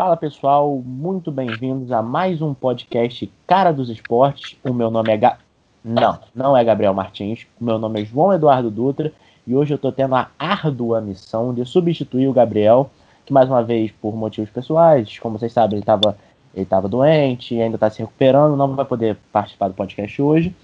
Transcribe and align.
Fala 0.00 0.16
pessoal, 0.16 0.80
muito 0.82 1.30
bem-vindos 1.30 1.92
a 1.92 2.00
mais 2.00 2.40
um 2.40 2.54
podcast 2.54 3.30
Cara 3.46 3.70
dos 3.70 3.90
Esportes. 3.90 4.56
O 4.64 4.72
meu 4.72 4.90
nome 4.90 5.12
é 5.12 5.16
Ga... 5.18 5.36
Não, 5.84 6.18
não 6.34 6.56
é 6.56 6.64
Gabriel 6.64 6.94
Martins. 6.94 7.46
O 7.60 7.64
meu 7.66 7.78
nome 7.78 8.00
é 8.00 8.04
João 8.06 8.32
Eduardo 8.32 8.70
Dutra 8.70 9.12
e 9.46 9.54
hoje 9.54 9.74
eu 9.74 9.76
estou 9.76 9.92
tendo 9.92 10.14
a 10.14 10.30
árdua 10.38 11.02
missão 11.02 11.52
de 11.52 11.66
substituir 11.66 12.28
o 12.28 12.32
Gabriel, 12.32 12.88
que 13.26 13.32
mais 13.34 13.46
uma 13.46 13.62
vez, 13.62 13.90
por 13.90 14.16
motivos 14.16 14.48
pessoais, 14.48 15.18
como 15.18 15.38
vocês 15.38 15.52
sabem, 15.52 15.74
ele 15.74 15.82
estava 15.82 16.16
ele 16.54 16.64
tava 16.64 16.88
doente, 16.88 17.60
ainda 17.60 17.76
está 17.76 17.90
se 17.90 17.98
recuperando, 17.98 18.56
não 18.56 18.74
vai 18.74 18.86
poder 18.86 19.18
participar 19.30 19.68
do 19.68 19.74
podcast 19.74 20.22
hoje. 20.22 20.56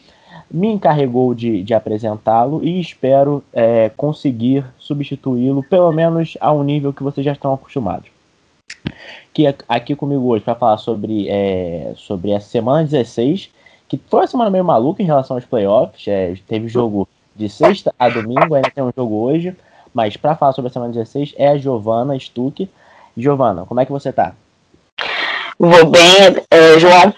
Me 0.51 0.69
encarregou 0.69 1.35
de, 1.35 1.63
de 1.63 1.75
apresentá-lo 1.75 2.65
e 2.65 2.81
espero 2.81 3.45
é, 3.53 3.91
conseguir 3.99 4.65
substituí-lo, 4.79 5.63
pelo 5.63 5.93
menos 5.93 6.39
a 6.41 6.51
um 6.55 6.63
nível 6.63 6.91
que 6.91 7.03
vocês 7.03 7.23
já 7.23 7.33
estão 7.33 7.53
acostumados. 7.53 8.16
Que 9.33 9.55
aqui 9.69 9.95
comigo 9.95 10.27
hoje 10.27 10.45
para 10.45 10.55
falar 10.55 10.79
sobre, 10.79 11.29
é, 11.29 11.93
sobre 11.97 12.33
a 12.35 12.41
semana 12.41 12.85
16, 12.85 13.51
que 13.89 14.01
foi 14.09 14.21
uma 14.21 14.27
semana 14.27 14.51
meio 14.51 14.65
maluca 14.65 15.03
em 15.03 15.07
relação 15.07 15.37
aos 15.37 15.45
playoffs. 15.45 16.07
É, 16.09 16.35
teve 16.47 16.69
jogo 16.69 17.09
de 17.35 17.49
sexta 17.49 17.95
a 17.99 18.09
domingo, 18.09 18.55
ainda 18.55 18.71
tem 18.71 18.83
um 18.83 18.93
jogo 18.97 19.15
hoje. 19.17 19.55
Mas 19.93 20.17
para 20.17 20.37
falar 20.37 20.53
sobre 20.53 20.69
a 20.69 20.73
semana 20.73 20.93
16 20.93 21.35
é 21.37 21.49
a 21.49 21.59
Giovana 21.59 22.19
Stuck. 22.19 22.69
Giovana, 23.17 23.65
como 23.65 23.81
é 23.81 23.87
que 23.87 23.93
você 23.93 24.13
tá? 24.13 24.35
Vou 25.59 25.87
bem, 25.87 26.37
é, 26.51 26.79
João. 26.79 27.15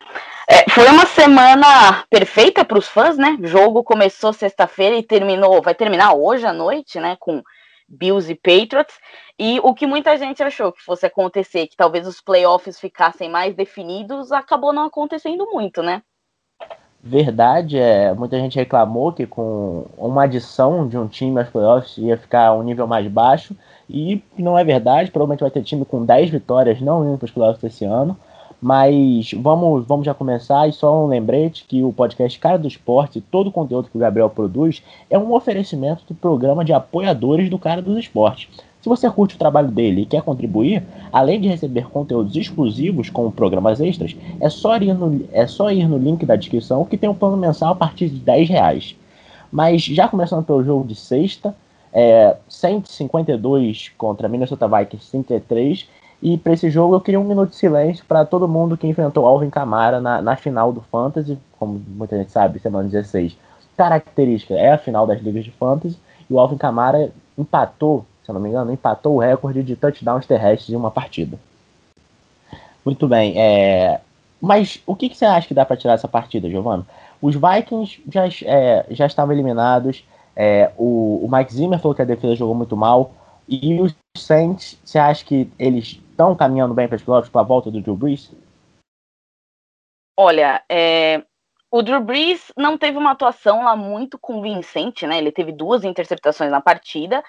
É, 0.49 0.71
foi 0.71 0.89
uma 0.89 1.05
semana 1.05 2.05
perfeita 2.09 2.65
para 2.65 2.79
os 2.79 2.87
fãs, 2.87 3.19
né? 3.19 3.37
O 3.41 3.47
jogo 3.47 3.83
começou 3.83 4.33
sexta-feira 4.33 4.97
e 4.97 5.03
terminou, 5.03 5.61
vai 5.61 5.75
terminar 5.75 6.15
hoje 6.15 6.47
à 6.47 6.53
noite, 6.53 6.99
né? 6.99 7.17
Com 7.21 7.43
Bills 7.89 8.31
e 8.31 8.35
Patriots. 8.35 8.95
E 9.39 9.59
o 9.61 9.73
que 9.75 9.87
muita 9.87 10.17
gente 10.17 10.43
achou 10.43 10.73
que 10.73 10.83
fosse 10.83 11.07
acontecer, 11.07 11.67
que 11.67 11.77
talvez 11.77 12.07
os 12.07 12.21
playoffs 12.21 12.79
ficassem 12.79 13.31
mais 13.31 13.55
definidos, 13.55 14.33
acabou 14.33 14.73
não 14.73 14.85
acontecendo 14.87 15.47
muito, 15.51 15.83
né? 15.83 16.03
Verdade, 17.01 17.79
é, 17.79 18.13
muita 18.13 18.37
gente 18.39 18.57
reclamou 18.57 19.13
que 19.13 19.25
com 19.25 19.87
uma 19.97 20.25
adição 20.25 20.89
de 20.89 20.99
um 20.99 21.07
time 21.07 21.39
aos 21.39 21.49
playoffs 21.49 21.97
ia 21.97 22.19
ficar 22.19 22.53
um 22.53 22.63
nível 22.63 22.89
mais 22.89 23.07
baixo, 23.07 23.57
e 23.89 24.23
não 24.37 24.59
é 24.59 24.65
verdade, 24.65 25.11
provavelmente 25.11 25.41
vai 25.41 25.51
ter 25.51 25.63
time 25.63 25.85
com 25.85 26.05
10 26.05 26.31
vitórias 26.31 26.81
não 26.81 27.09
indo 27.09 27.17
para 27.17 27.27
os 27.27 27.31
playoffs 27.31 27.63
esse 27.63 27.85
ano, 27.85 28.19
mas 28.61 29.33
vamos, 29.33 29.87
vamos 29.87 30.05
já 30.05 30.13
começar 30.13 30.69
e 30.69 30.73
só 30.73 31.05
um 31.05 31.07
lembrete 31.07 31.65
que 31.67 31.83
o 31.83 31.93
podcast 31.93 32.39
Cara 32.39 32.59
do 32.59 32.67
Esporte, 32.67 33.21
todo 33.21 33.49
o 33.49 33.53
conteúdo 33.53 33.89
que 33.89 33.97
o 33.97 34.01
Gabriel 34.01 34.29
produz, 34.29 34.83
é 35.09 35.19
um 35.19 35.33
oferecimento 35.33 36.03
do 36.09 36.15
programa 36.15 36.65
de 36.65 36.73
apoiadores 36.73 37.49
do 37.49 37.59
Cara 37.59 37.81
dos 37.81 37.97
Esportes. 37.97 38.49
Se 38.81 38.89
você 38.89 39.11
curte 39.11 39.35
o 39.35 39.39
trabalho 39.39 39.71
dele 39.71 40.03
e 40.03 40.07
quer 40.07 40.23
contribuir, 40.23 40.83
além 41.13 41.41
de 41.41 41.49
receber 41.49 41.89
conteúdos 41.89 42.35
exclusivos 42.37 43.11
como 43.11 43.31
programas 43.31 43.81
extras, 43.81 44.17
é 44.41 44.49
só 44.49 44.77
ir 44.77 44.95
no, 44.95 45.25
é 45.33 45.47
só 45.47 45.71
ir 45.71 45.89
no 45.89 45.99
link 45.99 46.25
da 46.25 46.37
descrição 46.37 46.85
que 46.85 46.97
tem 46.97 47.09
um 47.09 47.15
plano 47.15 47.37
mensal 47.37 47.73
a 47.73 47.77
partir 47.77 48.09
de 48.09 48.19
10 48.19 48.49
reais. 48.49 48.97
Mas 49.51 49.83
já 49.83 50.07
começando 50.07 50.45
pelo 50.45 50.65
jogo 50.65 50.87
de 50.87 50.95
sexta, 50.95 51.55
é, 51.93 52.37
152 52.49 53.93
contra 53.97 54.29
Minnesota 54.29 54.69
Vikings 54.69 55.11
33. 55.11 55.89
E 56.21 56.37
para 56.37 56.53
esse 56.53 56.69
jogo 56.71 56.95
eu 56.95 57.01
queria 57.01 57.21
um 57.21 57.25
minuto 57.25 57.51
de 57.51 57.57
silêncio 57.57 58.05
para 58.07 58.25
todo 58.25 58.49
mundo 58.49 58.77
que 58.77 58.87
enfrentou 58.87 59.27
Alvin 59.27 59.51
Kamara 59.51 60.01
na, 60.01 60.21
na 60.21 60.37
final 60.37 60.73
do 60.73 60.81
Fantasy, 60.81 61.39
como 61.59 61.81
muita 61.89 62.17
gente 62.17 62.33
sabe, 62.33 62.59
semana 62.59 62.89
16. 62.89 63.37
Característica 63.77 64.55
é 64.55 64.73
a 64.73 64.79
final 64.79 65.07
das 65.07 65.21
ligas 65.21 65.45
de 65.45 65.53
Fantasy 65.53 65.97
e 66.29 66.33
o 66.33 66.41
Alvin 66.41 66.57
Kamara 66.57 67.13
empatou 67.37 68.05
se 68.29 68.31
eu 68.31 68.35
não 68.35 68.43
me 68.43 68.51
engano, 68.51 68.71
empatou 68.71 69.17
o 69.17 69.21
recorde 69.21 69.63
de 69.63 69.75
touchdowns 69.75 70.27
terrestres 70.27 70.69
em 70.69 70.77
uma 70.77 70.91
partida. 70.91 71.39
Muito 72.85 73.09
bem, 73.09 73.33
é... 73.41 74.03
mas 74.39 74.83
o 74.87 74.95
que, 74.95 75.09
que 75.09 75.17
você 75.17 75.25
acha 75.25 75.49
que 75.49 75.55
dá 75.55 75.65
para 75.65 75.79
tirar 75.79 75.95
essa 75.95 76.07
partida, 76.07 76.51
Giovanni? 76.51 76.85
Os 77.23 77.35
Vikings 77.35 78.03
já, 78.13 78.29
é, 78.45 78.85
já 78.91 79.07
estavam 79.07 79.33
eliminados, 79.33 80.05
é, 80.37 80.71
o, 80.77 81.25
o 81.25 81.29
Mike 81.35 81.55
Zimmer 81.55 81.79
falou 81.79 81.95
que 81.95 82.03
a 82.03 82.05
defesa 82.05 82.37
jogou 82.37 82.55
muito 82.55 82.77
mal, 82.77 83.13
e 83.49 83.81
os 83.81 83.95
Saints, 84.15 84.79
você 84.85 84.99
acha 84.99 85.25
que 85.25 85.51
eles 85.59 85.99
estão 86.19 86.35
caminhando 86.35 86.75
bem 86.75 86.89
para 86.89 86.97
os 86.97 87.03
playoffs 87.03 87.31
com 87.31 87.39
a 87.39 87.45
volta 87.45 87.71
do 87.71 87.81
Drew 87.81 87.97
Brees? 87.97 88.33
Olha, 90.17 90.65
é, 90.69 91.23
o 91.71 91.81
Drew 91.81 92.01
Brees 92.01 92.53
não 92.57 92.77
teve 92.77 92.99
uma 92.99 93.13
atuação 93.13 93.63
lá 93.63 93.77
muito 93.77 94.19
convincente, 94.19 95.07
né? 95.07 95.17
Ele 95.19 95.31
teve 95.31 95.53
duas 95.53 95.85
interceptações 95.85 96.51
na 96.51 96.61
partida, 96.61 97.23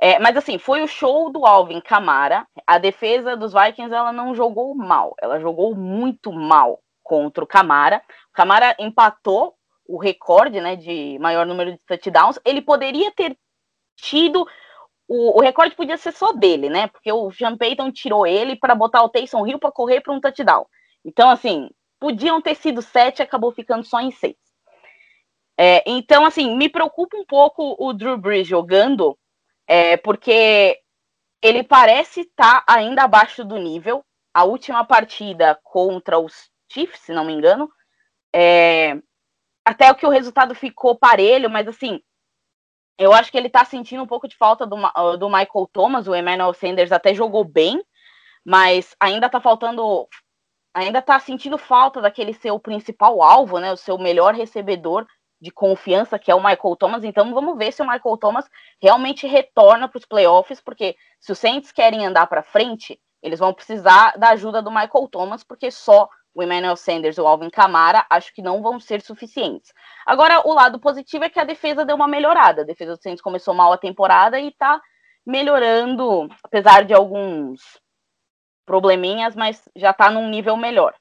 é, 0.00 0.18
mas 0.18 0.34
assim, 0.34 0.58
foi 0.58 0.82
o 0.82 0.88
show 0.88 1.30
do 1.30 1.44
Alvin 1.44 1.82
Kamara. 1.82 2.46
A 2.66 2.78
defesa 2.78 3.36
dos 3.36 3.52
Vikings 3.52 3.94
ela 3.94 4.12
não 4.12 4.34
jogou 4.34 4.74
mal, 4.74 5.14
ela 5.20 5.38
jogou 5.38 5.74
muito 5.74 6.32
mal 6.32 6.80
contra 7.02 7.44
o 7.44 7.46
Kamara. 7.46 8.02
O 8.30 8.32
Kamara 8.32 8.74
empatou 8.78 9.54
o 9.86 9.98
recorde 9.98 10.58
né, 10.58 10.74
de 10.74 11.18
maior 11.20 11.44
número 11.44 11.72
de 11.72 11.78
touchdowns. 11.86 12.38
Ele 12.46 12.62
poderia 12.62 13.12
ter 13.12 13.36
tido. 13.94 14.48
O, 15.08 15.38
o 15.38 15.42
recorde 15.42 15.74
podia 15.74 15.96
ser 15.96 16.12
só 16.12 16.32
dele, 16.32 16.68
né? 16.68 16.86
Porque 16.86 17.12
o 17.12 17.30
Sean 17.30 17.56
Payton 17.56 17.90
tirou 17.90 18.26
ele 18.26 18.56
para 18.56 18.74
botar 18.74 19.02
o 19.02 19.08
Taysom 19.08 19.46
Hill 19.46 19.58
para 19.58 19.72
correr 19.72 20.00
para 20.00 20.12
um 20.12 20.20
touchdown. 20.20 20.66
Então, 21.04 21.28
assim, 21.30 21.68
podiam 22.00 22.40
ter 22.40 22.54
sido 22.54 22.80
sete, 22.80 23.22
acabou 23.22 23.52
ficando 23.52 23.84
só 23.84 24.00
em 24.00 24.10
seis. 24.10 24.36
É, 25.58 25.82
então, 25.86 26.24
assim, 26.24 26.56
me 26.56 26.68
preocupa 26.68 27.16
um 27.16 27.24
pouco 27.24 27.76
o 27.78 27.92
Drew 27.92 28.16
Brees 28.16 28.46
jogando 28.46 29.18
é, 29.66 29.96
porque 29.96 30.78
ele 31.42 31.62
parece 31.62 32.22
estar 32.22 32.64
tá 32.64 32.72
ainda 32.72 33.02
abaixo 33.02 33.44
do 33.44 33.58
nível. 33.58 34.04
A 34.34 34.44
última 34.44 34.84
partida 34.84 35.58
contra 35.62 36.18
os 36.18 36.50
Chiefs, 36.72 37.00
se 37.00 37.12
não 37.12 37.24
me 37.24 37.32
engano, 37.32 37.70
é, 38.34 38.96
até 39.64 39.92
que 39.94 40.06
o 40.06 40.10
resultado 40.10 40.54
ficou 40.54 40.96
parelho, 40.96 41.50
mas 41.50 41.68
assim, 41.68 42.00
eu 43.02 43.12
acho 43.12 43.30
que 43.30 43.36
ele 43.36 43.48
tá 43.48 43.64
sentindo 43.64 44.02
um 44.02 44.06
pouco 44.06 44.28
de 44.28 44.36
falta 44.36 44.66
do, 44.66 44.76
do 45.18 45.28
Michael 45.28 45.68
Thomas, 45.72 46.06
o 46.06 46.14
Emmanuel 46.14 46.54
Sanders 46.54 46.92
até 46.92 47.14
jogou 47.14 47.44
bem, 47.44 47.82
mas 48.44 48.94
ainda 49.00 49.28
tá 49.28 49.40
faltando, 49.40 50.08
ainda 50.74 51.02
tá 51.02 51.18
sentindo 51.18 51.58
falta 51.58 52.00
daquele 52.00 52.32
seu 52.34 52.58
principal 52.58 53.22
alvo, 53.22 53.58
né, 53.58 53.72
o 53.72 53.76
seu 53.76 53.98
melhor 53.98 54.34
recebedor, 54.34 55.06
de 55.42 55.50
confiança, 55.50 56.20
que 56.20 56.30
é 56.30 56.34
o 56.36 56.42
Michael 56.42 56.76
Thomas. 56.76 57.02
Então 57.02 57.34
vamos 57.34 57.58
ver 57.58 57.72
se 57.72 57.82
o 57.82 57.84
Michael 57.84 58.16
Thomas 58.16 58.48
realmente 58.80 59.26
retorna 59.26 59.88
para 59.88 59.98
os 59.98 60.06
playoffs, 60.06 60.60
porque 60.60 60.94
se 61.18 61.32
os 61.32 61.38
Saints 61.38 61.72
querem 61.72 62.06
andar 62.06 62.28
para 62.28 62.44
frente, 62.44 63.00
eles 63.20 63.40
vão 63.40 63.52
precisar 63.52 64.16
da 64.16 64.28
ajuda 64.30 64.62
do 64.62 64.70
Michael 64.70 65.08
Thomas, 65.10 65.42
porque 65.42 65.68
só 65.68 66.08
o 66.34 66.42
Emmanuel 66.42 66.76
Sanders 66.76 67.18
e 67.18 67.20
o 67.20 67.26
Alvin 67.26 67.50
Kamara 67.50 68.06
acho 68.08 68.32
que 68.34 68.42
não 68.42 68.62
vão 68.62 68.80
ser 68.80 69.02
suficientes. 69.02 69.72
Agora, 70.06 70.46
o 70.46 70.54
lado 70.54 70.78
positivo 70.78 71.24
é 71.24 71.30
que 71.30 71.38
a 71.38 71.44
defesa 71.44 71.84
deu 71.84 71.96
uma 71.96 72.08
melhorada. 72.08 72.62
A 72.62 72.64
defesa 72.66 72.96
do 72.96 73.02
Saints 73.02 73.22
começou 73.22 73.54
mal 73.54 73.72
a 73.72 73.78
temporada 73.78 74.40
e 74.40 74.48
está 74.48 74.80
melhorando, 75.24 76.28
apesar 76.42 76.84
de 76.84 76.94
alguns 76.94 77.60
probleminhas, 78.64 79.36
mas 79.36 79.68
já 79.76 79.90
está 79.90 80.10
num 80.10 80.28
nível 80.28 80.56
melhor. 80.56 80.94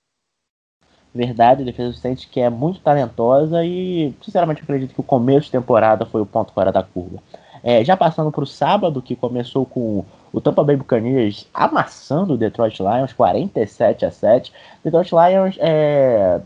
Verdade, 1.14 1.63
a 1.63 1.66
defesa 1.66 1.90
do 1.90 1.98
Saints 1.98 2.25
que 2.25 2.40
é 2.40 2.50
muito 2.50 2.80
talentosa 2.80 3.66
e, 3.66 4.13
sinceramente, 4.22 4.63
acredito 4.63 4.94
que 4.94 5.02
o 5.02 5.03
começo 5.03 5.48
de 5.48 5.52
temporada 5.52 6.06
foi 6.06 6.22
o 6.22 6.25
ponto 6.25 6.53
fora 6.53 6.72
da 6.72 6.84
curva. 6.84 7.22
É, 7.63 7.84
já 7.84 7.96
passando 7.98 8.31
para 8.31 8.44
o 8.44 8.48
sábado, 8.48 9.02
que 9.02 9.16
começou 9.16 9.66
com 9.66 10.06
o 10.34 10.40
Tampa 10.40 10.64
Bay 10.64 10.75
Buccaneers 10.75 11.47
amassando 11.53 12.34
o 12.34 12.38
Detroit 12.38 12.80
Lions 12.80 13.14
47 13.14 14.06
a 14.06 14.12
7. 14.12 14.53
Detroit 14.84 15.12
Lions 15.12 15.58
é, 15.59 16.40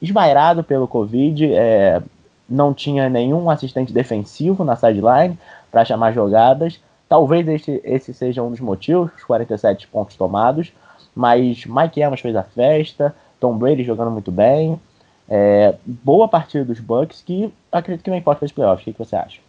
esvairado 0.00 0.64
pelo 0.64 0.88
Covid, 0.88 1.52
é, 1.54 2.02
não 2.48 2.74
tinha 2.74 3.08
nenhum 3.08 3.48
assistente 3.48 3.92
defensivo 3.92 4.64
na 4.64 4.74
sideline 4.74 5.38
para 5.70 5.84
chamar 5.84 6.12
jogadas. 6.12 6.80
Talvez 7.08 7.46
esse, 7.48 7.80
esse 7.84 8.14
seja 8.14 8.42
um 8.42 8.50
dos 8.50 8.60
motivos, 8.60 9.10
os 9.16 9.24
47 9.24 9.86
pontos 9.88 10.16
tomados. 10.16 10.72
Mas 11.14 11.64
Mike 11.66 12.00
Evans 12.00 12.20
fez 12.20 12.34
a 12.36 12.42
festa, 12.42 13.14
Tom 13.38 13.56
Brady 13.56 13.84
jogando 13.84 14.10
muito 14.10 14.30
bem. 14.30 14.80
É, 15.28 15.74
boa 15.84 16.26
partida 16.26 16.64
dos 16.64 16.80
Bucks, 16.80 17.22
que 17.22 17.52
acredito 17.70 18.02
que 18.02 18.10
não 18.10 18.16
importa 18.16 18.40
para 18.40 18.46
os 18.46 18.52
playoffs. 18.52 18.82
O 18.82 18.84
que, 18.84 18.92
que 18.92 18.98
você 18.98 19.14
acha? 19.14 19.40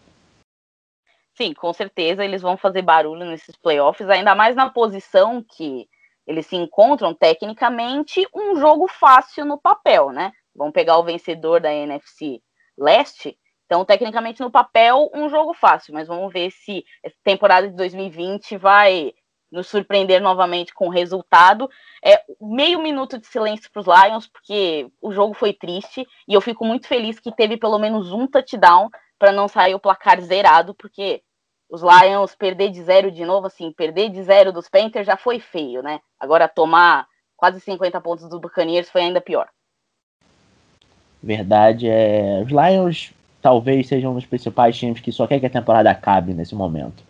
Sim, 1.42 1.56
com 1.56 1.74
certeza 1.74 2.24
eles 2.24 2.44
vão 2.44 2.56
fazer 2.56 2.84
barulho 2.84 3.26
nesses 3.26 3.56
playoffs, 3.56 4.08
ainda 4.08 4.36
mais 4.36 4.56
na 4.56 4.70
posição 4.70 5.44
que 5.44 5.88
eles 6.28 6.46
se 6.46 6.56
encontram 6.56 7.16
tecnicamente, 7.16 8.24
um 8.32 8.58
jogo 8.58 8.88
fácil 8.88 9.44
no 9.44 9.60
papel, 9.60 10.12
né? 10.12 10.32
Vão 10.56 10.72
pegar 10.72 11.00
o 11.00 11.04
vencedor 11.04 11.60
da 11.60 11.74
NFC 11.74 12.40
Leste, 12.78 13.36
então 13.66 13.84
tecnicamente 13.84 14.40
no 14.40 14.52
papel 14.52 15.10
um 15.16 15.30
jogo 15.30 15.52
fácil, 15.56 15.96
mas 15.96 16.08
vamos 16.08 16.32
ver 16.32 16.52
se 16.52 16.86
essa 17.04 17.18
temporada 17.24 17.68
de 17.68 17.76
2020 17.76 18.58
vai 18.58 19.12
nos 19.52 19.68
surpreender 19.68 20.22
novamente 20.22 20.76
com 20.76 20.90
o 20.90 20.92
resultado. 20.92 21.68
É, 22.06 22.22
meio 22.40 22.80
minuto 22.80 23.18
de 23.18 23.26
silêncio 23.26 23.68
para 23.72 23.80
os 23.80 23.88
Lions, 23.88 24.28
porque 24.28 24.92
o 25.02 25.12
jogo 25.12 25.34
foi 25.34 25.54
triste 25.54 26.06
e 26.28 26.36
eu 26.36 26.40
fico 26.40 26.64
muito 26.64 26.88
feliz 26.88 27.20
que 27.20 27.36
teve 27.36 27.58
pelo 27.58 27.80
menos 27.80 28.12
um 28.12 28.28
touchdown 28.28 28.92
para 29.18 29.32
não 29.32 29.48
sair 29.48 29.74
o 29.74 29.80
placar 29.80 30.22
zerado, 30.22 30.76
porque 30.76 31.24
os 31.72 31.82
Lions 31.82 32.36
perder 32.36 32.70
de 32.70 32.84
zero 32.84 33.10
de 33.10 33.24
novo, 33.24 33.48
assim, 33.48 33.72
perder 33.72 34.10
de 34.10 34.22
zero 34.22 34.52
dos 34.52 34.68
Panthers 34.68 35.08
já 35.08 35.16
foi 35.16 35.40
feio, 35.40 35.82
né? 35.82 36.02
Agora 36.20 36.50
tomar 36.50 37.08
quase 37.38 37.62
50 37.62 38.02
pontos 38.02 38.28
dos 38.28 38.42
Buccaneers 38.42 38.90
foi 38.90 39.04
ainda 39.04 39.22
pior. 39.22 39.48
Verdade, 41.24 41.88
é. 41.88 42.44
Os 42.46 42.52
Lions 42.52 43.14
talvez 43.42 43.88
sejam 43.88 44.12
um 44.12 44.16
dos 44.16 44.26
principais 44.26 44.78
times 44.78 45.00
que 45.00 45.14
só 45.14 45.26
quer 45.26 45.40
que 45.40 45.46
a 45.46 45.50
temporada 45.50 45.90
acabe 45.90 46.34
nesse 46.34 46.54
momento. 46.54 47.04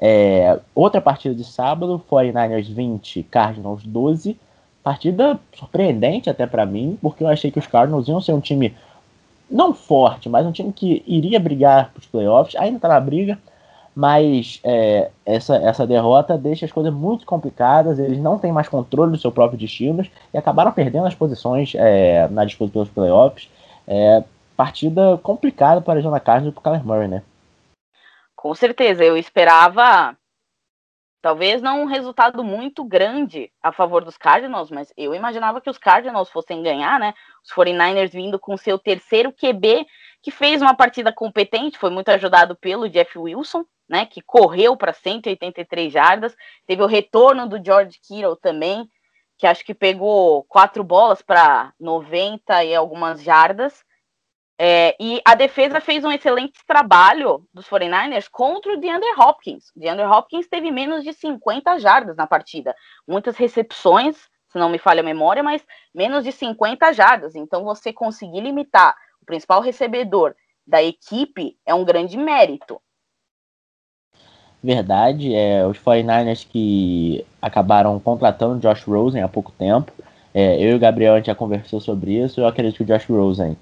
É, 0.00 0.58
outra 0.74 1.00
partida 1.00 1.34
de 1.34 1.44
sábado, 1.44 2.02
49ers 2.10 2.68
20, 2.68 3.22
Cardinals 3.24 3.84
12. 3.84 4.36
Partida 4.82 5.38
surpreendente 5.54 6.28
até 6.28 6.46
para 6.46 6.66
mim, 6.66 6.98
porque 7.00 7.22
eu 7.22 7.28
achei 7.28 7.50
que 7.50 7.58
os 7.60 7.66
Cardinals 7.66 8.08
iam 8.08 8.20
ser 8.20 8.32
um 8.32 8.40
time 8.40 8.74
não 9.48 9.72
forte, 9.72 10.28
mas 10.28 10.44
um 10.46 10.52
time 10.52 10.72
que 10.72 11.04
iria 11.06 11.38
brigar 11.38 11.90
para 11.90 12.00
os 12.00 12.06
playoffs, 12.06 12.56
ainda 12.56 12.76
está 12.76 12.88
na 12.88 13.00
briga, 13.00 13.38
mas 13.94 14.60
é, 14.62 15.10
essa, 15.26 15.56
essa 15.56 15.86
derrota 15.86 16.38
deixa 16.38 16.64
as 16.64 16.72
coisas 16.72 16.92
muito 16.92 17.26
complicadas, 17.26 17.98
eles 17.98 18.18
não 18.18 18.38
têm 18.38 18.52
mais 18.52 18.68
controle 18.68 19.12
do 19.12 19.18
seu 19.18 19.32
próprio 19.32 19.58
destino 19.58 20.06
e 20.32 20.38
acabaram 20.38 20.72
perdendo 20.72 21.06
as 21.06 21.14
posições 21.14 21.74
é, 21.74 22.28
na 22.28 22.44
disputa 22.44 22.72
pelos 22.72 22.88
playoffs. 22.88 23.48
É, 23.86 24.22
partida 24.56 25.18
complicada 25.22 25.80
para 25.80 25.98
a 25.98 26.02
Jonah 26.02 26.20
Cardinals 26.20 26.52
e 26.52 26.54
para 26.54 26.60
o 26.60 26.62
Kyler 26.62 26.86
Murray, 26.86 27.08
né? 27.08 27.22
Com 28.36 28.54
certeza, 28.54 29.04
eu 29.04 29.16
esperava 29.16 30.16
talvez 31.22 31.60
não 31.60 31.82
um 31.82 31.86
resultado 31.86 32.42
muito 32.42 32.84
grande 32.84 33.50
a 33.62 33.72
favor 33.72 34.04
dos 34.04 34.16
Cardinals, 34.16 34.70
mas 34.70 34.92
eu 34.96 35.14
imaginava 35.14 35.60
que 35.60 35.68
os 35.68 35.78
Cardinals 35.78 36.30
fossem 36.30 36.62
ganhar, 36.62 36.98
né? 36.98 37.14
Os 37.44 37.52
49ers 37.52 38.12
vindo 38.12 38.38
com 38.38 38.56
seu 38.56 38.78
terceiro 38.78 39.32
QB, 39.32 39.86
que 40.22 40.30
fez 40.30 40.62
uma 40.62 40.74
partida 40.74 41.12
competente, 41.12 41.78
foi 41.78 41.90
muito 41.90 42.08
ajudado 42.10 42.56
pelo 42.56 42.88
Jeff 42.88 43.18
Wilson, 43.18 43.64
né, 43.90 44.06
que 44.06 44.22
correu 44.22 44.76
para 44.76 44.92
183 44.92 45.92
jardas. 45.92 46.36
Teve 46.64 46.80
o 46.80 46.86
retorno 46.86 47.48
do 47.48 47.62
George 47.62 47.98
Kittle 48.00 48.36
também, 48.36 48.88
que 49.36 49.48
acho 49.48 49.64
que 49.64 49.74
pegou 49.74 50.44
quatro 50.44 50.84
bolas 50.84 51.20
para 51.20 51.72
90 51.80 52.64
e 52.64 52.72
algumas 52.72 53.20
jardas. 53.20 53.84
É, 54.62 54.94
e 55.00 55.20
a 55.24 55.34
defesa 55.34 55.80
fez 55.80 56.04
um 56.04 56.12
excelente 56.12 56.60
trabalho 56.66 57.44
dos 57.52 57.66
49ers 57.66 58.28
contra 58.30 58.74
o 58.74 58.76
DeAndre 58.76 59.10
Hopkins. 59.18 59.70
O 59.74 59.80
DeAndre 59.80 60.04
Hopkins 60.04 60.46
teve 60.46 60.70
menos 60.70 61.02
de 61.02 61.12
50 61.12 61.78
jardas 61.80 62.16
na 62.16 62.28
partida. 62.28 62.76
Muitas 63.08 63.36
recepções, 63.36 64.16
se 64.48 64.58
não 64.58 64.68
me 64.68 64.78
falha 64.78 65.00
a 65.00 65.04
memória, 65.04 65.42
mas 65.42 65.66
menos 65.92 66.22
de 66.22 66.30
50 66.30 66.92
jardas. 66.92 67.34
Então, 67.34 67.64
você 67.64 67.92
conseguir 67.92 68.40
limitar 68.40 68.94
o 69.20 69.24
principal 69.24 69.60
recebedor 69.60 70.36
da 70.64 70.80
equipe 70.80 71.58
é 71.66 71.74
um 71.74 71.84
grande 71.84 72.16
mérito. 72.16 72.80
Verdade, 74.62 75.34
é, 75.34 75.66
os 75.66 75.78
49ers 75.78 76.46
que 76.48 77.24
acabaram 77.40 77.98
contratando 77.98 78.60
Josh 78.60 78.84
Rosen 78.84 79.22
há 79.22 79.28
pouco 79.28 79.52
tempo. 79.52 79.90
É, 80.34 80.62
eu 80.62 80.72
e 80.72 80.74
o 80.74 80.78
Gabriel 80.78 81.14
a 81.14 81.16
gente 81.16 81.26
já 81.26 81.34
conversou 81.34 81.80
sobre 81.80 82.12
isso. 82.12 82.40
Eu 82.40 82.46
acredito 82.46 82.76
que 82.76 82.82
o 82.82 82.86
Josh 82.86 83.06
Rosen 83.08 83.56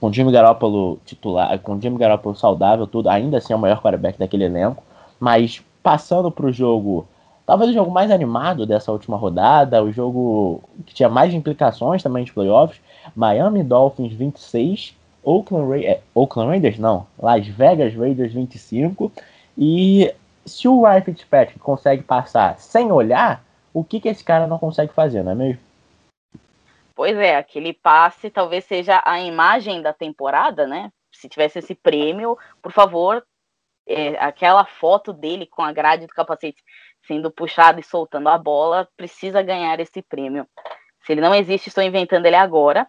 com 0.00 0.08
o 0.08 0.12
Jimmy 0.12 0.32
Garoppolo 0.32 0.98
titular, 1.04 1.58
com 1.58 1.74
o 1.74 1.80
Jimmy 1.80 1.98
Garoppolo 1.98 2.34
saudável, 2.34 2.86
tudo, 2.86 3.10
ainda 3.10 3.36
assim 3.36 3.52
é 3.52 3.56
o 3.56 3.58
maior 3.58 3.82
quarterback 3.82 4.18
daquele 4.18 4.44
elenco. 4.44 4.82
Mas 5.20 5.62
passando 5.82 6.30
para 6.30 6.46
o 6.46 6.52
jogo, 6.52 7.06
talvez 7.44 7.70
o 7.70 7.74
jogo 7.74 7.90
mais 7.90 8.10
animado 8.10 8.64
dessa 8.64 8.90
última 8.90 9.18
rodada, 9.18 9.84
o 9.84 9.92
jogo 9.92 10.62
que 10.86 10.94
tinha 10.94 11.08
mais 11.08 11.34
implicações 11.34 12.02
também 12.02 12.24
de 12.24 12.32
playoffs, 12.32 12.80
Miami 13.14 13.62
Dolphins 13.62 14.14
26, 14.14 14.96
Oakland, 15.22 15.68
Ra 15.68 15.78
é, 15.84 16.00
Oakland 16.14 16.48
Raiders 16.48 16.78
não, 16.78 17.06
Las 17.20 17.46
Vegas 17.46 17.94
Raiders 17.94 18.32
25. 18.32 19.12
E 19.58 20.10
se 20.44 20.68
o 20.68 20.82
Ryan 20.82 21.02
Fitzpatrick 21.02 21.58
consegue 21.58 22.02
passar 22.02 22.58
sem 22.58 22.90
olhar, 22.90 23.44
o 23.72 23.84
que, 23.84 24.00
que 24.00 24.08
esse 24.08 24.24
cara 24.24 24.46
não 24.46 24.58
consegue 24.58 24.92
fazer, 24.92 25.22
não 25.22 25.32
é 25.32 25.34
mesmo? 25.34 25.60
Pois 26.94 27.16
é, 27.16 27.36
aquele 27.36 27.72
passe 27.72 28.30
talvez 28.30 28.64
seja 28.64 29.00
a 29.04 29.20
imagem 29.20 29.80
da 29.80 29.92
temporada, 29.92 30.66
né? 30.66 30.92
Se 31.12 31.28
tivesse 31.28 31.58
esse 31.58 31.74
prêmio, 31.74 32.36
por 32.62 32.72
favor, 32.72 33.24
é, 33.86 34.18
aquela 34.18 34.64
foto 34.64 35.12
dele 35.12 35.46
com 35.46 35.62
a 35.62 35.72
grade 35.72 36.06
do 36.06 36.12
capacete 36.12 36.62
sendo 37.06 37.30
puxado 37.30 37.80
e 37.80 37.82
soltando 37.82 38.28
a 38.28 38.36
bola, 38.36 38.88
precisa 38.96 39.42
ganhar 39.42 39.80
esse 39.80 40.02
prêmio. 40.02 40.46
Se 41.04 41.12
ele 41.12 41.20
não 41.20 41.34
existe, 41.34 41.68
estou 41.68 41.82
inventando 41.82 42.26
ele 42.26 42.36
agora. 42.36 42.86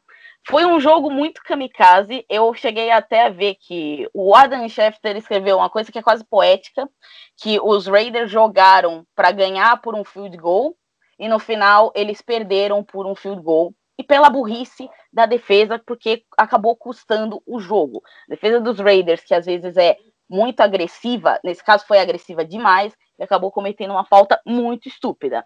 Foi 0.48 0.66
um 0.66 0.80
jogo 0.80 1.12
muito 1.12 1.42
kamikaze. 1.44 2.26
Eu 2.30 2.54
cheguei 2.54 2.90
até 2.90 3.26
a 3.26 3.30
ver 3.30 3.56
que 3.56 4.10
o 4.14 4.36
Adam 4.36 4.68
Schefter 4.68 5.16
escreveu 5.16 5.58
uma 5.58 5.70
coisa 5.70 5.92
que 5.92 6.00
é 6.00 6.04
quase 6.04 6.26
poética, 6.26 6.90
que 7.38 7.60
os 7.60 7.88
Raiders 7.88 8.32
jogaram 8.32 9.06
para 9.16 9.32
ganhar 9.32 9.80
por 9.82 9.94
um 9.94 10.04
field 10.04 10.36
goal 10.38 10.76
e 11.20 11.28
no 11.28 11.38
final 11.38 11.92
eles 11.96 12.22
perderam 12.22 12.84
por 12.84 13.06
um 13.06 13.14
field 13.14 13.42
goal 13.42 13.74
e 13.98 14.04
pela 14.04 14.32
burrice 14.32 14.90
da 15.14 15.28
defesa, 15.28 15.78
porque 15.78 16.24
acabou 16.36 16.76
custando 16.76 17.42
o 17.46 17.60
jogo. 17.60 18.02
A 18.28 18.34
defesa 18.34 18.60
dos 18.60 18.80
Raiders, 18.80 19.24
que 19.24 19.36
às 19.36 19.46
vezes 19.46 19.78
é 19.78 19.96
muito 20.28 20.62
agressiva, 20.62 21.40
nesse 21.44 21.64
caso 21.64 21.86
foi 21.86 22.00
agressiva 22.00 22.44
demais, 22.44 22.96
e 23.20 23.24
acabou 23.24 23.52
cometendo 23.52 23.92
uma 23.92 24.06
falta 24.06 24.42
muito 24.44 24.88
estúpida. 24.88 25.46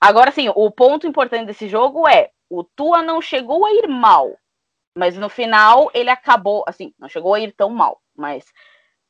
Agora, 0.00 0.30
sim, 0.30 0.50
o 0.54 0.70
ponto 0.70 1.06
importante 1.06 1.46
desse 1.46 1.68
jogo 1.68 2.08
é: 2.08 2.30
o 2.48 2.62
Tua 2.62 3.02
não 3.02 3.20
chegou 3.20 3.64
a 3.64 3.72
ir 3.72 3.88
mal, 3.88 4.36
mas 4.96 5.16
no 5.16 5.28
final 5.28 5.90
ele 5.94 6.10
acabou, 6.10 6.64
assim, 6.66 6.94
não 6.98 7.08
chegou 7.08 7.34
a 7.34 7.40
ir 7.40 7.52
tão 7.52 7.70
mal, 7.70 8.00
mas 8.14 8.44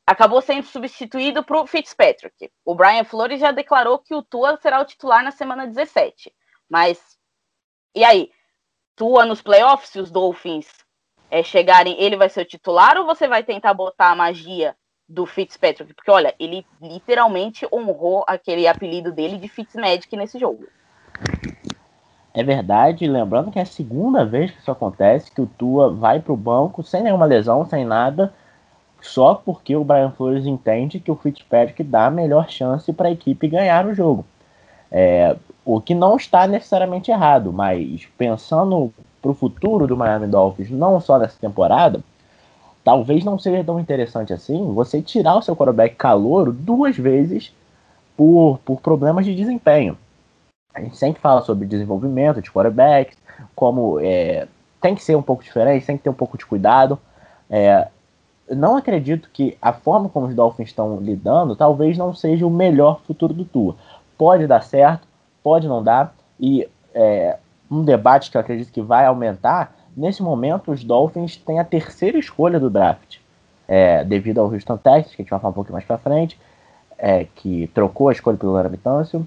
acabou 0.06 0.40
sendo 0.40 0.66
substituído 0.66 1.42
para 1.42 1.60
o 1.60 1.66
Fitzpatrick. 1.66 2.50
O 2.64 2.74
Brian 2.74 3.04
Flores 3.04 3.40
já 3.40 3.50
declarou 3.50 3.98
que 3.98 4.14
o 4.14 4.22
Tua 4.22 4.56
será 4.58 4.80
o 4.80 4.84
titular 4.84 5.22
na 5.22 5.30
semana 5.30 5.66
17. 5.66 6.34
Mas 6.68 7.18
e 7.94 8.02
aí? 8.02 8.30
tua 8.96 9.24
nos 9.24 9.42
playoffs, 9.42 9.90
se 9.90 10.00
os 10.00 10.10
Dolphins 10.10 10.66
é, 11.30 11.42
chegarem, 11.42 12.00
ele 12.00 12.16
vai 12.16 12.28
ser 12.28 12.42
o 12.42 12.44
titular 12.44 12.96
ou 12.96 13.06
você 13.06 13.28
vai 13.28 13.42
tentar 13.42 13.74
botar 13.74 14.10
a 14.10 14.16
magia 14.16 14.76
do 15.08 15.26
Fitzpatrick? 15.26 15.94
Porque, 15.94 16.10
olha, 16.10 16.34
ele 16.38 16.66
literalmente 16.80 17.66
honrou 17.72 18.24
aquele 18.26 18.66
apelido 18.66 19.12
dele 19.12 19.38
de 19.38 19.48
Fitzmagic 19.48 20.16
nesse 20.16 20.38
jogo. 20.38 20.66
É 22.34 22.42
verdade, 22.42 23.06
lembrando 23.06 23.52
que 23.52 23.60
é 23.60 23.62
a 23.62 23.66
segunda 23.66 24.24
vez 24.24 24.50
que 24.50 24.58
isso 24.58 24.70
acontece, 24.70 25.30
que 25.30 25.40
o 25.40 25.46
Tua 25.46 25.88
vai 25.90 26.18
para 26.18 26.32
o 26.32 26.36
banco 26.36 26.82
sem 26.82 27.00
nenhuma 27.00 27.26
lesão, 27.26 27.64
sem 27.64 27.84
nada, 27.84 28.34
só 29.00 29.36
porque 29.36 29.76
o 29.76 29.84
Brian 29.84 30.10
Flores 30.10 30.44
entende 30.44 30.98
que 30.98 31.12
o 31.12 31.16
Fitzpatrick 31.16 31.84
dá 31.84 32.06
a 32.06 32.10
melhor 32.10 32.50
chance 32.50 32.92
para 32.92 33.08
a 33.08 33.12
equipe 33.12 33.46
ganhar 33.46 33.86
o 33.86 33.94
jogo. 33.94 34.26
É, 34.90 35.36
o 35.64 35.80
que 35.80 35.94
não 35.94 36.16
está 36.16 36.46
necessariamente 36.46 37.10
errado, 37.10 37.52
mas 37.52 38.06
pensando 38.18 38.92
para 39.22 39.30
o 39.30 39.34
futuro 39.34 39.86
do 39.86 39.96
Miami 39.96 40.26
Dolphins, 40.26 40.70
não 40.70 41.00
só 41.00 41.18
nessa 41.20 41.38
temporada, 41.38 42.00
talvez 42.82 43.24
não 43.24 43.38
seja 43.38 43.62
tão 43.62 43.78
interessante 43.78 44.32
assim 44.32 44.74
você 44.74 45.00
tirar 45.00 45.36
o 45.36 45.42
seu 45.42 45.54
quarterback 45.54 45.94
calouro 45.94 46.52
duas 46.52 46.96
vezes 46.96 47.52
por, 48.16 48.58
por 48.64 48.80
problemas 48.80 49.24
de 49.24 49.34
desempenho. 49.36 49.96
A 50.74 50.80
gente 50.80 50.96
sempre 50.96 51.20
fala 51.20 51.40
sobre 51.42 51.66
desenvolvimento 51.66 52.42
de 52.42 52.50
quarterbacks, 52.50 53.16
como 53.54 54.00
é, 54.00 54.48
tem 54.80 54.94
que 54.94 55.02
ser 55.02 55.16
um 55.16 55.22
pouco 55.22 55.42
diferente, 55.42 55.86
tem 55.86 55.96
que 55.96 56.02
ter 56.02 56.10
um 56.10 56.14
pouco 56.14 56.36
de 56.36 56.44
cuidado. 56.44 56.98
É, 57.48 57.88
não 58.50 58.76
acredito 58.76 59.30
que 59.32 59.56
a 59.62 59.72
forma 59.72 60.08
como 60.08 60.26
os 60.26 60.34
Dolphins 60.34 60.68
estão 60.68 60.98
lidando 61.00 61.56
talvez 61.56 61.96
não 61.96 62.12
seja 62.14 62.46
o 62.46 62.50
melhor 62.50 63.00
futuro 63.06 63.32
do 63.32 63.44
Tua. 63.44 63.76
Pode 64.18 64.46
dar 64.46 64.62
certo, 64.62 65.06
pode 65.42 65.66
não 65.68 65.82
dar. 65.82 66.14
E 66.38 66.68
é, 66.92 67.38
um 67.70 67.82
debate 67.82 68.30
que 68.30 68.36
eu 68.36 68.40
acredito 68.40 68.72
que 68.72 68.82
vai 68.82 69.06
aumentar, 69.06 69.74
nesse 69.96 70.22
momento 70.22 70.72
os 70.72 70.84
Dolphins 70.84 71.36
têm 71.36 71.58
a 71.58 71.64
terceira 71.64 72.18
escolha 72.18 72.58
do 72.60 72.68
draft. 72.68 73.18
É, 73.66 74.04
devido 74.04 74.40
ao 74.40 74.52
Houston 74.52 74.76
Texas, 74.76 75.14
que 75.14 75.22
a 75.22 75.24
gente 75.24 75.30
vai 75.30 75.40
falar 75.40 75.50
um 75.50 75.54
pouco 75.54 75.72
mais 75.72 75.84
para 75.84 75.96
frente, 75.96 76.38
é, 76.98 77.24
que 77.24 77.66
trocou 77.68 78.08
a 78.08 78.12
escolha 78.12 78.36
pelo 78.36 78.52
Laramie 78.52 78.76
Tunsil, 78.76 79.26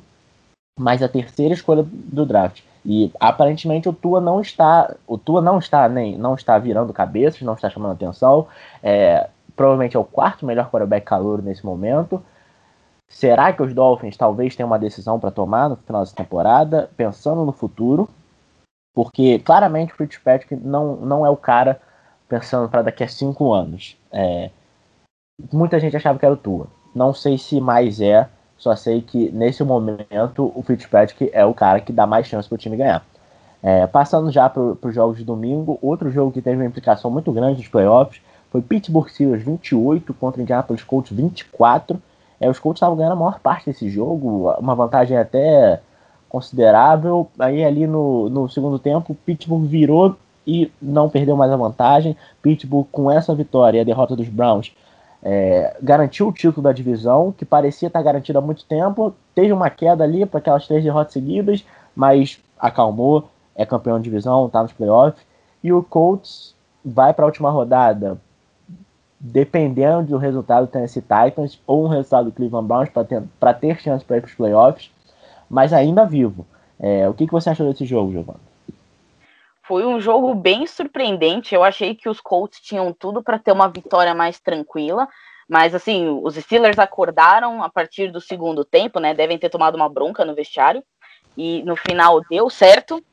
mas 0.77 1.01
a 1.01 1.09
terceira 1.09 1.53
escolha 1.53 1.83
do 1.83 2.25
draft. 2.25 2.61
E 2.85 3.11
aparentemente 3.19 3.89
o 3.89 3.93
Tua 3.93 4.21
não 4.21 4.39
está, 4.39 4.95
o 5.05 5.17
Tua 5.17 5.41
não 5.41 5.59
está 5.59 5.89
nem 5.89 6.17
não 6.17 6.35
está 6.35 6.57
virando 6.57 6.93
cabeças, 6.93 7.41
não 7.41 7.55
está 7.55 7.69
chamando 7.69 7.93
atenção. 7.93 8.47
É, 8.81 9.27
provavelmente 9.55 9.97
é 9.97 9.99
o 9.99 10.05
quarto 10.05 10.45
melhor 10.45 10.69
quarterback 10.69 11.05
calor 11.05 11.41
nesse 11.41 11.65
momento. 11.65 12.23
Será 13.09 13.51
que 13.51 13.63
os 13.63 13.73
Dolphins 13.73 14.15
talvez 14.15 14.55
tenham 14.55 14.67
uma 14.67 14.79
decisão 14.79 15.19
para 15.19 15.31
tomar 15.31 15.69
no 15.69 15.77
final 15.77 16.01
dessa 16.01 16.15
temporada, 16.15 16.89
pensando 16.95 17.43
no 17.43 17.51
futuro? 17.51 18.07
Porque 18.93 19.39
claramente 19.39 19.93
o 19.93 19.95
Fitzpatrick 19.95 20.55
não, 20.55 20.95
não 20.97 21.25
é 21.25 21.29
o 21.29 21.37
cara 21.37 21.81
pensando 22.27 22.69
para 22.69 22.83
daqui 22.83 23.03
a 23.03 23.07
cinco 23.07 23.53
anos. 23.53 23.97
É, 24.11 24.49
muita 25.51 25.79
gente 25.79 25.95
achava 25.95 26.19
que 26.19 26.25
era 26.25 26.33
o 26.33 26.37
Tua. 26.37 26.67
Não 26.93 27.13
sei 27.13 27.37
se 27.37 27.61
mais 27.61 28.01
é, 28.01 28.29
só 28.57 28.75
sei 28.75 29.01
que 29.01 29.29
nesse 29.31 29.63
momento 29.63 30.51
o 30.55 30.61
Fitzpatrick 30.63 31.29
é 31.33 31.45
o 31.45 31.53
cara 31.53 31.79
que 31.79 31.93
dá 31.93 32.05
mais 32.05 32.27
chance 32.27 32.47
para 32.47 32.55
o 32.55 32.59
time 32.59 32.77
ganhar. 32.77 33.05
É, 33.61 33.87
passando 33.87 34.31
já 34.31 34.49
para 34.49 34.61
os 34.61 34.93
jogos 34.93 35.17
de 35.17 35.23
domingo, 35.23 35.77
outro 35.81 36.11
jogo 36.11 36.31
que 36.31 36.41
teve 36.41 36.57
uma 36.57 36.65
implicação 36.65 37.09
muito 37.09 37.31
grande 37.31 37.57
nos 37.57 37.67
playoffs 37.67 38.21
foi 38.51 38.61
Pittsburgh 38.61 39.09
Steelers 39.09 39.43
28 39.43 40.13
contra 40.13 40.41
Indianapolis 40.41 40.83
Colts 40.83 41.15
24. 41.15 42.01
É, 42.39 42.49
os 42.49 42.59
Colts 42.59 42.77
estavam 42.77 42.95
ganhando 42.95 43.13
a 43.13 43.15
maior 43.15 43.39
parte 43.39 43.65
desse 43.65 43.89
jogo, 43.89 44.51
uma 44.59 44.75
vantagem 44.75 45.17
até 45.17 45.81
considerável. 46.29 47.27
Aí 47.39 47.63
ali 47.63 47.87
no, 47.87 48.29
no 48.29 48.49
segundo 48.49 48.79
tempo, 48.79 49.15
Pittsburgh 49.25 49.65
virou 49.65 50.15
e 50.45 50.71
não 50.81 51.09
perdeu 51.09 51.35
mais 51.35 51.51
a 51.51 51.57
vantagem. 51.57 52.15
Pittsburgh, 52.41 52.87
com 52.91 53.11
essa 53.11 53.35
vitória 53.35 53.79
e 53.79 53.81
a 53.81 53.83
derrota 53.83 54.15
dos 54.15 54.29
Browns, 54.29 54.71
é, 55.23 55.75
garantiu 55.81 56.27
o 56.27 56.31
título 56.31 56.63
da 56.63 56.71
divisão, 56.71 57.31
que 57.31 57.45
parecia 57.45 57.87
estar 57.87 58.01
garantido 58.01 58.39
há 58.39 58.41
muito 58.41 58.65
tempo. 58.65 59.13
Teve 59.33 59.51
uma 59.51 59.69
queda 59.69 60.03
ali 60.03 60.25
para 60.25 60.39
aquelas 60.39 60.67
três 60.67 60.83
derrotas 60.83 61.13
seguidas, 61.13 61.65
mas 61.95 62.39
acalmou, 62.59 63.29
é 63.55 63.65
campeão 63.65 63.97
de 63.97 64.03
divisão, 64.03 64.45
está 64.45 64.61
nos 64.61 64.73
playoffs. 64.73 65.25
E 65.63 65.73
o 65.73 65.81
Colts 65.83 66.55
vai 66.85 67.13
para 67.13 67.25
a 67.25 67.27
última 67.27 67.49
rodada, 67.49 68.17
dependendo 69.19 70.09
do 70.09 70.17
resultado 70.17 70.67
do 70.67 70.71
Tennessee 70.71 71.01
Titans 71.01 71.59
ou 71.65 71.85
um 71.85 71.87
resultado 71.87 72.25
do 72.25 72.31
Cleveland 72.31 72.67
Browns 72.67 72.89
para 72.89 73.03
ter, 73.03 73.23
ter 73.59 73.79
chance 73.79 74.05
para 74.05 74.17
ir 74.17 74.21
para 74.21 74.29
os 74.29 74.35
playoffs, 74.35 74.91
mas 75.49 75.73
ainda 75.73 76.05
vivo. 76.05 76.45
É, 76.79 77.09
o 77.09 77.13
que, 77.13 77.25
que 77.25 77.33
você 77.33 77.49
achou 77.49 77.67
desse 77.67 77.85
jogo, 77.85 78.11
Giovanni? 78.11 78.39
Foi 79.67 79.85
um 79.85 79.99
jogo 79.99 80.33
bem 80.33 80.65
surpreendente. 80.65 81.53
Eu 81.53 81.63
achei 81.63 81.93
que 81.93 82.07
os 82.07 82.21
Colts 82.21 82.61
tinham 82.61 82.93
tudo 82.93 83.21
para 83.21 83.37
ter 83.37 83.51
uma 83.51 83.67
vitória 83.67 84.15
mais 84.15 84.39
tranquila. 84.39 85.07
Mas, 85.47 85.75
assim, 85.75 86.07
os 86.23 86.35
Steelers 86.35 86.79
acordaram 86.79 87.61
a 87.61 87.69
partir 87.69 88.11
do 88.11 88.21
segundo 88.21 88.63
tempo, 88.63 88.99
né? 88.99 89.13
Devem 89.13 89.37
ter 89.37 89.49
tomado 89.49 89.75
uma 89.75 89.89
bronca 89.89 90.23
no 90.23 90.33
vestiário. 90.33 90.81
E 91.35 91.61
no 91.63 91.75
final 91.75 92.21
deu 92.29 92.49
certo. 92.49 93.03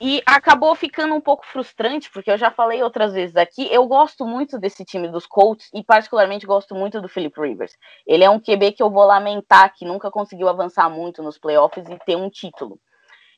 E 0.00 0.20
acabou 0.26 0.74
ficando 0.74 1.14
um 1.14 1.20
pouco 1.20 1.46
frustrante, 1.46 2.10
porque 2.10 2.30
eu 2.30 2.36
já 2.36 2.50
falei 2.50 2.82
outras 2.82 3.14
vezes 3.14 3.34
aqui, 3.34 3.66
eu 3.72 3.86
gosto 3.86 4.26
muito 4.26 4.58
desse 4.58 4.84
time 4.84 5.08
dos 5.08 5.26
Colts 5.26 5.70
e 5.72 5.82
particularmente 5.82 6.44
gosto 6.44 6.74
muito 6.74 7.00
do 7.00 7.08
Philip 7.08 7.40
Rivers. 7.40 7.72
Ele 8.06 8.22
é 8.22 8.28
um 8.28 8.38
QB 8.38 8.72
que 8.72 8.82
eu 8.82 8.90
vou 8.90 9.04
lamentar 9.06 9.72
que 9.74 9.86
nunca 9.86 10.10
conseguiu 10.10 10.48
avançar 10.48 10.90
muito 10.90 11.22
nos 11.22 11.38
playoffs 11.38 11.88
e 11.88 11.98
ter 12.04 12.16
um 12.16 12.28
título. 12.28 12.78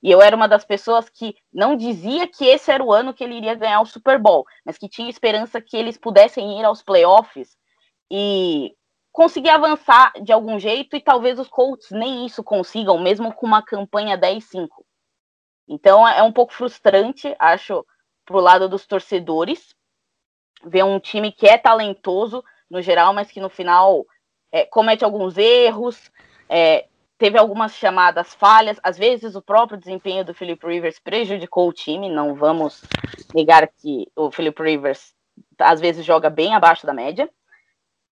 E 0.03 0.11
eu 0.11 0.23
era 0.23 0.37
uma 0.37 0.49
das 0.49 0.65
pessoas 0.65 1.09
que 1.09 1.37
não 1.53 1.77
dizia 1.77 2.27
que 2.27 2.45
esse 2.45 2.71
era 2.71 2.83
o 2.83 2.93
ano 2.93 3.13
que 3.13 3.25
ele 3.25 3.37
iria 3.37 3.55
ganhar 3.55 3.81
o 3.81 3.87
Super 3.87 4.19
Bowl, 4.19 4.47
mas 4.65 4.79
que 4.79 4.89
tinha 4.89 5.11
esperança 5.11 5.61
que 5.61 5.77
eles 5.77 5.99
pudessem 5.99 6.61
ir 6.61 6.65
aos 6.65 6.83
playoffs 6.83 7.57
e 8.11 8.75
conseguir 9.13 9.51
avançar 9.51 10.13
de 10.23 10.33
algum 10.33 10.59
jeito, 10.61 10.95
e 10.95 11.01
talvez 11.01 11.41
os 11.41 11.49
Colts 11.49 11.91
nem 11.91 12.25
isso 12.25 12.45
consigam, 12.45 12.99
mesmo 12.99 13.33
com 13.35 13.47
uma 13.47 13.63
campanha 13.63 14.17
10-5. 14.17 14.69
Então 15.67 16.07
é 16.07 16.23
um 16.23 16.33
pouco 16.33 16.53
frustrante, 16.53 17.35
acho, 17.39 17.85
pro 18.25 18.39
lado 18.39 18.69
dos 18.69 18.87
torcedores, 18.87 19.75
ver 20.65 20.85
um 20.85 21.01
time 21.01 21.33
que 21.33 21.47
é 21.47 21.59
talentoso 21.59 22.45
no 22.71 22.81
geral, 22.81 23.13
mas 23.13 23.31
que 23.31 23.41
no 23.41 23.49
final 23.49 24.07
é, 24.53 24.65
comete 24.65 25.05
alguns 25.05 25.37
erros, 25.37 26.11
é, 26.49 26.87
teve 27.19 27.37
algumas 27.37 27.75
chamadas 27.75 28.33
falhas, 28.33 28.79
às 28.83 28.97
vezes 28.97 29.35
o 29.35 29.43
próprio 29.43 29.77
desempenho 29.77 30.25
do 30.25 30.33
Philip 30.33 30.65
Rivers 30.65 31.01
prejudicou 31.01 31.69
o 31.69 31.73
time, 31.73 32.09
não 32.09 32.35
vamos 32.35 32.83
negar 33.35 33.67
que 33.67 34.07
o 34.15 34.31
Philip 34.31 34.63
Rivers 34.63 35.13
às 35.59 35.81
vezes 35.81 36.07
joga 36.07 36.31
bem 36.31 36.55
abaixo 36.55 36.87
da 36.87 36.95
média. 36.95 37.29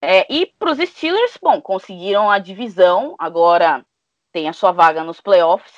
É, 0.00 0.32
e 0.32 0.47
para 0.47 0.71
os 0.71 0.78
Steelers, 0.78 1.37
bom, 1.40 1.61
conseguiram 1.61 2.30
a 2.30 2.38
divisão, 2.38 3.14
agora 3.18 3.85
tem 4.32 4.49
a 4.49 4.52
sua 4.52 4.73
vaga 4.73 5.02
nos 5.02 5.21
playoffs, 5.21 5.75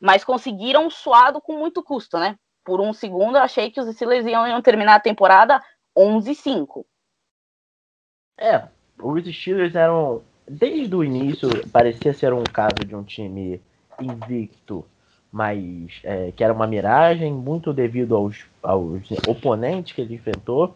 mas 0.00 0.22
conseguiram 0.22 0.90
suado 0.90 1.40
com 1.40 1.58
muito 1.58 1.82
custo, 1.82 2.18
né? 2.18 2.38
Por 2.64 2.80
um 2.80 2.92
segundo 2.92 3.36
eu 3.36 3.42
achei 3.42 3.70
que 3.70 3.80
os 3.80 3.94
Steelers 3.94 4.26
iam, 4.26 4.46
iam 4.46 4.62
terminar 4.62 4.96
a 4.96 5.00
temporada 5.00 5.62
11-5. 5.96 6.84
É, 8.38 8.68
os 9.02 9.24
Steelers 9.34 9.74
eram 9.74 10.22
desde 10.48 10.94
o 10.94 11.04
início 11.04 11.48
parecia 11.68 12.12
ser 12.12 12.32
um 12.32 12.42
caso 12.42 12.84
de 12.86 12.94
um 12.94 13.02
time 13.02 13.60
invicto, 14.00 14.84
mas 15.30 16.00
é, 16.02 16.32
que 16.32 16.42
era 16.42 16.52
uma 16.52 16.66
miragem, 16.66 17.32
muito 17.32 17.72
devido 17.72 18.16
aos, 18.16 18.46
aos 18.62 19.10
oponentes 19.26 19.92
que 19.92 20.00
ele 20.00 20.14
enfrentou. 20.14 20.74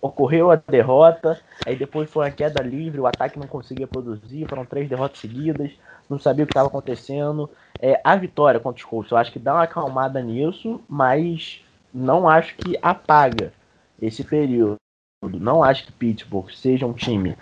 Ocorreu 0.00 0.50
a 0.50 0.56
derrota, 0.56 1.38
aí 1.66 1.76
depois 1.76 2.08
foi 2.08 2.24
uma 2.24 2.30
queda 2.30 2.62
livre, 2.62 3.00
o 3.00 3.06
ataque 3.06 3.38
não 3.38 3.46
conseguia 3.46 3.86
produzir, 3.86 4.48
foram 4.48 4.64
três 4.64 4.88
derrotas 4.88 5.18
seguidas, 5.18 5.72
não 6.08 6.18
sabia 6.18 6.44
o 6.44 6.46
que 6.46 6.52
estava 6.52 6.68
acontecendo. 6.68 7.50
É, 7.78 8.00
a 8.02 8.16
vitória 8.16 8.58
contra 8.58 8.82
os 8.82 8.84
Colts, 8.88 9.10
eu 9.10 9.18
acho 9.18 9.30
que 9.30 9.38
dá 9.38 9.54
uma 9.54 9.64
acalmada 9.64 10.22
nisso, 10.22 10.80
mas 10.88 11.62
não 11.92 12.28
acho 12.28 12.56
que 12.56 12.78
apaga 12.80 13.52
esse 14.00 14.24
período. 14.24 14.76
Não 15.22 15.62
acho 15.62 15.84
que 15.84 15.92
Pittsburgh 15.92 16.50
seja 16.50 16.86
um 16.86 16.94
time 16.94 17.36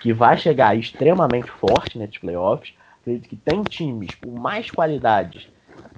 que 0.00 0.12
vai 0.12 0.36
chegar 0.36 0.76
extremamente 0.76 1.50
forte 1.50 1.98
nesses 1.98 2.18
playoffs. 2.18 2.74
Acredito 3.00 3.28
que 3.28 3.36
tem 3.36 3.62
times 3.62 4.14
com 4.14 4.30
mais 4.30 4.70
qualidades, 4.70 5.48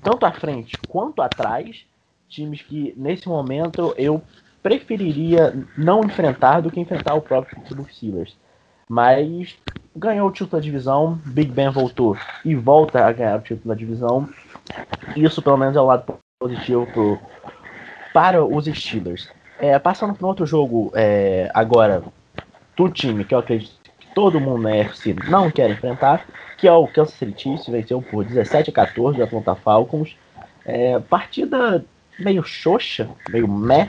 tanto 0.02 0.25
à 0.25 0.33
frente 0.33 0.76
quanto 0.88 1.23
atrás. 1.23 1.85
Times 2.28 2.62
que, 2.62 2.95
nesse 2.97 3.28
momento, 3.28 3.92
eu 3.99 4.23
preferiria 4.62 5.66
não 5.76 6.04
enfrentar 6.04 6.61
do 6.61 6.71
que 6.71 6.78
enfrentar 6.78 7.14
o 7.14 7.23
próprio 7.23 7.57
Pittsburgh 7.57 7.90
Steelers. 7.90 8.37
Mas 8.88 9.57
ganhou 9.95 10.28
o 10.28 10.33
título 10.33 10.52
da 10.52 10.61
divisão, 10.61 11.21
Big 11.26 11.50
Ben 11.50 11.71
voltou 11.71 12.16
e 12.45 12.54
volta 12.54 13.04
a 13.04 13.12
ganhar 13.12 13.38
o 13.38 13.42
título 13.42 13.69
da 13.69 13.75
divisão. 13.75 14.28
Isso, 15.16 15.42
pelo 15.42 15.57
menos, 15.57 15.76
é 15.76 15.80
o 15.80 15.87
lado 15.87 16.14
positivo 16.38 16.87
pro, 16.87 17.19
para 18.12 18.45
os 18.45 18.64
Steelers. 18.66 19.28
É, 19.59 19.78
passando 19.78 20.14
para 20.14 20.26
outro 20.26 20.47
jogo 20.47 20.90
é, 20.95 21.50
agora 21.52 22.02
do 22.76 22.88
time 22.88 23.25
que 23.25 23.35
eu 23.35 23.38
acredito 23.38 23.79
todo 24.14 24.40
mundo 24.40 24.62
na 24.62 24.76
NFC 24.76 25.14
não 25.29 25.50
quer 25.50 25.71
enfrentar, 25.71 26.26
que 26.57 26.67
é 26.67 26.73
o 26.73 26.87
Kansas 26.87 27.14
City 27.14 27.43
Chiefs, 27.43 27.67
venceu 27.67 28.02
por 28.02 28.25
17 28.25 28.71
a 28.71 28.73
14 28.73 29.19
da 29.19 29.25
Atlanta 29.25 29.55
Falcons. 29.55 30.17
É, 30.64 30.99
partida 30.99 31.85
meio 32.19 32.43
xoxa, 32.43 33.09
meio 33.31 33.49
meh. 33.49 33.88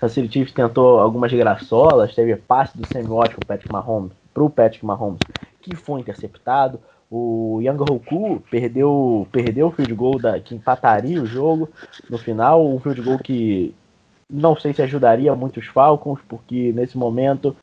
Kansas 0.00 0.14
City 0.14 0.32
Chiefs 0.32 0.52
tentou 0.52 1.00
algumas 1.00 1.32
graçolas, 1.32 2.14
teve 2.14 2.36
passe 2.36 2.76
do 2.76 2.86
Sammy 2.86 3.08
Watt 3.08 3.34
pro 3.34 3.46
Patrick 3.46 3.72
Mahomes, 3.72 4.12
Patrick 4.54 4.84
Mahomes, 4.84 5.20
que 5.60 5.74
foi 5.74 6.00
interceptado. 6.00 6.80
O 7.10 7.60
Young 7.62 7.80
Hoku 7.80 8.42
perdeu, 8.50 9.28
perdeu 9.30 9.68
o 9.68 9.70
field 9.70 9.94
goal 9.94 10.18
da, 10.18 10.40
que 10.40 10.54
empataria 10.54 11.22
o 11.22 11.26
jogo 11.26 11.68
no 12.10 12.18
final, 12.18 12.66
um 12.66 12.80
field 12.80 13.02
goal 13.02 13.18
que 13.18 13.74
não 14.28 14.56
sei 14.56 14.72
se 14.72 14.82
ajudaria 14.82 15.34
muito 15.34 15.60
os 15.60 15.66
Falcons, 15.66 16.18
porque 16.28 16.72
nesse 16.72 16.96
momento 16.98 17.56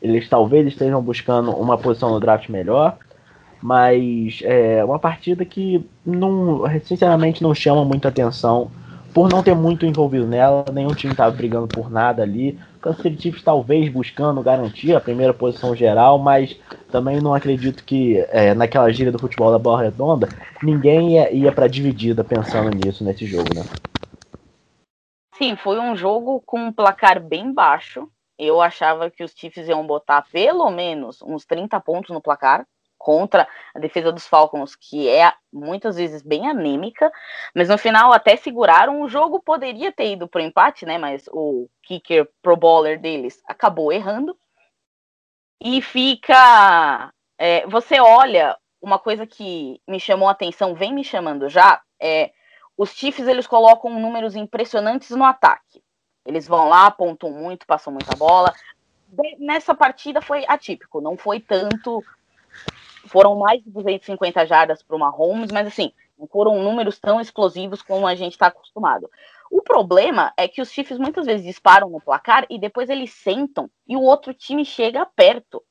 eles 0.00 0.28
talvez 0.28 0.66
estejam 0.66 1.02
buscando 1.02 1.50
uma 1.50 1.76
posição 1.76 2.10
no 2.10 2.20
draft 2.20 2.48
melhor, 2.48 2.96
mas 3.60 4.40
é 4.44 4.84
uma 4.84 4.98
partida 4.98 5.44
que 5.44 5.84
não, 6.06 6.62
sinceramente 6.84 7.42
não 7.42 7.54
chama 7.54 7.84
muita 7.84 8.08
atenção 8.08 8.70
por 9.12 9.28
não 9.28 9.42
ter 9.42 9.54
muito 9.54 9.84
envolvido 9.84 10.26
nela, 10.26 10.64
nenhum 10.72 10.94
time 10.94 11.12
estava 11.12 11.34
brigando 11.34 11.66
por 11.66 11.90
nada 11.90 12.22
ali. 12.22 12.58
Kansas 12.80 13.20
Chiefs 13.20 13.42
talvez 13.42 13.90
buscando 13.90 14.40
garantir 14.42 14.94
a 14.94 15.00
primeira 15.00 15.34
posição 15.34 15.74
geral, 15.74 16.18
mas 16.18 16.56
também 16.90 17.20
não 17.20 17.34
acredito 17.34 17.82
que 17.82 18.18
é, 18.28 18.54
naquela 18.54 18.92
gíria 18.92 19.10
do 19.10 19.18
futebol 19.18 19.50
da 19.50 19.58
bola 19.58 19.82
redonda 19.82 20.28
ninguém 20.62 21.14
ia, 21.14 21.32
ia 21.32 21.50
para 21.50 21.66
dividida 21.66 22.22
pensando 22.22 22.70
nisso 22.70 23.02
nesse 23.02 23.26
jogo, 23.26 23.48
né? 23.54 23.64
Sim, 25.36 25.56
foi 25.56 25.78
um 25.78 25.96
jogo 25.96 26.42
com 26.44 26.66
um 26.66 26.72
placar 26.72 27.20
bem 27.20 27.52
baixo. 27.52 28.08
Eu 28.38 28.60
achava 28.60 29.10
que 29.10 29.24
os 29.24 29.32
Chiefs 29.32 29.68
iam 29.68 29.86
botar 29.86 30.22
pelo 30.30 30.70
menos 30.70 31.20
uns 31.22 31.44
30 31.44 31.80
pontos 31.80 32.10
no 32.10 32.20
placar 32.20 32.66
contra 32.96 33.48
a 33.74 33.78
defesa 33.78 34.12
dos 34.12 34.26
Falcons, 34.26 34.74
que 34.74 35.08
é 35.08 35.32
muitas 35.52 35.96
vezes 35.96 36.20
bem 36.20 36.48
anêmica, 36.48 37.10
mas 37.54 37.68
no 37.68 37.78
final 37.78 38.12
até 38.12 38.36
seguraram. 38.36 39.00
O 39.00 39.08
jogo 39.08 39.40
poderia 39.40 39.92
ter 39.92 40.12
ido 40.12 40.28
para 40.28 40.40
o 40.40 40.44
empate, 40.44 40.84
né? 40.84 40.98
Mas 40.98 41.28
o 41.32 41.68
kicker 41.82 42.28
pro 42.42 42.56
bowler 42.56 43.00
deles 43.00 43.40
acabou 43.46 43.92
errando. 43.92 44.36
E 45.60 45.80
fica. 45.80 47.12
É, 47.38 47.66
você 47.66 48.00
olha, 48.00 48.56
uma 48.80 48.98
coisa 48.98 49.26
que 49.26 49.80
me 49.86 50.00
chamou 50.00 50.28
a 50.28 50.32
atenção, 50.32 50.74
vem 50.74 50.92
me 50.92 51.04
chamando 51.04 51.48
já, 51.48 51.80
é 52.00 52.32
os 52.76 52.90
Chiefs 52.90 53.26
eles 53.26 53.46
colocam 53.46 53.98
números 53.98 54.36
impressionantes 54.36 55.10
no 55.10 55.24
ataque. 55.24 55.82
Eles 56.28 56.46
vão 56.46 56.68
lá, 56.68 56.84
apontam 56.84 57.30
muito, 57.30 57.66
passam 57.66 57.90
muita 57.90 58.14
bola. 58.14 58.52
Nessa 59.38 59.74
partida 59.74 60.20
foi 60.20 60.44
atípico, 60.46 61.00
não 61.00 61.16
foi 61.16 61.40
tanto. 61.40 62.04
Foram 63.06 63.36
mais 63.36 63.64
de 63.64 63.70
250 63.70 64.44
jardas 64.44 64.82
para 64.82 64.94
o 64.94 64.98
Mahomes, 64.98 65.50
mas 65.50 65.66
assim, 65.66 65.90
não 66.18 66.26
foram 66.26 66.62
números 66.62 66.98
tão 66.98 67.18
explosivos 67.18 67.80
como 67.80 68.06
a 68.06 68.14
gente 68.14 68.32
está 68.32 68.48
acostumado. 68.48 69.10
O 69.50 69.62
problema 69.62 70.30
é 70.36 70.46
que 70.46 70.60
os 70.60 70.70
Chiefs 70.70 70.98
muitas 70.98 71.24
vezes 71.24 71.46
disparam 71.46 71.88
no 71.88 71.98
placar 71.98 72.44
e 72.50 72.60
depois 72.60 72.90
eles 72.90 73.10
sentam 73.10 73.70
e 73.86 73.96
o 73.96 74.02
outro 74.02 74.34
time 74.34 74.66
chega 74.66 75.06
perto. 75.06 75.64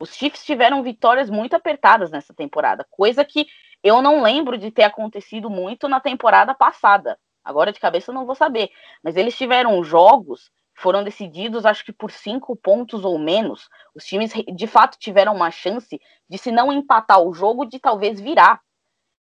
Os 0.00 0.14
Chiefs 0.14 0.42
tiveram 0.42 0.82
vitórias 0.82 1.28
muito 1.28 1.52
apertadas 1.52 2.10
nessa 2.10 2.32
temporada, 2.32 2.86
coisa 2.90 3.22
que 3.26 3.46
eu 3.84 4.00
não 4.00 4.22
lembro 4.22 4.56
de 4.56 4.70
ter 4.70 4.84
acontecido 4.84 5.50
muito 5.50 5.86
na 5.86 6.00
temporada 6.00 6.54
passada. 6.54 7.18
Agora 7.48 7.72
de 7.72 7.80
cabeça 7.80 8.10
eu 8.10 8.14
não 8.14 8.26
vou 8.26 8.34
saber. 8.34 8.70
Mas 9.02 9.16
eles 9.16 9.36
tiveram 9.36 9.82
jogos 9.82 10.50
foram 10.78 11.02
decididos, 11.02 11.66
acho 11.66 11.84
que 11.84 11.92
por 11.92 12.10
cinco 12.12 12.54
pontos 12.54 13.04
ou 13.04 13.18
menos. 13.18 13.68
Os 13.94 14.04
times 14.04 14.32
de 14.54 14.66
fato 14.68 14.96
tiveram 14.96 15.34
uma 15.34 15.50
chance 15.50 16.00
de, 16.28 16.38
se 16.38 16.52
não 16.52 16.72
empatar 16.72 17.20
o 17.20 17.32
jogo, 17.34 17.64
de 17.66 17.80
talvez 17.80 18.20
virar. 18.20 18.60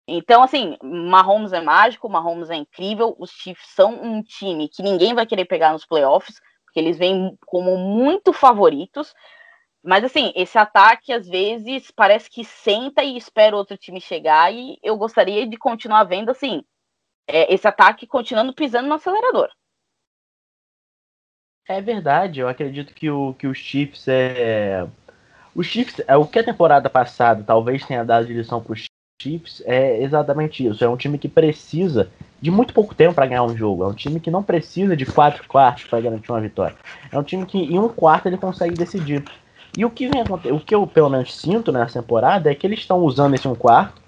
Então, 0.06 0.42
assim, 0.42 0.76
Mahomes 0.82 1.52
é 1.52 1.60
mágico, 1.60 2.10
Mahomes 2.10 2.50
é 2.50 2.56
incrível. 2.56 3.16
Os 3.18 3.30
Chiefs 3.30 3.70
são 3.70 4.02
um 4.02 4.22
time 4.22 4.68
que 4.68 4.82
ninguém 4.82 5.14
vai 5.14 5.24
querer 5.24 5.46
pegar 5.46 5.72
nos 5.72 5.86
playoffs, 5.86 6.38
porque 6.64 6.78
eles 6.78 6.98
vêm 6.98 7.34
como 7.46 7.76
muito 7.78 8.32
favoritos. 8.34 9.14
Mas, 9.82 10.04
assim, 10.04 10.32
esse 10.36 10.58
ataque, 10.58 11.10
às 11.10 11.26
vezes, 11.26 11.90
parece 11.90 12.28
que 12.28 12.44
senta 12.44 13.02
e 13.02 13.16
espera 13.16 13.56
outro 13.56 13.78
time 13.78 14.00
chegar. 14.00 14.52
E 14.52 14.78
eu 14.82 14.94
gostaria 14.96 15.46
de 15.46 15.56
continuar 15.56 16.04
vendo, 16.04 16.30
assim, 16.30 16.62
é, 17.30 17.52
esse 17.52 17.66
ataque 17.66 18.06
continuando 18.06 18.52
pisando 18.52 18.88
no 18.88 18.94
acelerador. 18.94 19.48
É 21.68 21.80
verdade, 21.80 22.40
eu 22.40 22.48
acredito 22.48 22.92
que, 22.92 23.08
o, 23.08 23.34
que 23.34 23.46
os 23.46 23.58
Chiefs 23.58 24.08
é. 24.08 24.86
Os 25.54 25.66
Chiefs, 25.66 26.02
é 26.06 26.16
o 26.16 26.26
que 26.26 26.38
a 26.38 26.44
temporada 26.44 26.90
passada 26.90 27.44
talvez 27.44 27.84
tenha 27.84 28.04
dado 28.04 28.26
direção 28.26 28.62
para 28.62 28.72
os 28.72 28.84
Chiefs 29.20 29.62
é 29.66 30.02
exatamente 30.02 30.66
isso. 30.66 30.82
É 30.82 30.88
um 30.88 30.96
time 30.96 31.18
que 31.18 31.28
precisa 31.28 32.10
de 32.40 32.50
muito 32.50 32.72
pouco 32.72 32.94
tempo 32.94 33.14
para 33.14 33.26
ganhar 33.26 33.42
um 33.42 33.56
jogo. 33.56 33.84
É 33.84 33.86
um 33.86 33.94
time 33.94 34.18
que 34.18 34.30
não 34.30 34.42
precisa 34.42 34.96
de 34.96 35.04
quatro 35.04 35.46
quartos 35.46 35.84
para 35.84 36.00
garantir 36.00 36.32
uma 36.32 36.40
vitória. 36.40 36.76
É 37.12 37.18
um 37.18 37.22
time 37.22 37.44
que 37.44 37.58
em 37.58 37.78
um 37.78 37.88
quarto 37.88 38.26
ele 38.26 38.38
consegue 38.38 38.74
decidir. 38.74 39.22
E 39.76 39.84
o 39.84 39.90
que 39.90 40.08
vem 40.08 40.24
o 40.52 40.60
que 40.60 40.74
eu 40.74 40.86
pelo 40.86 41.10
menos 41.10 41.36
sinto 41.36 41.70
nessa 41.70 42.00
temporada 42.00 42.50
é 42.50 42.54
que 42.54 42.66
eles 42.66 42.80
estão 42.80 42.98
usando 42.98 43.34
esse 43.34 43.46
um 43.46 43.54
quarto, 43.54 44.00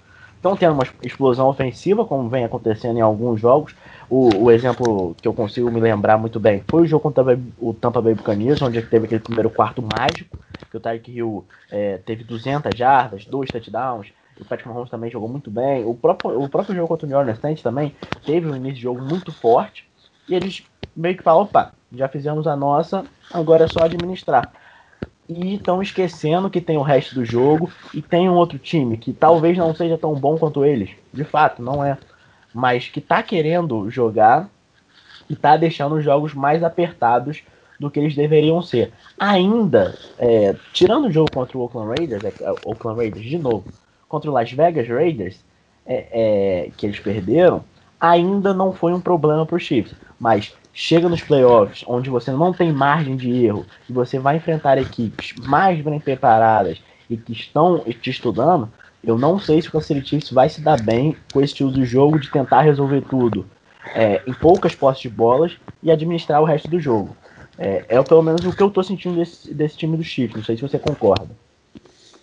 estão 0.43 0.57
tendo 0.57 0.73
uma 0.73 0.83
explosão 1.01 1.47
ofensiva, 1.47 2.03
como 2.03 2.27
vem 2.27 2.43
acontecendo 2.43 2.97
em 2.97 3.01
alguns 3.01 3.39
jogos. 3.39 3.73
O, 4.09 4.29
o, 4.43 4.51
exemplo 4.51 5.15
que 5.21 5.27
eu 5.27 5.33
consigo 5.33 5.71
me 5.71 5.79
lembrar 5.79 6.17
muito 6.17 6.37
bem 6.37 6.61
foi 6.69 6.81
o 6.81 6.85
jogo 6.85 7.01
contra 7.01 7.39
o 7.57 7.73
Tampa 7.73 8.01
Bay 8.01 8.13
Buccaneers, 8.13 8.61
onde 8.61 8.81
teve 8.81 9.05
aquele 9.05 9.21
primeiro 9.21 9.49
quarto 9.49 9.81
mágico, 9.81 10.37
que 10.69 10.75
o 10.75 10.79
Tyreek 10.81 11.09
Hill 11.09 11.45
é, 11.71 11.97
teve 12.05 12.25
200 12.25 12.77
jardas, 12.77 13.25
dois 13.25 13.49
touchdowns, 13.49 14.11
o 14.39 14.43
Patrick 14.43 14.67
Mahomes 14.67 14.89
também 14.89 15.09
jogou 15.09 15.29
muito 15.29 15.49
bem. 15.49 15.85
O 15.85 15.93
próprio, 15.93 16.41
o 16.41 16.49
próprio 16.49 16.75
jogo 16.75 16.87
contra 16.89 17.05
o 17.05 17.09
New 17.09 17.17
Orleans 17.17 17.39
Saints 17.39 17.63
também 17.63 17.95
teve 18.25 18.49
um 18.49 18.55
início 18.55 18.75
de 18.75 18.81
jogo 18.81 19.01
muito 19.01 19.31
forte. 19.31 19.87
E 20.27 20.35
eles 20.35 20.63
meio 20.95 21.15
que 21.15 21.23
falam, 21.23 21.43
opa, 21.43 21.71
já 21.91 22.07
fizemos 22.09 22.47
a 22.47 22.55
nossa, 22.55 23.05
agora 23.31 23.63
é 23.63 23.67
só 23.67 23.85
administrar. 23.85 24.51
E 25.27 25.55
estão 25.55 25.81
esquecendo 25.81 26.49
que 26.49 26.59
tem 26.59 26.77
o 26.77 26.81
resto 26.81 27.15
do 27.15 27.23
jogo 27.23 27.71
e 27.93 28.01
tem 28.01 28.29
um 28.29 28.33
outro 28.33 28.59
time 28.59 28.97
que 28.97 29.13
talvez 29.13 29.57
não 29.57 29.73
seja 29.73 29.97
tão 29.97 30.13
bom 30.13 30.37
quanto 30.37 30.65
eles. 30.65 30.89
De 31.13 31.23
fato, 31.23 31.61
não 31.61 31.83
é. 31.83 31.97
Mas 32.53 32.89
que 32.89 32.99
está 32.99 33.23
querendo 33.23 33.89
jogar 33.89 34.49
e 35.29 35.33
está 35.33 35.55
deixando 35.55 35.95
os 35.95 36.03
jogos 36.03 36.33
mais 36.33 36.63
apertados 36.63 37.41
do 37.79 37.89
que 37.89 37.99
eles 37.99 38.15
deveriam 38.15 38.61
ser. 38.61 38.91
Ainda, 39.19 39.97
é, 40.19 40.55
tirando 40.71 41.07
o 41.07 41.11
jogo 41.11 41.31
contra 41.31 41.57
o 41.57 41.61
Oakland 41.61 41.95
Raiders, 41.97 42.23
é, 42.23 42.51
Oakland 42.65 42.99
Raiders 42.99 43.25
de 43.25 43.37
novo, 43.37 43.65
contra 44.07 44.29
o 44.29 44.33
Las 44.33 44.51
Vegas 44.51 44.87
Raiders, 44.87 45.43
é, 45.85 46.07
é, 46.11 46.69
que 46.77 46.85
eles 46.85 46.99
perderam, 46.99 47.63
ainda 47.99 48.53
não 48.53 48.73
foi 48.73 48.93
um 48.93 49.01
problema 49.01 49.45
para 49.45 49.55
os 49.55 49.63
Chiefs. 49.63 49.95
Mas 50.19 50.53
chega 50.73 51.07
nos 51.07 51.21
playoffs, 51.21 51.83
onde 51.87 52.09
você 52.09 52.31
não 52.31 52.51
tem 52.51 52.71
margem 52.73 53.15
de 53.15 53.45
erro, 53.45 53.65
e 53.87 53.93
você 53.93 54.17
vai 54.17 54.37
enfrentar 54.37 54.77
equipes 54.77 55.33
mais 55.45 55.79
bem 55.81 55.99
preparadas 55.99 56.81
e 57.09 57.15
que 57.15 57.31
estão 57.31 57.79
te 57.79 58.09
estudando, 58.09 58.71
eu 59.03 59.17
não 59.17 59.37
sei 59.37 59.61
se 59.61 59.67
o 59.67 59.71
Kansas 59.71 59.87
City 59.87 60.33
vai 60.33 60.49
se 60.49 60.61
dar 60.61 60.81
bem 60.81 61.15
com 61.31 61.41
esse 61.41 61.53
estilo 61.53 61.71
de 61.71 61.85
jogo 61.85 62.19
de 62.19 62.31
tentar 62.31 62.61
resolver 62.61 63.01
tudo 63.01 63.45
é, 63.93 64.21
em 64.25 64.33
poucas 64.33 64.73
posses 64.73 65.01
de 65.01 65.09
bolas 65.09 65.57
e 65.81 65.91
administrar 65.91 66.41
o 66.41 66.45
resto 66.45 66.69
do 66.69 66.79
jogo. 66.79 67.15
É, 67.57 67.85
é 67.89 68.03
pelo 68.03 68.23
menos 68.23 68.43
o 68.45 68.55
que 68.55 68.63
eu 68.63 68.67
estou 68.67 68.83
sentindo 68.83 69.17
desse, 69.17 69.53
desse 69.53 69.77
time 69.77 69.97
do 69.97 70.03
Chiefs. 70.03 70.37
Não 70.37 70.43
sei 70.43 70.55
se 70.55 70.61
você 70.61 70.79
concorda. 70.79 71.29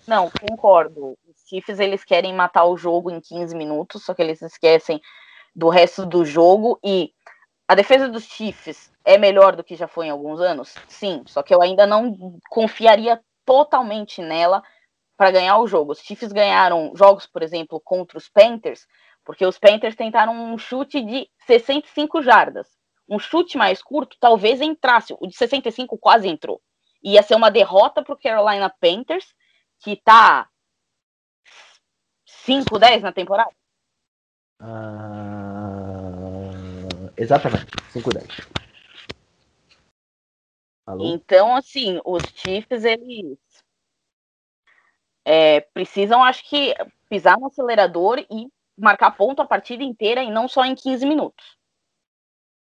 Não, 0.06 0.30
concordo. 0.30 1.16
Chiefs 1.46 1.78
eles 1.78 2.02
querem 2.02 2.34
matar 2.34 2.64
o 2.64 2.76
jogo 2.76 3.10
em 3.10 3.20
15 3.20 3.54
minutos, 3.54 4.04
só 4.04 4.14
que 4.14 4.22
eles 4.22 4.40
esquecem 4.40 5.00
do 5.54 5.68
resto 5.68 6.06
do 6.06 6.24
jogo 6.24 6.78
e 6.82 7.12
a 7.70 7.74
defesa 7.76 8.08
dos 8.08 8.24
Chiefs 8.24 8.92
é 9.04 9.16
melhor 9.16 9.54
do 9.54 9.62
que 9.62 9.76
já 9.76 9.86
foi 9.86 10.06
em 10.06 10.10
alguns 10.10 10.40
anos? 10.40 10.74
Sim, 10.88 11.22
só 11.24 11.40
que 11.40 11.54
eu 11.54 11.62
ainda 11.62 11.86
não 11.86 12.36
confiaria 12.50 13.22
totalmente 13.44 14.20
nela 14.20 14.60
para 15.16 15.30
ganhar 15.30 15.56
o 15.56 15.68
jogo. 15.68 15.92
Os 15.92 16.00
Chiefs 16.00 16.32
ganharam 16.32 16.90
jogos, 16.96 17.28
por 17.28 17.44
exemplo, 17.44 17.80
contra 17.80 18.18
os 18.18 18.28
Panthers, 18.28 18.88
porque 19.24 19.46
os 19.46 19.56
Panthers 19.56 19.94
tentaram 19.94 20.34
um 20.52 20.58
chute 20.58 21.00
de 21.00 21.30
65 21.46 22.20
jardas. 22.22 22.66
Um 23.08 23.20
chute 23.20 23.56
mais 23.56 23.80
curto 23.80 24.16
talvez 24.18 24.60
entrasse, 24.60 25.14
o 25.20 25.28
de 25.28 25.36
65 25.36 25.96
quase 25.96 26.26
entrou. 26.26 26.60
Ia 27.04 27.22
ser 27.22 27.36
uma 27.36 27.52
derrota 27.52 28.02
para 28.02 28.14
o 28.14 28.18
Carolina 28.18 28.68
Panthers, 28.80 29.32
que 29.78 29.92
está 29.92 30.48
5, 32.26 32.80
10 32.80 33.02
na 33.04 33.12
temporada? 33.12 33.52
Uh, 34.60 35.49
exatamente, 37.20 37.66
5, 37.92 38.12
10. 38.12 38.26
Alô? 40.86 41.04
Então, 41.06 41.54
assim, 41.54 42.00
os 42.04 42.22
Chiefs, 42.34 42.84
eles 42.84 43.38
é, 45.24 45.60
precisam, 45.60 46.22
acho 46.22 46.48
que, 46.48 46.74
pisar 47.08 47.38
no 47.38 47.46
acelerador 47.46 48.18
e 48.30 48.48
marcar 48.76 49.10
ponto 49.12 49.42
a 49.42 49.46
partida 49.46 49.84
inteira 49.84 50.22
e 50.22 50.30
não 50.30 50.48
só 50.48 50.64
em 50.64 50.74
15 50.74 51.06
minutos. 51.06 51.60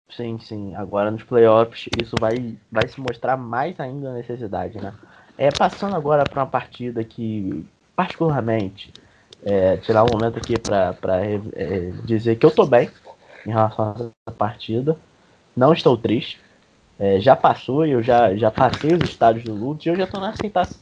Sim, 0.08 0.38
sim. 0.38 0.74
Agora 0.74 1.10
nos 1.10 1.22
playoffs 1.22 1.88
isso 2.00 2.14
vai, 2.20 2.56
vai 2.70 2.86
se 2.88 3.00
mostrar 3.00 3.36
mais 3.36 3.78
ainda 3.80 4.10
a 4.10 4.14
necessidade, 4.14 4.78
né? 4.78 4.94
É, 5.36 5.50
passando 5.50 5.96
agora 5.96 6.24
para 6.24 6.42
uma 6.42 6.50
partida 6.50 7.02
que, 7.02 7.66
particularmente, 7.96 8.92
é, 9.44 9.76
tirar 9.78 10.04
um 10.04 10.12
momento 10.12 10.38
aqui 10.38 10.56
para 10.58 10.94
é, 11.54 11.90
dizer 12.04 12.36
que 12.36 12.46
eu 12.46 12.50
tô 12.50 12.64
bem 12.64 12.88
em 13.46 13.50
relação 13.50 13.90
a 13.90 13.92
essa 13.92 14.36
partida. 14.36 14.96
Não 15.56 15.72
estou 15.72 15.96
triste. 15.96 16.40
É, 16.98 17.18
já 17.20 17.34
passou 17.34 17.84
eu 17.84 18.02
já, 18.02 18.36
já 18.36 18.50
passei 18.50 18.94
os 18.94 19.08
estádios 19.08 19.44
do 19.44 19.52
luto 19.52 19.86
e 19.86 19.90
eu 19.90 19.96
já 19.96 20.04
estou 20.04 20.20
na 20.20 20.30
aceitação. 20.30 20.78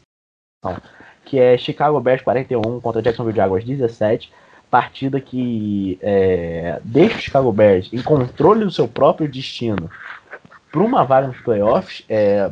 Que 1.24 1.38
é 1.38 1.56
Chicago 1.56 2.00
Bears 2.00 2.22
41 2.22 2.80
contra 2.80 3.02
Jacksonville 3.02 3.36
Jaguars 3.36 3.64
17. 3.64 4.32
Partida 4.70 5.20
que 5.20 5.98
é, 6.00 6.80
deixa 6.84 7.16
o 7.16 7.20
Chicago 7.20 7.52
Bears 7.52 7.90
em 7.92 8.02
controle 8.02 8.64
do 8.64 8.70
seu 8.70 8.88
próprio 8.88 9.28
destino 9.28 9.90
para 10.70 10.82
uma 10.82 11.04
vaga 11.04 11.28
nos 11.28 11.40
playoffs. 11.40 12.04
É, 12.08 12.50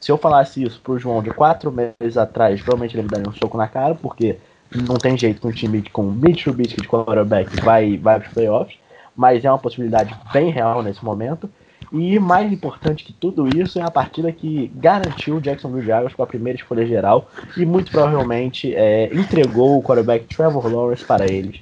se 0.00 0.10
eu 0.10 0.18
falasse 0.18 0.64
isso 0.64 0.80
pro 0.80 0.98
João 0.98 1.22
de 1.22 1.30
quatro 1.30 1.70
meses 1.70 2.16
atrás, 2.16 2.60
provavelmente 2.60 2.96
ele 2.96 3.04
me 3.04 3.08
daria 3.08 3.28
um 3.28 3.32
soco 3.32 3.56
na 3.56 3.68
cara, 3.68 3.94
porque 3.94 4.36
não 4.74 4.96
tem 4.96 5.16
jeito 5.16 5.40
que 5.40 5.46
um 5.46 5.52
time 5.52 5.82
com 5.90 6.02
Mitch 6.02 6.42
Trubisky 6.42 6.82
de 6.82 6.88
quarterback 6.88 7.54
vai, 7.60 7.96
vai 7.96 8.18
para 8.18 8.28
os 8.28 8.34
playoffs, 8.34 8.76
mas 9.16 9.44
é 9.44 9.50
uma 9.50 9.58
possibilidade 9.58 10.14
bem 10.32 10.50
real 10.50 10.82
nesse 10.82 11.04
momento. 11.04 11.50
E 11.92 12.18
mais 12.18 12.50
importante 12.50 13.04
que 13.04 13.12
tudo 13.12 13.46
isso 13.48 13.78
é 13.78 13.82
a 13.82 13.90
partida 13.90 14.32
que 14.32 14.68
garantiu 14.74 15.36
o 15.36 15.40
Jacksonville 15.40 15.86
Jaguars 15.86 16.14
com 16.14 16.22
a 16.22 16.26
primeira 16.26 16.58
escolha 16.58 16.86
geral 16.86 17.28
e 17.56 17.66
muito 17.66 17.90
provavelmente 17.90 18.74
é, 18.74 19.12
entregou 19.14 19.78
o 19.78 19.82
quarterback 19.82 20.26
Trevor 20.26 20.72
Lawrence 20.72 21.04
para 21.04 21.30
eles. 21.30 21.60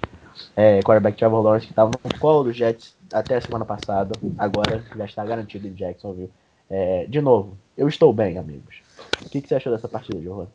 É, 0.54 0.80
quarterback 0.82 1.18
Trevor 1.18 1.42
Lawrence 1.42 1.66
que 1.66 1.72
estava 1.72 1.90
no 1.90 2.18
colo 2.18 2.44
dos 2.44 2.56
Jets 2.56 2.96
até 3.12 3.36
a 3.36 3.40
semana 3.40 3.64
passada, 3.64 4.12
agora 4.38 4.84
já 4.96 5.04
está 5.04 5.24
garantido 5.24 5.66
em 5.66 5.72
Jacksonville. 5.72 6.30
É, 6.68 7.06
de 7.08 7.20
novo, 7.20 7.58
eu 7.76 7.88
estou 7.88 8.12
bem, 8.12 8.38
amigos. 8.38 8.82
O 9.24 9.28
que, 9.28 9.42
que 9.42 9.48
você 9.48 9.56
achou 9.56 9.72
dessa 9.72 9.88
partida, 9.88 10.20
Johan? 10.20 10.46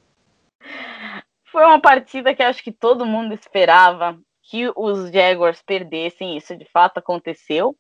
Foi 1.52 1.66
uma 1.66 1.82
partida 1.82 2.34
que 2.34 2.42
acho 2.42 2.64
que 2.64 2.72
todo 2.72 3.06
mundo 3.06 3.34
esperava 3.34 4.18
que 4.46 4.72
os 4.76 5.12
Jaguars 5.12 5.62
perdessem, 5.62 6.38
isso 6.38 6.56
de 6.56 6.66
fato 6.66 7.00
aconteceu. 7.00 7.76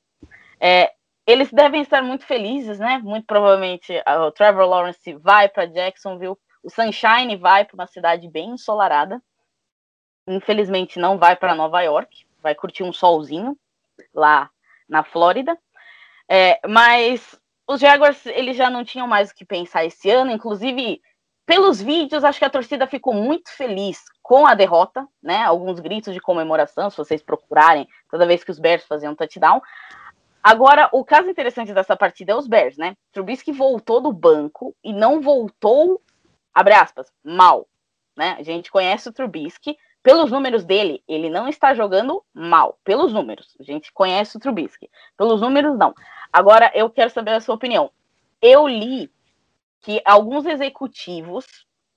É, 0.59 0.91
eles 1.27 1.51
devem 1.51 1.81
estar 1.81 2.01
muito 2.01 2.25
felizes, 2.25 2.79
né? 2.79 2.99
Muito 3.03 3.25
provavelmente 3.25 3.93
o 4.27 4.31
Trevor 4.31 4.65
Lawrence 4.65 5.13
vai 5.15 5.47
para 5.47 5.65
Jacksonville, 5.65 6.37
o 6.63 6.69
Sunshine 6.69 7.35
vai 7.35 7.65
para 7.65 7.75
uma 7.75 7.87
cidade 7.87 8.27
bem 8.27 8.51
ensolarada. 8.51 9.21
Infelizmente 10.27 10.99
não 10.99 11.17
vai 11.17 11.35
para 11.35 11.55
Nova 11.55 11.81
York, 11.81 12.25
vai 12.41 12.55
curtir 12.55 12.83
um 12.83 12.93
solzinho 12.93 13.57
lá 14.13 14.49
na 14.89 15.03
Flórida. 15.03 15.57
É, 16.27 16.59
mas 16.67 17.39
os 17.67 17.79
Jaguars 17.79 18.25
eles 18.25 18.57
já 18.57 18.69
não 18.69 18.83
tinham 18.83 19.07
mais 19.07 19.29
o 19.29 19.35
que 19.35 19.45
pensar 19.45 19.85
esse 19.85 20.09
ano, 20.09 20.31
inclusive 20.31 20.99
pelos 21.45 21.81
vídeos, 21.81 22.23
acho 22.23 22.39
que 22.39 22.45
a 22.45 22.49
torcida 22.49 22.87
ficou 22.87 23.13
muito 23.13 23.51
feliz 23.51 24.03
com 24.21 24.47
a 24.47 24.55
derrota, 24.55 25.07
né? 25.21 25.43
Alguns 25.43 25.79
gritos 25.79 26.13
de 26.13 26.19
comemoração, 26.19 26.89
se 26.89 26.97
vocês 26.97 27.21
procurarem, 27.21 27.87
toda 28.09 28.25
vez 28.25 28.43
que 28.43 28.51
os 28.51 28.59
Bears 28.59 28.85
faziam 28.85 29.13
um 29.13 29.15
touchdown. 29.15 29.61
Agora, 30.41 30.89
o 30.91 31.03
caso 31.03 31.29
interessante 31.29 31.73
dessa 31.73 31.95
partida 31.95 32.31
é 32.31 32.35
os 32.35 32.47
Bears, 32.47 32.77
né? 32.77 32.95
Trubisky 33.11 33.51
voltou 33.51 34.01
do 34.01 34.11
banco 34.11 34.75
e 34.83 34.91
não 34.91 35.21
voltou, 35.21 36.01
abre 36.53 36.73
aspas, 36.73 37.11
mal, 37.23 37.67
né? 38.15 38.35
A 38.39 38.43
gente 38.43 38.71
conhece 38.71 39.09
o 39.09 39.13
Trubisky, 39.13 39.77
pelos 40.01 40.31
números 40.31 40.63
dele, 40.63 41.03
ele 41.07 41.31
não 41.31 41.47
está 41.47 41.73
jogando 41.73 42.23
mal, 42.31 42.77
pelos 42.83 43.11
números. 43.11 43.55
A 43.59 43.63
gente 43.63 43.91
conhece 43.91 44.37
o 44.37 44.39
Trubisky. 44.39 44.87
Pelos 45.17 45.41
números, 45.41 45.75
não. 45.75 45.95
Agora, 46.31 46.71
eu 46.75 46.91
quero 46.91 47.09
saber 47.09 47.31
a 47.31 47.41
sua 47.41 47.55
opinião. 47.55 47.89
eu 48.39 48.67
li 48.67 49.11
que 49.85 50.01
alguns 50.03 50.47
executivos 50.47 51.45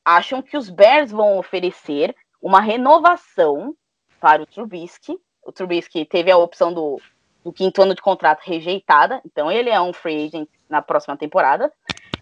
acham 0.05 0.43
que 0.43 0.59
os 0.59 0.69
Bears 0.69 1.11
vão 1.11 1.39
oferecer 1.39 2.15
uma 2.41 2.61
renovação 2.61 3.75
para 4.21 4.43
o 4.43 4.47
Trubisky. 4.47 5.19
O 5.43 5.51
Trubisky 5.51 6.05
teve 6.05 6.31
a 6.31 6.37
opção 6.37 6.71
do, 6.71 7.01
do 7.43 7.51
quinto 7.51 7.81
ano 7.81 7.95
de 7.95 8.03
contrato 8.03 8.43
rejeitada, 8.45 9.23
então 9.25 9.51
ele 9.51 9.71
é 9.71 9.81
um 9.81 9.95
free 9.95 10.27
agent 10.27 10.51
na 10.69 10.83
próxima 10.83 11.17
temporada. 11.17 11.73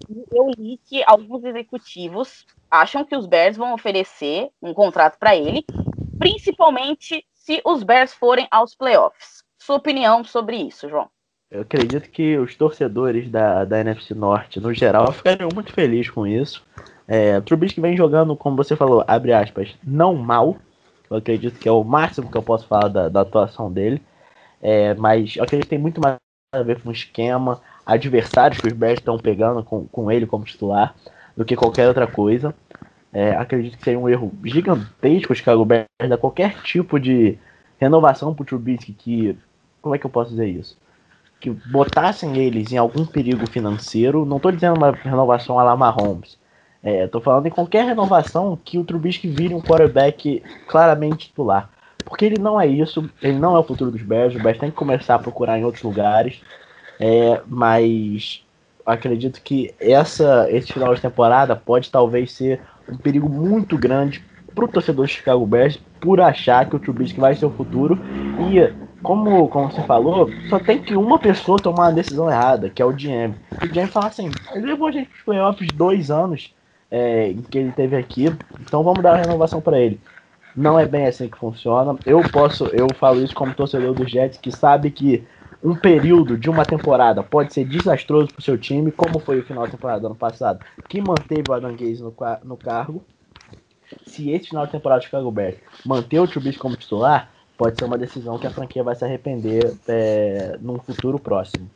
E 0.09 0.25
eu 0.31 0.49
li 0.57 0.79
que 0.87 1.03
alguns 1.05 1.43
executivos 1.43 2.47
acham 2.71 3.05
que 3.05 3.17
os 3.17 3.27
Bears 3.27 3.57
vão 3.57 3.75
oferecer 3.75 4.53
um 4.63 4.73
contrato 4.73 5.19
para 5.19 5.35
ele, 5.35 5.65
principalmente 6.17 7.27
se 7.33 7.61
os 7.65 7.83
Bears 7.83 8.15
forem 8.15 8.47
aos 8.53 8.73
playoffs. 8.77 9.43
Sua 9.59 9.77
opinião 9.77 10.23
sobre 10.23 10.59
isso, 10.59 10.89
João? 10.89 11.11
Eu 11.49 11.61
acredito 11.61 12.11
que 12.11 12.37
os 12.39 12.57
torcedores 12.57 13.31
da, 13.31 13.65
da 13.65 13.81
NFC 13.81 14.15
Norte, 14.15 14.59
no 14.59 14.75
geral, 14.75 15.13
ficariam 15.13 15.49
muito 15.55 15.73
felizes 15.73 16.11
com 16.11 16.27
isso. 16.27 16.65
É, 17.07 17.39
o 17.39 17.43
Trubisky 17.43 17.81
vem 17.81 17.97
jogando, 17.97 18.35
como 18.35 18.57
você 18.57 18.75
falou, 18.75 19.05
abre 19.07 19.33
aspas, 19.33 19.77
não 19.85 20.15
mal. 20.17 20.57
Eu 21.09 21.19
acredito 21.19 21.59
que 21.59 21.69
é 21.69 21.73
o 21.73 21.85
máximo 21.85 22.31
que 22.31 22.37
eu 22.37 22.43
posso 22.43 22.67
falar 22.67 22.89
da, 22.89 23.09
da 23.09 23.21
atuação 23.21 23.73
dele. 23.73 24.03
É, 24.61 24.95
mas 24.95 25.37
eu 25.37 25.45
acredito 25.45 25.67
que 25.67 25.71
tem 25.71 25.79
muito 25.79 26.01
mais 26.01 26.17
a 26.53 26.63
ver 26.63 26.81
com 26.81 26.89
o 26.89 26.93
esquema, 26.93 27.61
adversários 27.85 28.61
que 28.61 28.67
os 28.67 28.73
Bears 28.73 28.99
estão 28.99 29.17
pegando 29.17 29.63
com, 29.63 29.87
com 29.87 30.11
ele 30.11 30.27
como 30.27 30.45
titular, 30.45 30.97
do 31.37 31.45
que 31.45 31.55
qualquer 31.55 31.87
outra 31.87 32.09
coisa. 32.09 32.53
É, 33.13 33.37
acredito 33.37 33.79
que 33.79 33.85
seria 33.85 34.01
um 34.01 34.09
erro 34.09 34.33
gigantesco 34.45 35.33
os 35.33 35.39
Chicago 35.39 35.65
Bears 35.65 35.87
dar 36.09 36.19
qualquer 36.19 36.61
tipo 36.63 36.99
de 36.99 37.39
renovação 37.79 38.35
para 38.35 38.43
o 38.43 38.47
Trubisky 38.47 38.93
que, 38.93 39.39
como 39.81 39.95
é 39.95 39.99
que 39.99 40.07
eu 40.07 40.11
posso 40.11 40.31
dizer 40.31 40.49
isso? 40.49 40.77
Que 41.47 41.51
botassem 41.71 42.37
eles 42.39 42.73
em 42.73 42.77
algum 42.77 43.07
perigo 43.07 43.49
financeiro. 43.49 44.27
Não 44.27 44.39
estou 44.39 44.51
dizendo 44.51 44.77
uma 44.77 44.91
renovação 44.91 45.61
a 45.61 45.63
la 45.63 45.77
Mahomes. 45.77 46.37
Estou 46.83 47.21
é, 47.21 47.25
falando 47.25 47.47
em 47.47 47.51
qualquer 47.51 47.87
renovação 47.87 48.59
que 48.65 48.77
o 48.77 48.83
Trubisky 48.83 49.29
vire 49.29 49.55
um 49.55 49.61
quarterback 49.61 50.43
claramente 50.67 51.29
titular. 51.29 51.71
Porque 52.05 52.25
ele 52.25 52.41
não 52.41 52.61
é 52.61 52.67
isso, 52.67 53.09
ele 53.23 53.39
não 53.39 53.55
é 53.55 53.61
o 53.61 53.63
futuro 53.63 53.93
dos 53.93 54.03
Bears, 54.03 54.35
o 54.35 54.43
Bears 54.43 54.59
tem 54.59 54.73
que 54.73 54.77
começar 54.77 55.15
a 55.15 55.19
procurar 55.21 55.57
em 55.57 55.65
outros 55.65 55.85
lugares. 55.85 56.41
É, 56.99 57.41
mas 57.47 58.45
acredito 58.85 59.41
que 59.41 59.73
essa, 59.79 60.49
esse 60.51 60.73
final 60.73 60.93
de 60.97 61.01
temporada 61.01 61.55
pode 61.55 61.93
talvez 61.93 62.33
ser 62.33 62.61
um 62.89 62.97
perigo 62.97 63.29
muito 63.29 63.79
grande 63.79 64.21
para 64.53 64.65
o 64.65 64.69
torcedor 64.69 65.07
de 65.07 65.13
Chicago 65.13 65.47
Bears 65.47 65.79
por 66.01 66.21
achar 66.21 66.69
que 66.69 66.75
o 66.75 66.81
Trubisky 66.81 67.21
vai 67.21 67.37
ser 67.37 67.47
o 67.47 67.51
futuro. 67.51 67.97
E 68.51 68.86
como, 69.07 69.49
como 69.49 69.71
você 69.71 69.83
falou, 69.83 70.29
só 70.49 70.59
tem 70.59 70.83
que 70.83 70.97
uma 70.97 71.16
pessoa 71.16 71.61
tomar 71.61 71.87
a 71.87 71.92
decisão 71.92 72.29
errada, 72.29 72.69
que 72.69 72.83
é 72.83 72.85
o 72.85 72.92
GM. 72.92 73.37
O 73.62 73.69
GM 73.69 73.87
fala 73.87 74.09
assim, 74.09 74.29
ele 74.53 74.66
levou 74.66 74.88
a 74.88 74.90
gente 74.90 75.09
para 75.09 75.16
os 75.16 75.23
playoffs 75.23 75.69
dois 75.73 76.11
anos 76.11 76.53
é, 76.90 77.33
que 77.49 77.57
ele 77.57 77.71
teve 77.71 77.97
aqui, 77.97 78.35
então 78.61 78.83
vamos 78.83 79.05
dar 79.05 79.12
a 79.12 79.23
renovação 79.23 79.61
para 79.61 79.79
ele. 79.79 80.01
Não 80.57 80.77
é 80.77 80.85
bem 80.85 81.07
assim 81.07 81.29
que 81.29 81.38
funciona. 81.38 81.97
Eu 82.05 82.21
posso, 82.31 82.66
eu 82.73 82.88
falo 82.99 83.23
isso 83.23 83.33
como 83.33 83.55
torcedor 83.55 83.95
do 83.95 84.09
Jets 84.09 84.38
que 84.38 84.51
sabe 84.51 84.90
que 84.90 85.25
um 85.62 85.77
período 85.77 86.37
de 86.37 86.51
uma 86.51 86.64
temporada 86.64 87.23
pode 87.23 87.55
ser 87.55 87.64
desastroso 87.64 88.27
para 88.29 88.40
o 88.40 88.42
seu 88.42 88.59
time, 88.59 88.90
como 88.90 89.21
foi 89.21 89.38
o 89.38 89.45
final 89.45 89.66
da 89.66 89.71
temporada 89.71 90.01
do 90.01 90.07
ano 90.09 90.16
passado, 90.16 90.64
que 90.88 91.01
manteve 91.01 91.45
o 91.49 91.53
Adam 91.53 91.77
Gaze 91.77 92.03
no, 92.03 92.12
no 92.42 92.57
cargo. 92.57 93.05
Se 94.05 94.31
esse 94.33 94.49
final 94.49 94.66
de 94.66 94.73
temporada 94.73 95.01
do 95.01 95.05
Chicago 95.05 95.31
Bears 95.31 95.59
manter 95.85 96.19
o 96.19 96.27
Trubisky 96.27 96.59
como 96.59 96.75
titular, 96.75 97.31
pode 97.57 97.79
ser 97.79 97.85
uma 97.85 97.99
decisão 97.99 98.38
que 98.38 98.47
a 98.47 98.51
franquia 98.51 98.83
vai 98.83 98.95
se 98.95 99.05
arrepender 99.05 99.77
é, 99.88 100.57
num 100.61 100.79
futuro 100.79 101.19
próximo. 101.19 101.69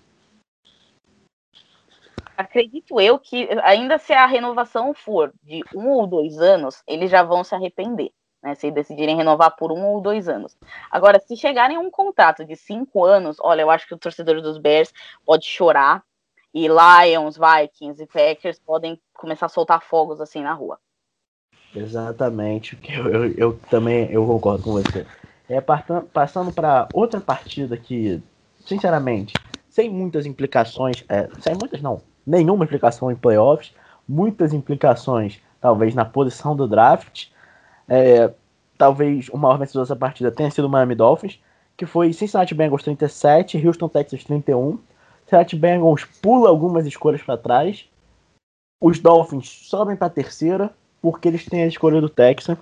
Acredito 2.36 3.00
eu 3.00 3.18
que, 3.18 3.48
ainda 3.62 3.98
se 3.98 4.12
a 4.12 4.26
renovação 4.26 4.94
for 4.94 5.32
de 5.42 5.62
um 5.74 5.88
ou 5.90 6.06
dois 6.06 6.38
anos, 6.38 6.82
eles 6.86 7.10
já 7.10 7.22
vão 7.22 7.44
se 7.44 7.54
arrepender 7.54 8.10
né, 8.42 8.54
se 8.54 8.70
decidirem 8.70 9.16
renovar 9.16 9.54
por 9.56 9.70
um 9.72 9.84
ou 9.86 10.00
dois 10.00 10.28
anos. 10.28 10.56
Agora, 10.90 11.20
se 11.20 11.36
chegarem 11.36 11.76
a 11.76 11.80
um 11.80 11.90
contrato 11.90 12.44
de 12.44 12.56
cinco 12.56 13.04
anos, 13.04 13.36
olha, 13.40 13.62
eu 13.62 13.70
acho 13.70 13.86
que 13.86 13.94
o 13.94 13.98
torcedor 13.98 14.40
dos 14.40 14.58
Bears 14.58 14.92
pode 15.24 15.46
chorar 15.46 16.02
e 16.52 16.66
Lions, 16.66 17.38
Vikings 17.38 18.02
e 18.02 18.06
Packers 18.06 18.58
podem 18.58 19.00
começar 19.12 19.46
a 19.46 19.50
soltar 19.50 19.82
fogos 19.82 20.20
assim 20.20 20.42
na 20.42 20.52
rua. 20.52 20.78
Exatamente, 21.74 22.76
eu, 22.88 23.08
eu, 23.08 23.32
eu 23.36 23.60
também 23.70 24.10
eu 24.10 24.26
concordo 24.26 24.64
com 24.64 24.72
você. 24.72 25.06
É, 25.50 25.60
passando 25.60 26.52
para 26.52 26.86
outra 26.94 27.20
partida 27.20 27.76
que, 27.76 28.22
sinceramente, 28.64 29.34
sem 29.68 29.90
muitas 29.90 30.24
implicações, 30.24 31.04
é, 31.08 31.28
sem 31.40 31.56
muitas 31.56 31.82
não, 31.82 32.00
nenhuma 32.24 32.64
implicação 32.64 33.10
em 33.10 33.16
playoffs, 33.16 33.74
muitas 34.08 34.52
implicações 34.52 35.40
talvez 35.60 35.92
na 35.92 36.04
posição 36.04 36.54
do 36.54 36.68
draft, 36.68 37.26
é, 37.88 38.30
talvez 38.78 39.28
o 39.28 39.36
maior 39.36 39.58
vencedor 39.58 39.80
dessa 39.80 39.96
partida 39.96 40.30
tenha 40.30 40.52
sido 40.52 40.66
o 40.66 40.70
Miami 40.70 40.94
Dolphins, 40.94 41.40
que 41.76 41.84
foi 41.84 42.12
Cincinnati 42.12 42.54
Bengals 42.54 42.84
37, 42.84 43.66
Houston 43.66 43.88
Texas 43.88 44.22
31. 44.22 44.78
Cincinnati 45.24 45.56
Bengals 45.56 46.04
pula 46.22 46.48
algumas 46.48 46.86
escolhas 46.86 47.22
para 47.22 47.36
trás. 47.36 47.88
Os 48.80 49.00
Dolphins 49.00 49.48
sobem 49.48 49.96
para 49.96 50.06
a 50.06 50.10
terceira, 50.10 50.70
porque 51.02 51.26
eles 51.26 51.44
têm 51.44 51.64
a 51.64 51.66
escolha 51.66 52.00
do 52.00 52.08
Texas, 52.08 52.56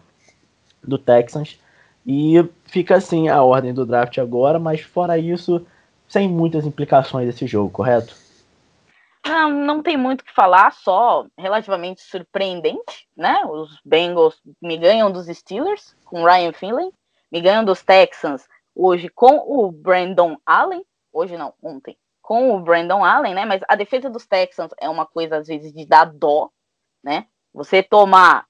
do 0.82 0.96
Texans. 0.96 1.58
E 2.10 2.42
fica 2.64 2.96
assim 2.96 3.28
a 3.28 3.42
ordem 3.42 3.74
do 3.74 3.84
draft 3.84 4.16
agora, 4.16 4.58
mas 4.58 4.80
fora 4.80 5.18
isso, 5.18 5.66
sem 6.08 6.26
muitas 6.26 6.64
implicações 6.64 7.26
desse 7.26 7.46
jogo, 7.46 7.68
correto? 7.68 8.16
Não, 9.26 9.50
não 9.50 9.82
tem 9.82 9.98
muito 9.98 10.22
o 10.22 10.24
que 10.24 10.32
falar, 10.32 10.72
só 10.72 11.26
relativamente 11.36 12.00
surpreendente, 12.00 13.06
né? 13.14 13.42
Os 13.44 13.78
Bengals 13.84 14.40
me 14.62 14.78
ganham 14.78 15.12
dos 15.12 15.26
Steelers 15.26 15.94
com 16.06 16.24
Ryan 16.24 16.54
Finley, 16.54 16.90
me 17.30 17.42
ganham 17.42 17.62
dos 17.62 17.82
Texans 17.82 18.48
hoje 18.74 19.10
com 19.10 19.44
o 19.46 19.70
Brandon 19.70 20.38
Allen, 20.46 20.82
hoje 21.12 21.36
não, 21.36 21.52
ontem, 21.62 21.94
com 22.22 22.56
o 22.56 22.60
Brandon 22.60 23.04
Allen, 23.04 23.34
né? 23.34 23.44
Mas 23.44 23.60
a 23.68 23.76
defesa 23.76 24.08
dos 24.08 24.26
Texans 24.26 24.70
é 24.80 24.88
uma 24.88 25.04
coisa 25.04 25.36
às 25.36 25.46
vezes 25.46 25.74
de 25.74 25.84
dar 25.84 26.06
dó, 26.06 26.48
né? 27.04 27.26
Você 27.52 27.82
tomar 27.82 28.46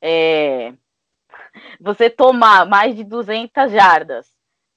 é, 0.00 0.74
você 1.80 2.08
tomar 2.08 2.66
mais 2.66 2.94
de 2.94 3.04
200 3.04 3.70
jardas 3.70 4.28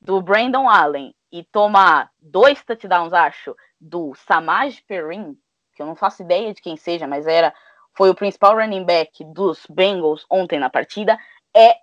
do 0.01 0.21
Brandon 0.21 0.67
Allen 0.69 1.13
e 1.31 1.43
tomar 1.43 2.11
dois 2.19 2.63
touchdowns, 2.63 3.13
acho, 3.13 3.55
do 3.79 4.13
Samaj 4.15 4.81
Perrin, 4.87 5.37
que 5.75 5.81
eu 5.81 5.85
não 5.85 5.95
faço 5.95 6.21
ideia 6.21 6.53
de 6.53 6.61
quem 6.61 6.77
seja, 6.77 7.07
mas 7.07 7.25
era 7.25 7.53
foi 7.95 8.09
o 8.09 8.15
principal 8.15 8.55
running 8.55 8.83
back 8.83 9.23
dos 9.25 9.65
Bengals 9.69 10.25
ontem 10.29 10.59
na 10.59 10.69
partida, 10.69 11.17
é 11.55 11.75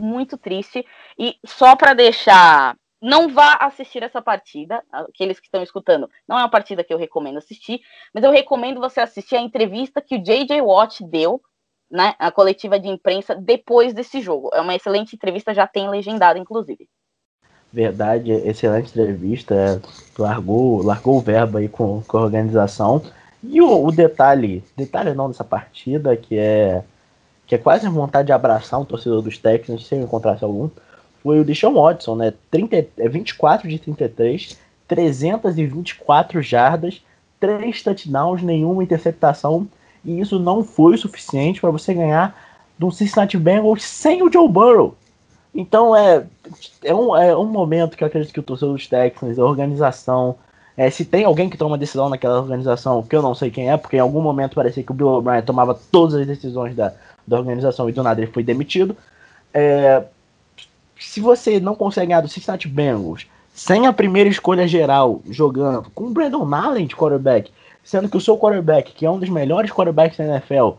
muito 0.00 0.36
triste. 0.36 0.86
E 1.18 1.36
só 1.44 1.74
para 1.74 1.94
deixar, 1.94 2.76
não 3.00 3.28
vá 3.28 3.54
assistir 3.54 4.02
essa 4.02 4.20
partida, 4.20 4.82
aqueles 4.92 5.40
que 5.40 5.46
estão 5.46 5.62
escutando, 5.62 6.10
não 6.28 6.38
é 6.38 6.42
uma 6.42 6.50
partida 6.50 6.84
que 6.84 6.92
eu 6.92 6.98
recomendo 6.98 7.38
assistir, 7.38 7.80
mas 8.12 8.24
eu 8.24 8.30
recomendo 8.30 8.80
você 8.80 9.00
assistir 9.00 9.36
a 9.36 9.40
entrevista 9.40 10.02
que 10.02 10.16
o 10.16 10.22
JJ 10.22 10.60
Watt 10.60 11.02
deu 11.04 11.42
né, 11.90 12.14
a 12.18 12.30
coletiva 12.30 12.78
de 12.78 12.88
imprensa 12.88 13.34
depois 13.34 13.94
desse 13.94 14.20
jogo. 14.20 14.50
É 14.52 14.60
uma 14.60 14.74
excelente 14.74 15.14
entrevista, 15.14 15.54
já 15.54 15.66
tem 15.66 15.88
legendado, 15.88 16.38
inclusive. 16.38 16.88
Verdade, 17.72 18.32
excelente 18.32 18.90
entrevista. 18.90 19.54
É, 19.54 19.80
largou, 20.18 20.82
largou 20.82 21.18
o 21.18 21.20
verbo 21.20 21.58
aí 21.58 21.68
com, 21.68 22.02
com 22.02 22.18
a 22.18 22.22
organização. 22.22 23.02
E 23.42 23.60
o, 23.60 23.84
o, 23.84 23.92
detalhe, 23.92 24.64
detalhe 24.76 25.14
não 25.14 25.28
dessa 25.28 25.44
partida, 25.44 26.16
que 26.16 26.38
é 26.38 26.82
que 27.46 27.54
é 27.54 27.58
quase 27.58 27.88
vontade 27.88 28.26
de 28.26 28.32
abraçar 28.32 28.80
um 28.80 28.84
torcedor 28.84 29.22
dos 29.22 29.38
Texans, 29.38 29.86
se 29.86 29.94
eu 29.94 30.02
encontrasse 30.02 30.42
algum, 30.42 30.68
foi 31.22 31.38
o 31.38 31.44
Deshaun 31.44 31.74
Watson, 31.74 32.16
né? 32.16 32.34
30, 32.50 33.08
24 33.08 33.68
é 33.68 33.70
de 33.70 33.78
33, 33.78 34.58
324 34.88 36.42
jardas, 36.42 37.04
3 37.38 37.82
touchdowns, 37.82 38.42
nenhuma 38.42 38.82
interceptação, 38.82 39.68
e 40.06 40.20
isso 40.20 40.38
não 40.38 40.62
foi 40.62 40.94
o 40.94 40.98
suficiente 40.98 41.60
para 41.60 41.70
você 41.70 41.92
ganhar 41.92 42.34
do 42.78 42.90
Cincinnati 42.90 43.36
Bengals 43.36 43.82
sem 43.82 44.22
o 44.22 44.32
Joe 44.32 44.48
Burrow. 44.48 44.94
Então 45.52 45.96
é, 45.96 46.24
é, 46.84 46.94
um, 46.94 47.16
é 47.16 47.36
um 47.36 47.46
momento 47.46 47.96
que 47.96 48.04
eu 48.04 48.06
acredito 48.06 48.32
que 48.32 48.40
o 48.40 48.42
torcedor 48.42 48.74
dos 48.74 48.86
Texans, 48.86 49.38
a 49.38 49.44
organização, 49.44 50.36
é, 50.76 50.88
se 50.90 51.04
tem 51.04 51.24
alguém 51.24 51.50
que 51.50 51.56
toma 51.56 51.76
decisão 51.76 52.08
naquela 52.08 52.38
organização, 52.38 53.02
que 53.02 53.16
eu 53.16 53.22
não 53.22 53.34
sei 53.34 53.50
quem 53.50 53.70
é, 53.70 53.76
porque 53.76 53.96
em 53.96 54.00
algum 54.00 54.20
momento 54.20 54.54
parecia 54.54 54.82
que 54.82 54.92
o 54.92 54.94
Bill 54.94 55.08
O'Brien 55.08 55.42
tomava 55.42 55.74
todas 55.90 56.14
as 56.14 56.26
decisões 56.26 56.76
da, 56.76 56.92
da 57.26 57.38
organização 57.38 57.88
e 57.88 57.92
do 57.92 58.02
nada 58.02 58.20
ele 58.20 58.30
foi 58.30 58.44
demitido. 58.44 58.96
É, 59.52 60.04
se 60.98 61.20
você 61.20 61.58
não 61.58 61.74
consegue 61.74 62.08
ganhar 62.08 62.20
do 62.20 62.28
Cincinnati 62.28 62.68
Bengals 62.68 63.26
sem 63.54 63.86
a 63.86 63.92
primeira 63.92 64.28
escolha 64.28 64.68
geral 64.68 65.22
jogando, 65.30 65.90
com 65.94 66.04
o 66.04 66.10
Brandon 66.10 66.54
Allen 66.54 66.86
de 66.86 66.94
quarterback, 66.94 67.50
sendo 67.86 68.08
que 68.08 68.16
o 68.16 68.20
seu 68.20 68.36
quarterback, 68.36 68.92
que 68.92 69.06
é 69.06 69.10
um 69.10 69.18
dos 69.18 69.28
melhores 69.28 69.70
quarterbacks 69.70 70.18
da 70.18 70.24
NFL, 70.24 70.70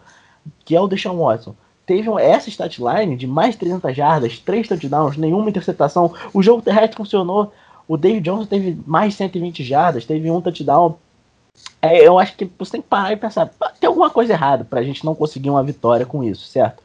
que 0.65 0.75
é 0.75 0.81
o 0.81 0.87
Deshaun 0.87 1.17
Watson, 1.17 1.55
teve 1.85 2.11
essa 2.21 2.49
statline 2.49 3.15
de 3.15 3.25
mais 3.25 3.55
300 3.55 3.95
jardas, 3.95 4.37
3 4.39 4.67
touchdowns, 4.67 5.15
nenhuma 5.15 5.49
interceptação. 5.49 6.13
O 6.33 6.43
jogo 6.43 6.61
terrestre 6.61 6.97
funcionou. 6.97 7.53
O 7.87 7.95
David 7.95 8.25
Johnson 8.25 8.45
teve 8.45 8.77
mais 8.85 9.15
120 9.15 9.63
jardas, 9.63 10.05
teve 10.05 10.29
um 10.29 10.41
touchdown. 10.41 10.97
é, 11.81 12.05
eu 12.05 12.19
acho 12.19 12.35
que 12.35 12.51
você 12.59 12.73
tem 12.73 12.81
que 12.81 12.89
parar 12.89 13.13
e 13.13 13.15
pensar, 13.15 13.49
tem 13.79 13.87
alguma 13.87 14.09
coisa 14.09 14.33
errada 14.33 14.65
pra 14.65 14.83
gente 14.83 15.05
não 15.05 15.15
conseguir 15.15 15.49
uma 15.49 15.63
vitória 15.63 16.05
com 16.05 16.21
isso, 16.21 16.45
certo? 16.47 16.83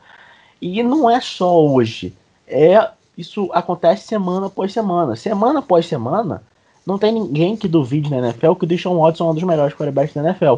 E 0.60 0.80
não 0.84 1.10
é 1.10 1.20
só 1.20 1.60
hoje. 1.60 2.14
É 2.46 2.90
isso 3.18 3.50
acontece 3.52 4.06
semana 4.06 4.46
após 4.46 4.72
semana. 4.72 5.16
Semana 5.16 5.58
após 5.58 5.86
semana, 5.86 6.44
não 6.86 6.98
tem 6.98 7.12
ninguém 7.12 7.56
que 7.56 7.68
duvide 7.68 8.10
na 8.10 8.18
NFL 8.18 8.54
que 8.54 8.64
o 8.64 8.66
Deshaun 8.66 8.98
Watson 8.98 9.28
é 9.28 9.30
um 9.30 9.34
dos 9.34 9.44
melhores 9.44 9.74
quarterbacks 9.74 10.14
da 10.14 10.22
NFL. 10.22 10.56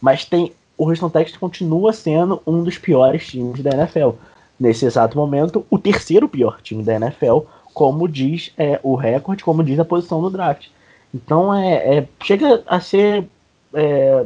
Mas 0.00 0.24
tem 0.24 0.52
o 0.76 0.88
Houston 0.88 1.08
Texans 1.08 1.36
continua 1.36 1.92
sendo 1.92 2.42
um 2.46 2.62
dos 2.62 2.78
piores 2.78 3.26
times 3.26 3.62
da 3.62 3.70
NFL. 3.70 4.10
Nesse 4.58 4.84
exato 4.84 5.16
momento, 5.16 5.66
o 5.70 5.78
terceiro 5.78 6.28
pior 6.28 6.60
time 6.62 6.82
da 6.82 6.94
NFL, 6.94 7.40
como 7.74 8.08
diz 8.08 8.52
é, 8.56 8.78
o 8.82 8.94
recorde, 8.94 9.44
como 9.44 9.64
diz 9.64 9.78
a 9.78 9.84
posição 9.84 10.20
no 10.20 10.30
draft. 10.30 10.68
Então 11.14 11.52
é, 11.54 11.98
é 11.98 12.08
chega 12.22 12.62
a 12.66 12.80
ser 12.80 13.26
é, 13.74 14.24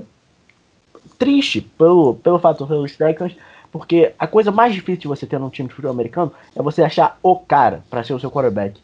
triste 1.18 1.60
pelo, 1.60 2.14
pelo 2.14 2.38
fato 2.38 2.64
dos 2.64 2.96
Texans, 2.96 3.36
porque 3.72 4.12
a 4.18 4.26
coisa 4.26 4.50
mais 4.50 4.74
difícil 4.74 5.02
de 5.02 5.08
você 5.08 5.26
ter 5.26 5.38
num 5.38 5.50
time 5.50 5.68
de 5.68 5.74
futebol 5.74 5.92
americano 5.92 6.32
é 6.54 6.62
você 6.62 6.82
achar 6.82 7.18
o 7.22 7.36
cara 7.36 7.82
para 7.90 8.04
ser 8.04 8.14
o 8.14 8.20
seu 8.20 8.30
quarterback. 8.30 8.80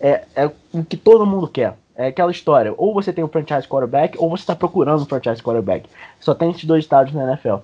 É, 0.00 0.24
é 0.34 0.50
o 0.72 0.84
que 0.84 0.96
todo 0.96 1.26
mundo 1.26 1.48
quer. 1.48 1.76
É 1.94 2.08
aquela 2.08 2.30
história, 2.30 2.74
ou 2.76 2.92
você 2.92 3.10
tem 3.10 3.24
um 3.24 3.28
franchise 3.28 3.66
quarterback, 3.66 4.18
ou 4.18 4.28
você 4.28 4.42
está 4.42 4.54
procurando 4.54 5.02
um 5.02 5.06
franchise 5.06 5.42
quarterback. 5.42 5.88
Só 6.20 6.34
tem 6.34 6.50
esses 6.50 6.64
dois 6.64 6.84
estados 6.84 7.14
na 7.14 7.24
NFL. 7.24 7.56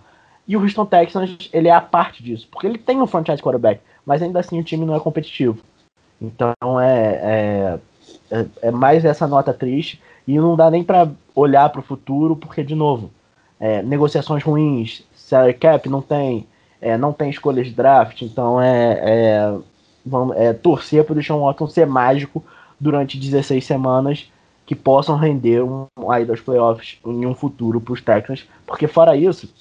E 0.48 0.56
o 0.56 0.62
Houston 0.62 0.86
Texans, 0.86 1.50
ele 1.52 1.68
é 1.68 1.72
a 1.72 1.80
parte 1.80 2.22
disso, 2.22 2.48
porque 2.50 2.66
ele 2.66 2.78
tem 2.78 3.00
um 3.00 3.06
franchise 3.06 3.42
quarterback, 3.42 3.80
mas 4.06 4.22
ainda 4.22 4.40
assim 4.40 4.58
o 4.58 4.64
time 4.64 4.86
não 4.86 4.94
é 4.94 5.00
competitivo. 5.00 5.58
Então 6.20 6.80
é, 6.80 7.10
é, 7.12 7.78
é, 8.30 8.46
é 8.62 8.70
mais 8.70 9.04
essa 9.04 9.26
nota 9.26 9.52
triste, 9.52 10.00
e 10.26 10.38
não 10.38 10.56
dá 10.56 10.70
nem 10.70 10.82
para 10.82 11.10
olhar 11.34 11.68
para 11.70 11.80
o 11.80 11.84
futuro, 11.84 12.36
porque, 12.36 12.62
de 12.62 12.74
novo, 12.74 13.10
é, 13.58 13.82
negociações 13.82 14.42
ruins, 14.42 15.04
salary 15.14 15.54
cap 15.54 15.88
não 15.88 16.00
tem, 16.00 16.46
é, 16.80 16.96
não 16.96 17.12
tem 17.12 17.30
escolhas 17.30 17.66
de 17.66 17.72
draft, 17.72 18.22
então 18.22 18.60
é, 18.60 19.00
é, 19.02 19.58
vamos, 20.04 20.36
é 20.36 20.52
torcer 20.52 21.04
para 21.04 21.12
o 21.12 21.16
Deshaun 21.16 21.40
Watson 21.40 21.68
ser 21.68 21.86
mágico 21.86 22.44
durante 22.78 23.18
16 23.18 23.64
semanas 23.64 24.30
que 24.66 24.74
possam 24.74 25.16
render 25.16 25.62
um 25.62 25.86
aí 26.08 26.24
dos 26.24 26.40
playoffs 26.40 26.98
em 27.04 27.26
um 27.26 27.34
futuro 27.34 27.80
para 27.80 27.92
os 27.92 28.00
Texans, 28.00 28.48
porque 28.66 28.86
fora 28.86 29.16
isso, 29.16 29.52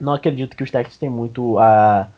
não 0.00 0.12
acredito 0.12 0.56
que 0.56 0.62
os 0.62 0.70
Texans 0.70 0.98
têm 0.98 1.10
muito 1.10 1.58
a 1.58 2.08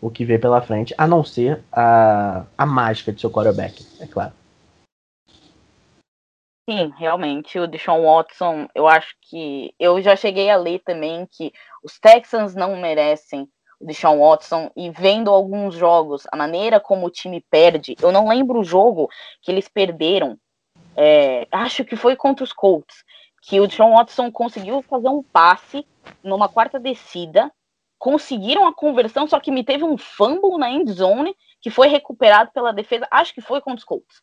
o 0.00 0.10
que 0.10 0.22
vê 0.22 0.38
pela 0.38 0.60
frente, 0.60 0.94
a 0.98 1.06
não 1.06 1.24
ser 1.24 1.64
a, 1.72 2.44
a 2.58 2.66
mágica 2.66 3.10
de 3.10 3.22
seu 3.22 3.30
quarterback, 3.30 3.86
é 3.98 4.06
claro. 4.06 4.34
Sim, 6.68 6.92
realmente, 6.98 7.58
o 7.58 7.66
Deshaun 7.66 8.04
Watson, 8.04 8.68
eu 8.74 8.86
acho 8.86 9.14
que 9.22 9.74
eu 9.78 10.02
já 10.02 10.14
cheguei 10.14 10.50
a 10.50 10.56
ler 10.56 10.80
também 10.84 11.26
que 11.30 11.52
os 11.82 11.98
Texans 11.98 12.54
não 12.54 12.76
merecem 12.76 13.48
o 13.84 13.86
Deshaun 13.86 14.18
Watson 14.18 14.70
e 14.74 14.90
vendo 14.90 15.30
alguns 15.30 15.74
jogos, 15.74 16.26
a 16.32 16.36
maneira 16.36 16.80
como 16.80 17.06
o 17.06 17.10
time 17.10 17.44
perde, 17.50 17.94
eu 18.00 18.10
não 18.10 18.28
lembro 18.28 18.60
o 18.60 18.64
jogo 18.64 19.10
que 19.42 19.52
eles 19.52 19.68
perderam, 19.68 20.38
é, 20.96 21.46
acho 21.52 21.84
que 21.84 21.94
foi 21.94 22.16
contra 22.16 22.42
os 22.42 22.52
Colts, 22.52 23.04
que 23.42 23.60
o 23.60 23.66
Deshaun 23.66 23.92
Watson 23.92 24.32
conseguiu 24.32 24.80
fazer 24.82 25.08
um 25.08 25.22
passe 25.22 25.86
numa 26.22 26.48
quarta 26.48 26.80
descida, 26.80 27.52
conseguiram 27.98 28.66
a 28.66 28.74
conversão, 28.74 29.28
só 29.28 29.38
que 29.38 29.50
me 29.50 29.62
teve 29.62 29.84
um 29.84 29.98
fumble 29.98 30.56
na 30.58 30.70
end 30.70 30.90
zone 30.90 31.36
que 31.60 31.68
foi 31.68 31.88
recuperado 31.88 32.50
pela 32.52 32.72
defesa, 32.72 33.06
acho 33.10 33.34
que 33.34 33.42
foi 33.42 33.60
contra 33.60 33.78
os 33.78 33.84
Colts. 33.84 34.22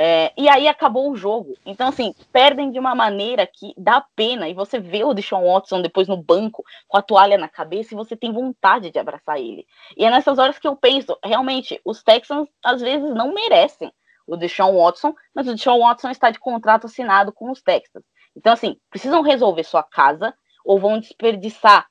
É, 0.00 0.32
e 0.36 0.48
aí 0.48 0.68
acabou 0.68 1.10
o 1.10 1.16
jogo. 1.16 1.56
Então, 1.66 1.88
assim, 1.88 2.14
perdem 2.32 2.70
de 2.70 2.78
uma 2.78 2.94
maneira 2.94 3.44
que 3.44 3.74
dá 3.76 4.00
pena. 4.14 4.48
E 4.48 4.54
você 4.54 4.78
vê 4.78 5.02
o 5.02 5.12
Deshaun 5.12 5.52
Watson 5.52 5.82
depois 5.82 6.06
no 6.06 6.16
banco 6.16 6.62
com 6.86 6.96
a 6.96 7.02
toalha 7.02 7.36
na 7.36 7.48
cabeça 7.48 7.92
e 7.92 7.96
você 7.96 8.14
tem 8.14 8.32
vontade 8.32 8.92
de 8.92 8.98
abraçar 9.00 9.40
ele. 9.40 9.66
E 9.96 10.04
é 10.04 10.10
nessas 10.10 10.38
horas 10.38 10.56
que 10.56 10.68
eu 10.68 10.76
penso, 10.76 11.18
realmente, 11.24 11.80
os 11.84 12.00
Texans 12.00 12.48
às 12.62 12.80
vezes 12.80 13.12
não 13.12 13.34
merecem 13.34 13.92
o 14.24 14.36
Deshaun 14.36 14.80
Watson, 14.80 15.12
mas 15.34 15.48
o 15.48 15.54
Deshaun 15.56 15.80
Watson 15.80 16.10
está 16.10 16.30
de 16.30 16.38
contrato 16.38 16.86
assinado 16.86 17.32
com 17.32 17.50
os 17.50 17.60
Texans. 17.60 18.04
Então, 18.36 18.52
assim, 18.52 18.76
precisam 18.90 19.20
resolver 19.20 19.64
sua 19.64 19.82
casa 19.82 20.32
ou 20.64 20.78
vão 20.78 21.00
desperdiçar 21.00 21.88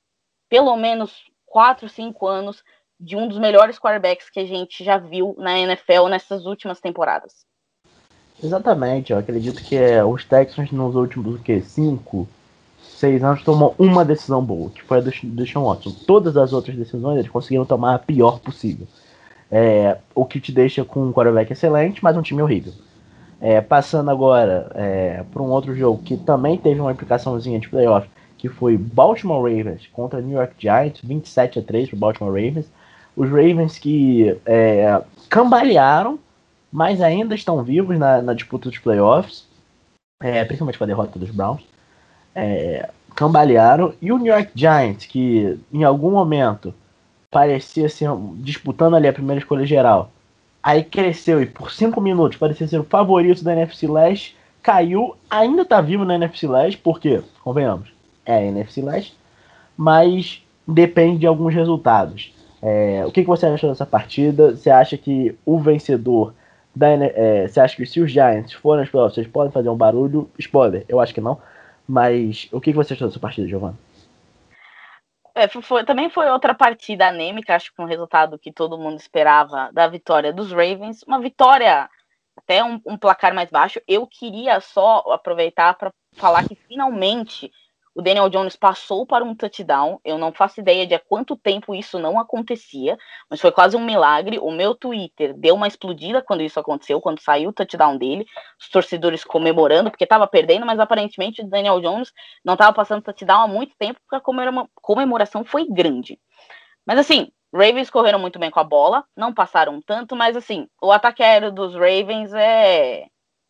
pelo 0.48 0.78
menos 0.78 1.26
4, 1.46 1.90
5 1.90 2.26
anos 2.26 2.64
de 2.98 3.18
um 3.18 3.28
dos 3.28 3.38
melhores 3.38 3.78
quarterbacks 3.78 4.30
que 4.30 4.40
a 4.40 4.46
gente 4.46 4.82
já 4.82 4.98
viu 4.98 5.36
na 5.38 5.60
NFL 5.60 6.08
nessas 6.08 6.46
últimas 6.46 6.80
temporadas. 6.80 7.46
Exatamente, 8.44 9.12
eu 9.12 9.18
acredito 9.18 9.64
que 9.64 9.76
é, 9.76 10.04
os 10.04 10.24
Texans 10.24 10.72
nos 10.72 10.96
últimos 10.96 11.42
que, 11.42 11.60
cinco, 11.62 12.28
seis 12.82 13.24
anos 13.24 13.44
tomam 13.44 13.74
uma 13.80 14.06
decisão 14.06 14.44
boa, 14.44 14.70
que 14.70 14.84
foi 14.84 15.00
a 15.00 15.02
do, 15.02 15.12
do 15.24 15.48
Sean 15.48 15.62
Watson. 15.62 15.92
Todas 16.06 16.38
as 16.38 16.54
outras 16.54 16.76
decisões 16.76 17.18
eles 17.18 17.32
conseguiram 17.32 17.66
tomar 17.66 17.96
a 17.96 18.00
pior 18.00 18.40
possível. 18.40 18.88
É, 19.52 19.98
o 20.14 20.26
que 20.26 20.40
te 20.40 20.52
deixa 20.52 20.84
com 20.86 21.08
um 21.08 21.14
quarterback 21.14 21.52
excelente, 21.52 22.04
mas 22.04 22.16
um 22.16 22.22
time 22.22 22.42
horrível. 22.42 22.74
É, 23.40 23.62
passando 23.62 24.10
agora 24.12 24.72
é, 24.76 25.24
para 25.32 25.42
um 25.42 25.50
outro 25.50 25.76
jogo 25.76 26.02
que 26.04 26.18
também 26.18 26.58
teve 26.58 26.80
uma 26.80 26.92
implicaçãozinha 26.92 27.60
de 27.60 27.70
playoff, 27.70 28.08
que 28.38 28.50
foi 28.50 28.78
Baltimore 28.78 29.42
Ravens 29.42 29.88
contra 29.92 30.22
New 30.22 30.38
York 30.38 30.54
Giants, 30.60 31.02
27 31.04 31.60
a 31.60 31.62
3 31.62 31.90
para 31.90 31.96
o 31.96 32.00
Baltimore 32.00 32.34
Ravens. 32.34 32.66
Os 33.16 33.30
Ravens 33.30 33.80
que 33.80 34.38
é, 34.46 35.02
cambalearam 35.28 36.20
mas 36.78 37.02
ainda 37.02 37.34
estão 37.34 37.64
vivos 37.64 37.98
na, 37.98 38.22
na 38.22 38.36
disputa 38.36 38.70
dos 38.70 38.78
playoffs, 38.78 39.48
é, 40.22 40.46
principalmente 40.46 40.78
com 40.78 40.84
a 40.84 40.88
derrota 40.88 41.18
dos 41.18 41.32
Browns. 41.32 41.64
É, 42.36 42.88
cambalearam. 43.16 43.96
E 44.00 44.12
o 44.12 44.18
New 44.20 44.32
York 44.32 44.52
Giants, 44.54 45.08
que 45.08 45.60
em 45.74 45.84
algum 45.84 46.12
momento 46.12 46.72
parecia 47.32 47.90
ser 47.90 48.12
disputando 48.36 48.96
ali 48.96 49.08
a 49.08 49.14
primeira 49.14 49.40
escolha 49.40 49.66
geral, 49.66 50.12
aí 50.62 50.84
cresceu 50.84 51.42
e 51.42 51.48
por 51.48 51.72
cinco 51.72 52.00
minutos 52.00 52.38
parecia 52.38 52.68
ser 52.68 52.80
o 52.80 52.84
favorito 52.84 53.44
da 53.44 53.54
NFC 53.54 53.88
Leste, 53.88 54.38
caiu, 54.62 55.16
ainda 55.32 55.64
está 55.64 55.82
vivo 55.82 56.06
na 56.06 56.14
NFC 56.14 56.48
Leste, 56.48 56.80
porque, 56.80 57.24
convenhamos, 57.44 57.92
é 58.24 58.36
a 58.36 58.44
NFC 58.44 58.84
Leste, 58.84 59.18
mas 59.76 60.44
depende 60.68 61.18
de 61.18 61.26
alguns 61.26 61.56
resultados. 61.56 62.32
É, 62.62 63.04
o 63.04 63.12
que, 63.12 63.22
que 63.22 63.28
você 63.28 63.48
achou 63.48 63.72
dessa 63.72 63.86
partida? 63.86 64.56
Você 64.56 64.70
acha 64.70 64.96
que 64.96 65.36
o 65.44 65.58
vencedor 65.58 66.36
da, 66.78 66.88
é, 66.90 67.48
você 67.48 67.60
acha 67.60 67.76
que 67.76 67.86
se 67.86 68.00
os 68.00 68.12
Giants 68.12 68.54
forem 68.54 68.82
aos 68.82 68.90
playoffs, 68.90 69.16
vocês 69.16 69.28
podem 69.28 69.52
fazer 69.52 69.70
um 69.70 69.76
barulho? 69.76 70.30
Spoiler, 70.38 70.86
eu 70.88 71.00
acho 71.00 71.14
que 71.14 71.22
não. 71.22 71.42
Mas 71.88 72.48
o 72.52 72.62
que, 72.62 72.72
que 72.72 72.78
você 72.78 72.94
achou 72.94 73.08
dessa 73.08 73.20
partida, 73.20 73.48
Giovanna? 73.48 73.78
É, 75.34 75.48
foi, 75.48 75.84
também 75.84 76.10
foi 76.10 76.30
outra 76.30 76.54
partida 76.54 77.08
anêmica, 77.08 77.56
acho 77.56 77.74
que 77.74 77.82
um 77.82 77.86
resultado 77.86 78.40
que 78.40 78.52
todo 78.52 78.78
mundo 78.78 78.98
esperava 78.98 79.72
da 79.72 79.88
vitória 79.88 80.34
dos 80.34 80.52
Ravens. 80.52 81.04
Uma 81.04 81.20
vitória 81.20 81.90
até 82.36 82.64
um, 82.64 82.80
um 82.86 82.98
placar 82.98 83.34
mais 83.34 83.50
baixo. 83.50 83.82
Eu 83.88 84.06
queria 84.06 84.60
só 84.60 85.00
aproveitar 85.12 85.76
para 85.76 85.92
falar 86.14 86.48
que 86.48 86.56
finalmente 86.56 87.52
o 87.98 88.02
Daniel 88.04 88.30
Jones 88.30 88.56
passou 88.56 89.08
para 89.08 89.24
um 89.24 89.34
touchdown. 89.34 90.00
Eu 90.06 90.20
não 90.20 90.32
faço 90.32 90.60
ideia 90.60 90.86
de 90.86 90.94
há 90.94 91.00
quanto 91.00 91.36
tempo 91.36 91.74
isso 91.74 91.98
não 91.98 92.20
acontecia, 92.20 92.96
mas 93.28 93.42
foi 93.42 93.52
quase 93.52 93.76
um 93.76 93.84
milagre. 93.84 94.38
O 94.38 94.52
meu 94.52 94.76
Twitter 94.76 95.34
deu 95.34 95.56
uma 95.56 95.68
explodida 95.68 96.22
quando 96.22 96.44
isso 96.44 96.60
aconteceu, 96.60 97.02
quando 97.02 97.20
saiu 97.20 97.50
o 97.50 97.54
touchdown 97.54 97.98
dele. 97.98 98.28
Os 98.62 98.70
torcedores 98.70 99.24
comemorando, 99.24 99.90
porque 99.90 100.04
estava 100.04 100.28
perdendo, 100.28 100.64
mas 100.64 100.80
aparentemente 100.80 101.42
o 101.42 101.48
Daniel 101.50 101.82
Jones 101.82 102.14
não 102.46 102.54
estava 102.54 102.72
passando 102.72 103.02
touchdown 103.02 103.42
há 103.42 103.48
muito 103.48 103.76
tempo, 103.80 104.00
porque 104.08 104.16
a 104.16 104.62
comemoração 104.76 105.44
foi 105.44 105.66
grande. 105.68 106.20
Mas 106.86 107.00
assim, 107.00 107.32
Ravens 107.52 107.90
correram 107.90 108.20
muito 108.20 108.38
bem 108.38 108.52
com 108.52 108.60
a 108.60 108.64
bola, 108.64 109.06
não 109.16 109.34
passaram 109.34 109.82
tanto, 109.82 110.16
mas 110.16 110.38
assim, 110.38 110.68
o 110.80 110.92
ataque 110.92 111.24
aéreo 111.24 111.52
dos 111.52 111.74
Ravens 111.74 112.32
é. 112.36 113.08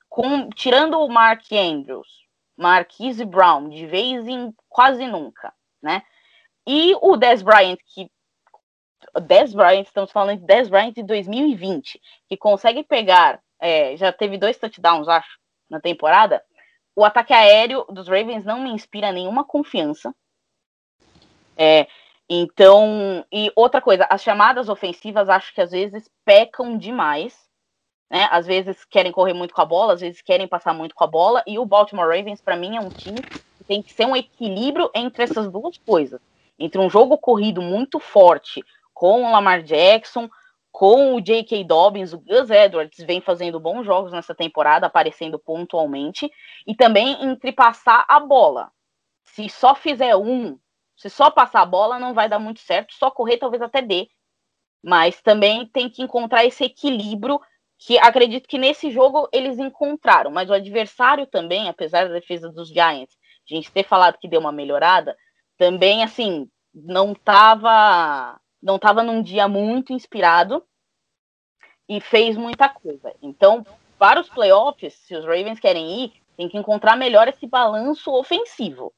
Com, 0.08 0.50
tirando 0.50 0.98
o 1.00 1.10
Mark 1.10 1.52
Andrews, 1.52 2.08
Marquise 2.58 3.24
Brown, 3.24 3.70
de 3.70 3.86
vez 3.86 4.28
em 4.28 4.54
quase 4.68 5.06
nunca, 5.06 5.54
né? 5.82 6.02
E 6.66 6.96
o 7.02 7.16
Dez 7.16 7.42
Bryant, 7.42 7.78
que. 7.94 8.10
Dez 9.22 9.54
Bryant, 9.54 9.84
estamos 9.84 10.12
falando 10.12 10.40
de 10.40 10.46
Dez 10.46 10.68
Bryant 10.68 10.94
de 10.94 11.04
2020, 11.04 12.02
que 12.28 12.36
consegue 12.36 12.84
pegar. 12.84 13.40
É, 13.60 13.96
já 13.96 14.12
teve 14.12 14.38
dois 14.38 14.58
touchdowns, 14.58 15.08
acho, 15.08 15.40
na 15.70 15.80
temporada. 15.80 16.44
O 16.96 17.06
ataque 17.06 17.34
aéreo 17.34 17.86
dos 17.90 18.08
Ravens 18.08 18.44
não 18.44 18.60
me 18.60 18.72
inspira 18.72 19.12
nenhuma 19.12 19.44
confiança. 19.44 20.14
É, 21.56 21.88
então, 22.30 23.26
e 23.32 23.52
outra 23.56 23.80
coisa, 23.80 24.06
as 24.10 24.22
chamadas 24.22 24.68
ofensivas 24.68 25.30
acho 25.30 25.54
que 25.54 25.62
às 25.62 25.72
vezes 25.72 26.10
pecam 26.26 26.78
demais 26.78 27.47
né? 28.10 28.28
Às 28.32 28.46
vezes 28.46 28.86
querem 28.86 29.12
correr 29.12 29.34
muito 29.34 29.54
com 29.54 29.62
a 29.62 29.66
bola, 29.66 29.94
às 29.94 30.02
vezes 30.02 30.22
querem 30.22 30.48
passar 30.48 30.74
muito 30.74 30.96
com 30.96 31.04
a 31.04 31.08
bola. 31.08 31.44
E 31.46 31.60
o 31.60 31.66
Baltimore 31.66 32.08
Ravens, 32.08 32.42
para 32.42 32.56
mim, 32.56 32.76
é 32.76 32.80
um 32.80 32.90
time 32.90 33.22
que 33.22 33.64
tem 33.64 33.82
que 33.82 33.94
ser 33.94 34.06
um 34.06 34.16
equilíbrio 34.16 34.90
entre 34.96 35.24
essas 35.24 35.52
duas 35.52 35.78
coisas. 35.78 36.22
Entre 36.60 36.80
um 36.80 36.90
jogo 36.90 37.18
corrido 37.18 37.62
muito 37.62 38.00
forte 38.00 38.64
com 38.94 39.26
o 39.26 39.32
Lamar 39.32 39.62
Jackson, 39.62 40.30
com 40.72 41.16
o 41.16 41.22
J.K. 41.22 41.64
Dobbins, 41.64 42.14
o 42.14 42.20
Gus 42.20 42.50
Edwards 42.50 43.04
vem 43.06 43.22
fazendo 43.22 43.60
bons 43.60 43.86
jogos 43.86 44.12
nessa 44.12 44.34
temporada, 44.34 44.88
aparecendo 44.88 45.38
pontualmente, 45.40 46.32
e 46.66 46.76
também 46.76 47.24
entre 47.24 47.52
passar 47.52 48.06
a 48.08 48.20
bola. 48.20 48.72
se 49.24 49.50
só 49.50 49.76
fizer 49.76 50.16
um, 50.16 50.58
se 50.98 51.10
só 51.12 51.30
passar 51.30 51.62
a 51.62 51.66
bola, 51.66 52.00
não 52.00 52.14
vai 52.14 52.28
dar 52.28 52.40
muito 52.40 52.60
certo. 52.60 52.94
Só 52.96 53.12
correr 53.12 53.38
talvez 53.38 53.62
até 53.62 53.82
dê. 53.82 54.10
Mas 54.84 55.22
também 55.22 55.66
tem 55.68 55.90
que 55.90 56.02
encontrar 56.02 56.44
esse 56.44 56.64
equilíbrio 56.64 57.40
que 57.80 57.98
acredito 58.00 58.48
que 58.48 58.58
nesse 58.58 58.90
jogo 58.92 59.30
eles 59.32 59.60
encontraram. 59.60 60.32
Mas 60.32 60.50
o 60.50 60.54
adversário 60.54 61.28
também, 61.28 61.70
apesar 61.70 62.08
da 62.08 62.14
defesa 62.14 62.50
dos 62.50 62.70
Giants, 62.70 63.16
a 63.50 63.54
gente 63.54 63.72
ter 63.72 63.84
falado 63.84 64.18
que 64.18 64.28
deu 64.28 64.40
uma 64.40 64.52
melhorada, 64.52 65.16
também 65.58 66.04
assim 66.04 66.50
não 66.74 67.14
estava 67.14 68.40
não 68.62 68.78
tava 68.78 69.04
num 69.04 69.22
dia 69.22 69.48
muito 69.48 69.94
inspirado 69.94 70.64
e 71.88 72.02
fez 72.02 72.36
muita 72.36 72.68
coisa. 72.68 73.14
Então, 73.22 73.66
para 73.98 74.20
os 74.20 74.30
playoffs, 74.30 74.94
se 74.94 75.16
os 75.16 75.24
Ravens 75.24 75.60
querem 75.60 76.04
ir, 76.04 76.14
tem 76.36 76.50
que 76.50 76.58
encontrar 76.58 76.96
melhor 76.96 77.28
esse 77.28 77.48
balanço 77.48 78.12
ofensivo. 78.12 78.94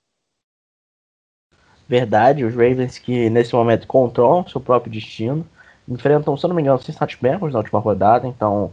Verdade, 1.88 2.44
os 2.44 2.54
Ravens 2.54 2.98
que 2.98 3.30
nesse 3.30 3.54
momento 3.54 3.88
controlam 3.88 4.48
seu 4.48 4.62
próprio 4.62 4.92
destino, 4.92 5.48
enfrentam, 5.90 6.38
se 6.38 6.46
eu 6.46 6.50
não 6.50 6.56
me 6.56 6.62
engano, 6.62 6.80
Cincinnati 6.80 7.18
Bengals 7.22 7.54
na 7.54 7.60
última 7.60 7.80
rodada, 7.80 8.28
então 8.28 8.72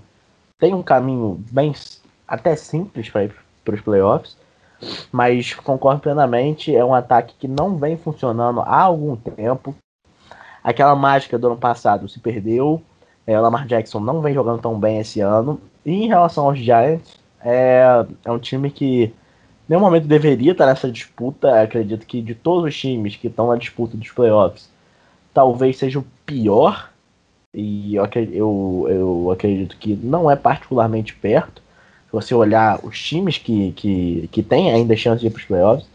tem 0.58 0.74
um 0.74 0.82
caminho 0.82 1.42
bem 1.50 1.72
até 2.28 2.54
simples 2.54 3.08
para 3.08 3.24
ir 3.24 3.34
para 3.64 3.74
os 3.74 3.80
playoffs, 3.80 4.36
mas 5.10 5.54
concordo 5.54 6.00
plenamente, 6.00 6.74
é 6.74 6.84
um 6.84 6.94
ataque 6.94 7.34
que 7.38 7.48
não 7.48 7.76
vem 7.76 7.96
funcionando 7.96 8.60
há 8.60 8.82
algum 8.82 9.16
tempo. 9.16 9.74
Aquela 10.62 10.94
mágica 10.94 11.38
do 11.38 11.46
ano 11.46 11.56
passado 11.56 12.08
se 12.08 12.20
perdeu, 12.20 12.82
é, 13.26 13.38
Lamar 13.38 13.66
Jackson 13.66 13.98
não 13.98 14.20
vem 14.20 14.32
jogando 14.32 14.60
tão 14.60 14.78
bem 14.78 14.98
esse 14.98 15.20
ano. 15.20 15.60
E 15.84 16.04
em 16.04 16.08
relação 16.08 16.44
aos 16.44 16.58
Giants, 16.58 17.18
é, 17.40 18.06
é 18.24 18.30
um 18.30 18.38
time 18.38 18.70
que 18.70 19.04
em 19.04 19.12
nenhum 19.68 19.80
momento 19.80 20.06
deveria 20.06 20.52
estar 20.52 20.66
nessa 20.66 20.90
disputa. 20.90 21.60
Acredito 21.60 22.06
que 22.06 22.22
de 22.22 22.34
todos 22.34 22.64
os 22.64 22.78
times 22.78 23.16
que 23.16 23.26
estão 23.26 23.48
na 23.48 23.56
disputa 23.56 23.96
dos 23.96 24.10
playoffs, 24.12 24.70
talvez 25.34 25.76
seja 25.76 25.98
o 25.98 26.06
pior. 26.24 26.90
E 27.56 27.96
eu, 27.96 28.86
eu, 28.88 29.30
acredito 29.32 29.76
que 29.78 29.96
não 29.96 30.30
é 30.30 30.36
particularmente 30.36 31.14
perto. 31.14 31.62
Se 32.06 32.12
você 32.12 32.34
olhar 32.34 32.78
os 32.84 33.02
times 33.02 33.38
que, 33.38 33.72
que, 33.72 34.28
que 34.30 34.42
têm 34.42 34.70
ainda 34.70 34.94
chance 34.94 35.20
de 35.20 35.28
ir 35.28 35.30
para 35.30 35.40
os 35.40 35.44
playoffs, 35.46 35.86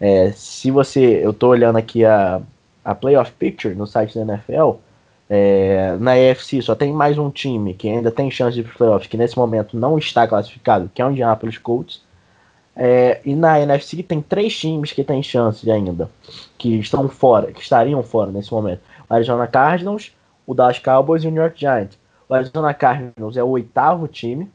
é, 0.00 0.32
se 0.32 0.70
você. 0.70 1.24
Eu 1.24 1.30
estou 1.30 1.50
olhando 1.50 1.76
aqui 1.76 2.04
a, 2.04 2.40
a 2.84 2.94
Playoff 2.94 3.30
Picture 3.32 3.74
no 3.74 3.86
site 3.86 4.14
da 4.14 4.22
NFL 4.22 4.78
é, 5.34 5.96
na 5.98 6.18
EFC 6.18 6.60
só 6.60 6.74
tem 6.74 6.92
mais 6.92 7.16
um 7.16 7.30
time 7.30 7.72
que 7.72 7.88
ainda 7.88 8.10
tem 8.10 8.30
chance 8.30 8.52
de 8.54 8.60
ir 8.60 8.64
para 8.64 8.74
playoffs, 8.74 9.08
que 9.08 9.16
nesse 9.16 9.34
momento 9.38 9.78
não 9.78 9.96
está 9.96 10.28
classificado, 10.28 10.90
que 10.92 11.00
é 11.00 11.06
o 11.06 11.10
Indianapolis 11.10 11.56
Colts. 11.56 12.02
É, 12.76 13.18
e 13.24 13.34
na 13.34 13.58
NFC 13.58 14.02
tem 14.02 14.20
três 14.20 14.54
times 14.54 14.92
que 14.92 15.02
têm 15.02 15.22
chance 15.22 15.70
ainda, 15.70 16.10
que 16.58 16.78
estão 16.78 17.08
fora, 17.08 17.50
que 17.50 17.62
estariam 17.62 18.02
fora 18.02 18.30
nesse 18.30 18.52
momento. 18.52 18.82
Arizona 19.08 19.46
Cardinals, 19.46 20.12
o 20.46 20.54
Dallas 20.54 20.78
Cowboys 20.78 21.24
e 21.24 21.28
o 21.28 21.30
New 21.30 21.42
York 21.42 21.58
Giants. 21.58 21.98
O 22.28 22.34
Arizona 22.34 22.72
Cardinals 22.72 23.36
é 23.36 23.42
o 23.42 23.48
oitavo 23.48 24.08
time 24.08 24.50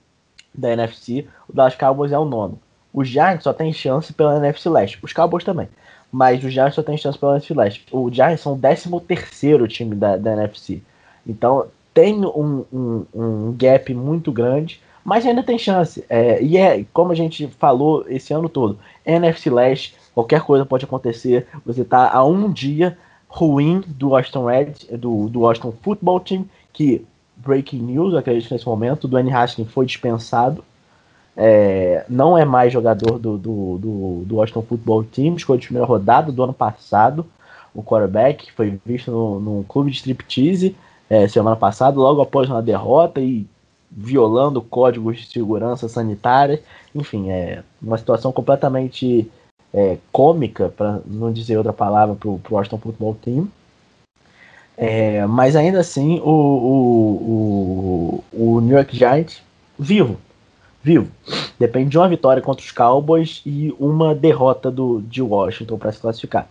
da 0.53 0.71
NFC, 0.71 1.27
o 1.47 1.53
Dallas 1.53 1.75
Cowboys 1.75 2.11
é 2.11 2.17
o 2.17 2.25
nono. 2.25 2.59
O 2.91 3.03
Giants 3.03 3.43
só 3.43 3.53
tem 3.53 3.71
chance 3.71 4.11
pela 4.11 4.37
NFC 4.37 4.69
Leste, 4.69 4.99
os 5.03 5.13
Cowboys 5.13 5.43
também 5.43 5.69
mas 6.11 6.43
o 6.43 6.49
Giants 6.49 6.75
só 6.75 6.83
tem 6.83 6.97
chance 6.97 7.17
pela 7.17 7.33
NFC 7.33 7.53
Leste. 7.53 7.85
O 7.91 8.11
Giants 8.11 8.41
são 8.41 8.53
o 8.53 8.59
13 8.59 8.89
terceiro 9.01 9.67
time 9.67 9.95
da, 9.95 10.17
da 10.17 10.33
NFC. 10.33 10.81
Então 11.25 11.67
tem 11.93 12.25
um, 12.25 12.65
um, 12.71 13.05
um, 13.13 13.55
gap 13.57 13.93
muito 13.93 14.31
grande, 14.31 14.81
mas 15.03 15.25
ainda 15.25 15.43
tem 15.43 15.57
chance. 15.57 16.03
É, 16.09 16.41
e 16.41 16.57
é, 16.57 16.85
como 16.93 17.11
a 17.11 17.15
gente 17.15 17.47
falou 17.59 18.05
esse 18.07 18.33
ano 18.33 18.47
todo, 18.47 18.79
NFC 19.05 19.49
Leste, 19.49 19.95
qualquer 20.13 20.41
coisa 20.41 20.65
pode 20.65 20.85
acontecer. 20.85 21.47
Você 21.65 21.81
está 21.81 22.11
a 22.11 22.23
um 22.25 22.51
dia 22.51 22.97
ruim 23.37 23.83
do 23.85 24.09
Washington 24.09 24.45
Red, 24.45 24.73
do, 24.97 25.29
do 25.29 25.41
Washington 25.41 25.73
Football 25.83 26.19
Team, 26.21 26.45
que, 26.73 27.05
breaking 27.35 27.79
news, 27.79 28.15
acredito 28.15 28.51
nesse 28.51 28.65
momento, 28.65 29.07
do 29.07 29.17
N. 29.19 29.31
Haskins 29.31 29.69
foi 29.71 29.85
dispensado 29.85 30.63
é, 31.39 32.03
não 32.09 32.35
é 32.35 32.43
mais 32.43 32.73
jogador 32.73 33.19
do, 33.19 33.37
do, 33.37 33.77
do, 33.77 34.23
do, 34.25 34.35
Washington 34.37 34.63
Football 34.63 35.03
Team, 35.03 35.35
escolha 35.35 35.59
de 35.59 35.67
primeira 35.67 35.85
rodada 35.85 36.31
do 36.31 36.43
ano 36.43 36.53
passado, 36.53 37.27
o 37.75 37.83
quarterback, 37.83 38.51
foi 38.53 38.79
visto 38.83 39.11
no, 39.11 39.39
no 39.39 39.63
clube 39.65 39.91
de 39.91 39.97
striptease 39.97 40.75
é, 41.07 41.27
semana 41.27 41.55
passada, 41.55 41.99
logo 41.99 42.21
após 42.21 42.49
uma 42.49 42.59
derrota 42.59 43.21
e 43.21 43.45
violando 43.91 44.63
códigos 44.63 45.19
de 45.19 45.27
segurança 45.27 45.87
sanitária, 45.87 46.59
enfim, 46.95 47.29
é 47.29 47.63
uma 47.79 47.99
situação 47.99 48.31
completamente 48.31 49.29
é, 49.73 49.97
cômica, 50.11 50.69
para 50.69 50.99
não 51.05 51.31
dizer 51.31 51.57
outra 51.57 51.73
palavra, 51.73 52.15
para 52.15 52.29
o 52.29 52.41
Washington 52.49 52.77
Football 52.77 53.17
Team. 53.21 53.47
É, 54.77 55.25
mas 55.25 55.55
ainda 55.55 55.79
assim, 55.79 56.19
o, 56.19 56.29
o, 56.29 58.23
o, 58.33 58.55
o 58.55 58.61
New 58.61 58.75
York 58.75 58.95
Giants 58.95 59.41
vivo, 59.77 60.17
vivo. 60.83 61.07
Depende 61.59 61.89
de 61.89 61.97
uma 61.97 62.07
vitória 62.07 62.41
contra 62.41 62.63
os 62.63 62.71
Cowboys 62.71 63.41
e 63.45 63.75
uma 63.79 64.13
derrota 64.13 64.69
do, 64.69 65.01
de 65.01 65.21
Washington 65.21 65.77
para 65.77 65.91
se 65.91 65.99
classificar. 65.99 66.47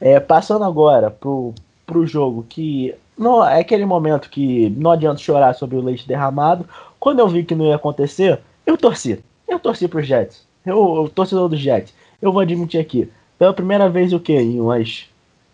É, 0.00 0.18
passando 0.20 0.64
agora 0.64 1.10
pro, 1.10 1.54
pro 1.86 2.06
jogo 2.06 2.44
que 2.48 2.94
não 3.18 3.46
é 3.46 3.60
aquele 3.60 3.84
momento 3.84 4.30
que 4.30 4.70
não 4.70 4.90
adianta 4.90 5.18
chorar 5.18 5.54
sobre 5.54 5.76
o 5.76 5.82
leite 5.82 6.08
derramado. 6.08 6.66
Quando 6.98 7.20
eu 7.20 7.28
vi 7.28 7.44
que 7.44 7.54
não 7.54 7.66
ia 7.66 7.76
acontecer, 7.76 8.40
eu 8.64 8.76
torci. 8.78 9.18
Eu 9.46 9.58
torci 9.58 9.88
pro 9.88 10.02
Jets. 10.02 10.46
Eu, 10.64 10.96
eu 10.96 11.08
torcedor 11.08 11.48
do 11.48 11.56
Jets. 11.56 11.92
Eu 12.20 12.32
vou 12.32 12.40
admitir 12.40 12.80
aqui. 12.80 13.10
Pela 13.38 13.52
primeira 13.52 13.88
vez, 13.88 14.12
o 14.12 14.20
que? 14.20 14.32
Em 14.32 14.60
umas 14.60 15.08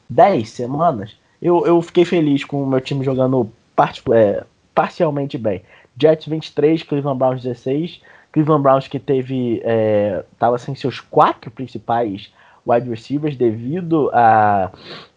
10 0.09 0.49
semanas, 0.49 1.17
eu, 1.41 1.67
eu 1.67 1.81
fiquei 1.83 2.05
feliz 2.05 2.45
com 2.45 2.63
o 2.63 2.67
meu 2.67 2.81
time 2.81 3.05
jogando 3.05 3.51
part, 3.75 4.03
é, 4.13 4.45
parcialmente 4.75 5.39
bem. 5.39 5.63
Jets 6.01 6.27
23, 6.27 6.83
Cleveland 6.83 7.19
Browns 7.19 7.43
16. 7.43 8.01
Cleveland 8.33 8.63
Browns 8.63 8.89
que 8.89 8.99
teve 8.99 9.63
é, 9.65 10.25
sem 10.59 10.75
seus 10.75 11.01
quatro 11.01 11.51
principais 11.51 12.31
wide 12.67 12.91
receivers 12.91 13.37
devido 13.37 14.11
a 14.13 14.71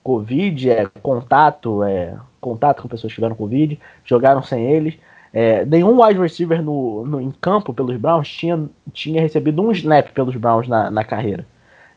Covid, 0.03 0.69
é, 0.69 0.85
contato, 1.01 1.83
é, 1.83 2.15
contato 2.39 2.81
com 2.81 2.87
pessoas 2.87 3.11
que 3.11 3.15
tiveram 3.15 3.35
Covid, 3.35 3.79
jogaram 4.05 4.43
sem 4.43 4.71
eles. 4.71 4.93
É, 5.31 5.63
nenhum 5.65 6.01
wide 6.03 6.19
receiver 6.19 6.61
no, 6.61 7.05
no, 7.05 7.21
em 7.21 7.31
campo 7.31 7.73
pelos 7.73 7.95
Browns 7.97 8.27
tinha, 8.27 8.67
tinha 8.91 9.21
recebido 9.21 9.61
um 9.61 9.71
snap 9.71 10.09
pelos 10.09 10.35
Browns 10.35 10.67
na, 10.67 10.89
na 10.89 11.03
carreira. 11.03 11.45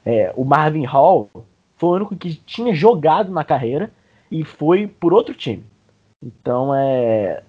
É, 0.05 0.33
o 0.37 0.45
Marvin 0.45 0.85
Hall 0.85 1.31
foi 1.77 1.89
o 1.89 1.95
único 1.95 2.17
que 2.17 2.35
tinha 2.35 2.75
jogado 2.75 3.33
na 3.33 3.45
carreira 3.45 3.91
e 4.31 4.45
foi 4.45 4.87
por 4.87 5.13
outro 5.13 5.35
time. 5.35 5.65
Então 6.23 6.75
é 6.75 7.43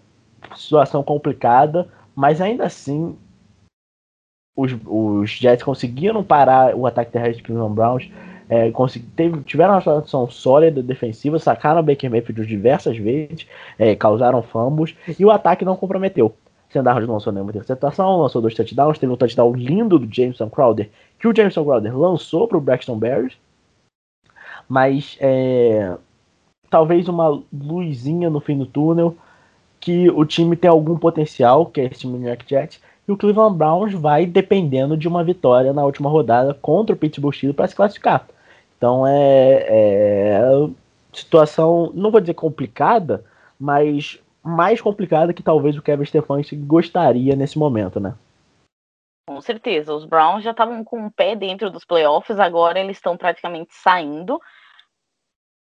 situação 0.55 1.03
complicada, 1.03 1.87
mas 2.15 2.41
ainda 2.41 2.65
assim 2.65 3.17
os, 4.55 4.71
os 4.85 5.31
Jets 5.31 5.63
conseguiram 5.63 6.23
parar 6.23 6.75
o 6.75 6.85
ataque 6.85 7.11
terrestre 7.11 7.37
de 7.37 7.43
Cleveland 7.43 7.75
Browns, 7.75 8.09
é, 8.53 8.71
teve, 9.15 9.41
tiveram 9.41 9.73
uma 9.73 9.81
situação 9.81 10.29
sólida 10.29 10.83
defensiva, 10.83 11.39
sacaram 11.39 11.79
o 11.79 11.83
Baker 11.83 12.11
Mayfield 12.11 12.45
diversas 12.45 12.95
vezes, 12.95 13.47
é, 13.79 13.95
causaram 13.95 14.43
fumbles 14.43 14.95
e 15.17 15.25
o 15.25 15.31
ataque 15.31 15.65
não 15.65 15.75
comprometeu. 15.75 16.35
Sandarnold 16.69 17.11
lançou 17.11 17.33
nenhuma 17.33 17.49
interceptação, 17.49 18.21
lançou 18.21 18.41
dois 18.41 18.53
touchdowns, 18.53 18.99
teve 18.99 19.11
um 19.11 19.17
touchdown 19.17 19.53
lindo 19.53 19.97
do 19.97 20.13
Jameson 20.13 20.49
Crowder, 20.49 20.89
que 21.19 21.27
o 21.27 21.35
Jameson 21.35 21.63
Crowder 21.63 21.97
lançou 21.97 22.47
para 22.47 22.57
o 22.57 22.61
Braxton 22.61 22.97
Berries, 22.97 23.33
mas 24.69 25.17
é, 25.19 25.95
talvez 26.69 27.07
uma 27.07 27.41
luzinha 27.51 28.29
no 28.29 28.39
fim 28.39 28.57
do 28.57 28.67
túnel, 28.67 29.15
que 29.79 30.09
o 30.11 30.25
time 30.25 30.55
tem 30.55 30.69
algum 30.69 30.97
potencial, 30.97 31.65
que 31.65 31.81
é 31.81 31.85
esse 31.85 32.01
time 32.01 32.13
do 32.13 32.19
New 32.19 32.27
York 32.27 32.45
Jets, 32.47 32.79
e 33.07 33.11
o 33.11 33.17
Cleveland 33.17 33.57
Browns 33.57 33.93
vai 33.93 34.25
dependendo 34.25 34.95
de 34.95 35.07
uma 35.07 35.23
vitória 35.23 35.73
na 35.73 35.83
última 35.83 36.09
rodada 36.09 36.53
contra 36.53 36.95
o 36.95 36.97
Pittsburgh 36.97 37.33
Steelers 37.33 37.55
para 37.55 37.67
se 37.67 37.75
classificar. 37.75 38.27
Então 38.83 39.07
é, 39.07 39.65
é 39.69 40.41
situação, 41.13 41.89
não 41.93 42.11
vou 42.11 42.19
dizer 42.19 42.33
complicada, 42.33 43.23
mas 43.57 44.21
mais 44.43 44.81
complicada 44.81 45.33
que 45.33 45.41
talvez 45.41 45.77
o 45.77 45.81
Kevin 45.81 46.03
Stefanski 46.03 46.57
gostaria 46.57 47.33
nesse 47.33 47.57
momento, 47.57 47.97
né? 47.97 48.13
Com 49.25 49.39
certeza, 49.39 49.93
os 49.93 50.03
Browns 50.03 50.43
já 50.43 50.51
estavam 50.51 50.83
com 50.83 51.05
o 51.05 51.11
pé 51.11 51.33
dentro 51.33 51.71
dos 51.71 51.85
playoffs, 51.85 52.37
agora 52.37 52.77
eles 52.77 52.97
estão 52.97 53.15
praticamente 53.15 53.73
saindo. 53.73 54.37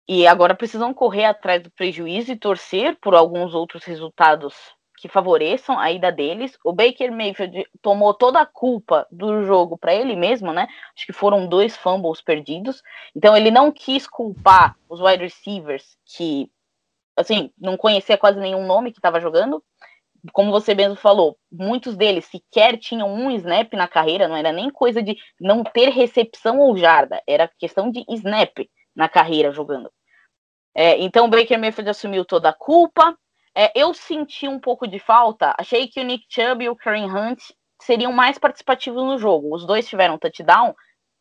E 0.08 0.24
agora 0.24 0.54
precisam 0.54 0.94
correr 0.94 1.24
atrás 1.24 1.60
do 1.60 1.72
prejuízo 1.72 2.30
e 2.30 2.38
torcer 2.38 2.96
por 3.00 3.16
alguns 3.16 3.52
outros 3.52 3.82
resultados 3.82 4.54
que 4.98 5.08
favoreçam 5.08 5.78
a 5.78 5.90
ida 5.90 6.10
deles. 6.10 6.58
O 6.64 6.72
Baker 6.72 7.12
Mayfield 7.12 7.64
tomou 7.80 8.12
toda 8.14 8.40
a 8.40 8.46
culpa 8.46 9.06
do 9.10 9.44
jogo 9.44 9.78
para 9.78 9.94
ele 9.94 10.16
mesmo, 10.16 10.52
né? 10.52 10.66
Acho 10.96 11.06
que 11.06 11.12
foram 11.12 11.46
dois 11.46 11.76
fumbles 11.76 12.20
perdidos. 12.20 12.82
Então 13.14 13.36
ele 13.36 13.50
não 13.50 13.70
quis 13.70 14.06
culpar 14.06 14.76
os 14.88 15.00
wide 15.00 15.22
receivers 15.22 15.96
que 16.04 16.50
assim, 17.18 17.50
não 17.58 17.76
conhecia 17.76 18.16
quase 18.16 18.38
nenhum 18.38 18.64
nome 18.64 18.92
que 18.92 18.98
estava 18.98 19.20
jogando. 19.20 19.62
como 20.32 20.50
você 20.50 20.74
mesmo 20.74 20.96
falou, 20.96 21.38
muitos 21.50 21.96
deles 21.96 22.24
sequer 22.26 22.76
tinham 22.76 23.08
um 23.12 23.30
snap 23.32 23.72
na 23.74 23.88
carreira, 23.88 24.28
não 24.28 24.36
era 24.36 24.52
nem 24.52 24.70
coisa 24.70 25.02
de 25.02 25.16
não 25.40 25.62
ter 25.64 25.90
recepção 25.90 26.58
ou 26.58 26.76
jarda, 26.76 27.22
era 27.26 27.50
questão 27.58 27.90
de 27.90 28.04
snap 28.08 28.58
na 28.94 29.08
carreira 29.08 29.52
jogando. 29.52 29.90
É, 30.74 30.98
então 30.98 31.26
o 31.26 31.28
Baker 31.28 31.58
Mayfield 31.58 31.90
assumiu 31.90 32.24
toda 32.24 32.50
a 32.50 32.52
culpa. 32.52 33.16
É, 33.60 33.72
eu 33.74 33.92
senti 33.92 34.46
um 34.46 34.60
pouco 34.60 34.86
de 34.86 35.00
falta, 35.00 35.52
achei 35.58 35.88
que 35.88 36.00
o 36.00 36.04
Nick 36.04 36.26
Chubb 36.28 36.62
e 36.62 36.68
o 36.68 36.76
Kareem 36.76 37.10
Hunt 37.10 37.40
seriam 37.82 38.12
mais 38.12 38.38
participativos 38.38 39.02
no 39.02 39.18
jogo. 39.18 39.52
Os 39.52 39.66
dois 39.66 39.88
tiveram 39.88 40.16
touchdown, 40.16 40.72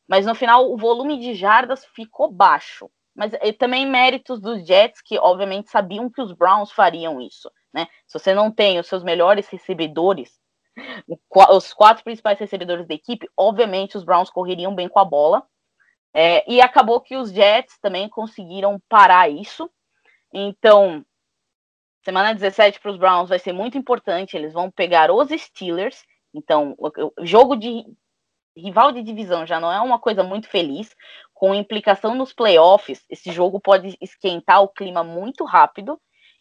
mas 0.08 0.28
no 0.28 0.36
final 0.36 0.72
o 0.72 0.78
volume 0.78 1.20
de 1.20 1.34
jardas 1.34 1.84
ficou 1.96 2.32
baixo. 2.32 2.92
Mas 3.16 3.32
também 3.58 3.88
méritos 3.88 4.40
dos 4.40 4.64
Jets, 4.68 5.02
que 5.02 5.18
obviamente 5.18 5.72
sabiam 5.72 6.12
que 6.12 6.22
os 6.22 6.32
Browns 6.32 6.72
fariam 6.72 7.20
isso. 7.20 7.50
Né? 7.74 7.88
Se 8.06 8.20
você 8.20 8.36
não 8.36 8.52
tem 8.52 8.78
os 8.78 8.86
seus 8.86 9.04
melhores 9.04 9.48
recebedores, 9.48 10.40
os 11.50 11.74
quatro 11.74 12.04
principais 12.04 12.38
recebedores 12.38 12.88
da 12.88 12.94
equipe, 12.94 13.28
obviamente 13.36 13.98
os 13.98 14.04
Browns 14.04 14.30
correriam 14.30 14.76
bem 14.76 14.88
com 14.88 15.00
a 15.00 15.06
bola. 15.06 15.44
É, 16.14 16.48
e 16.48 16.62
acabou 16.62 17.02
que 17.02 17.16
os 17.16 17.32
Jets 17.32 17.80
também 17.80 18.08
conseguiram 18.08 18.80
parar 18.88 19.28
isso. 19.28 19.68
Então, 20.32 21.04
semana 22.08 22.34
17 22.34 22.80
para 22.80 22.92
os 22.92 22.98
Browns 22.98 23.28
vai 23.28 23.38
ser 23.38 23.52
muito 23.52 23.78
importante. 23.78 24.38
Eles 24.38 24.54
vão 24.54 24.72
pegar 24.72 25.12
os 25.12 25.28
Steelers. 25.30 26.06
Então, 26.34 26.74
o 26.78 26.90
jogo 27.26 27.58
de 27.58 27.84
rival 28.56 28.94
de 28.94 29.04
divisão 29.04 29.46
já 29.46 29.60
não 29.60 29.72
é 29.72 29.82
uma 29.82 30.00
coisa 30.00 30.24
muito 30.24 30.48
feliz, 30.48 30.96
com 31.34 31.54
implicação 31.54 32.16
nos 32.16 32.34
playoffs, 32.34 33.04
esse 33.10 33.32
jogo 33.32 33.60
pode 33.60 33.96
esquentar 34.02 34.64
o 34.64 34.70
clima 34.70 35.04
muito 35.04 35.44
rápido 35.44 36.00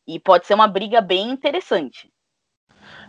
e 0.08 0.18
pode 0.18 0.46
ser 0.46 0.54
uma 0.54 0.66
briga 0.66 1.02
bem 1.02 1.30
interessante. 1.30 2.10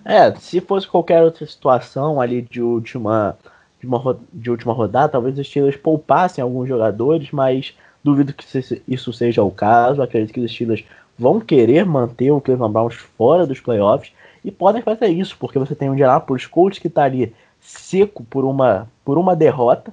É, 0.03 0.33
se 0.35 0.59
fosse 0.59 0.87
qualquer 0.87 1.23
outra 1.23 1.45
situação 1.45 2.19
ali 2.19 2.41
de 2.41 2.61
última, 2.61 3.37
de, 3.79 3.87
uma, 3.87 4.19
de 4.33 4.51
última 4.51 4.73
rodada, 4.73 5.13
talvez 5.13 5.37
os 5.37 5.47
Steelers 5.47 5.77
poupassem 5.77 6.41
alguns 6.41 6.67
jogadores, 6.67 7.31
mas 7.31 7.77
duvido 8.03 8.33
que 8.33 8.45
isso 8.87 9.13
seja 9.13 9.43
o 9.43 9.51
caso. 9.51 10.01
Acredito 10.01 10.33
que 10.33 10.39
os 10.41 10.51
Steelers 10.51 10.83
vão 11.18 11.39
querer 11.39 11.86
manter 11.86 12.32
o 12.32 12.41
Cleveland 12.41 12.74
Browns 12.74 12.95
fora 12.95 13.45
dos 13.45 13.59
playoffs 13.59 14.11
e 14.43 14.51
podem 14.51 14.82
fazer 14.82 15.07
isso, 15.07 15.36
porque 15.39 15.59
você 15.59 15.76
tem 15.76 15.89
um 15.89 15.93
Indianapolis 15.93 16.45
Colts 16.45 16.80
que 16.80 16.88
está 16.88 17.03
ali 17.03 17.34
seco 17.59 18.24
por 18.24 18.45
uma, 18.45 18.88
por 19.03 19.18
uma 19.18 19.36
derrota 19.36 19.91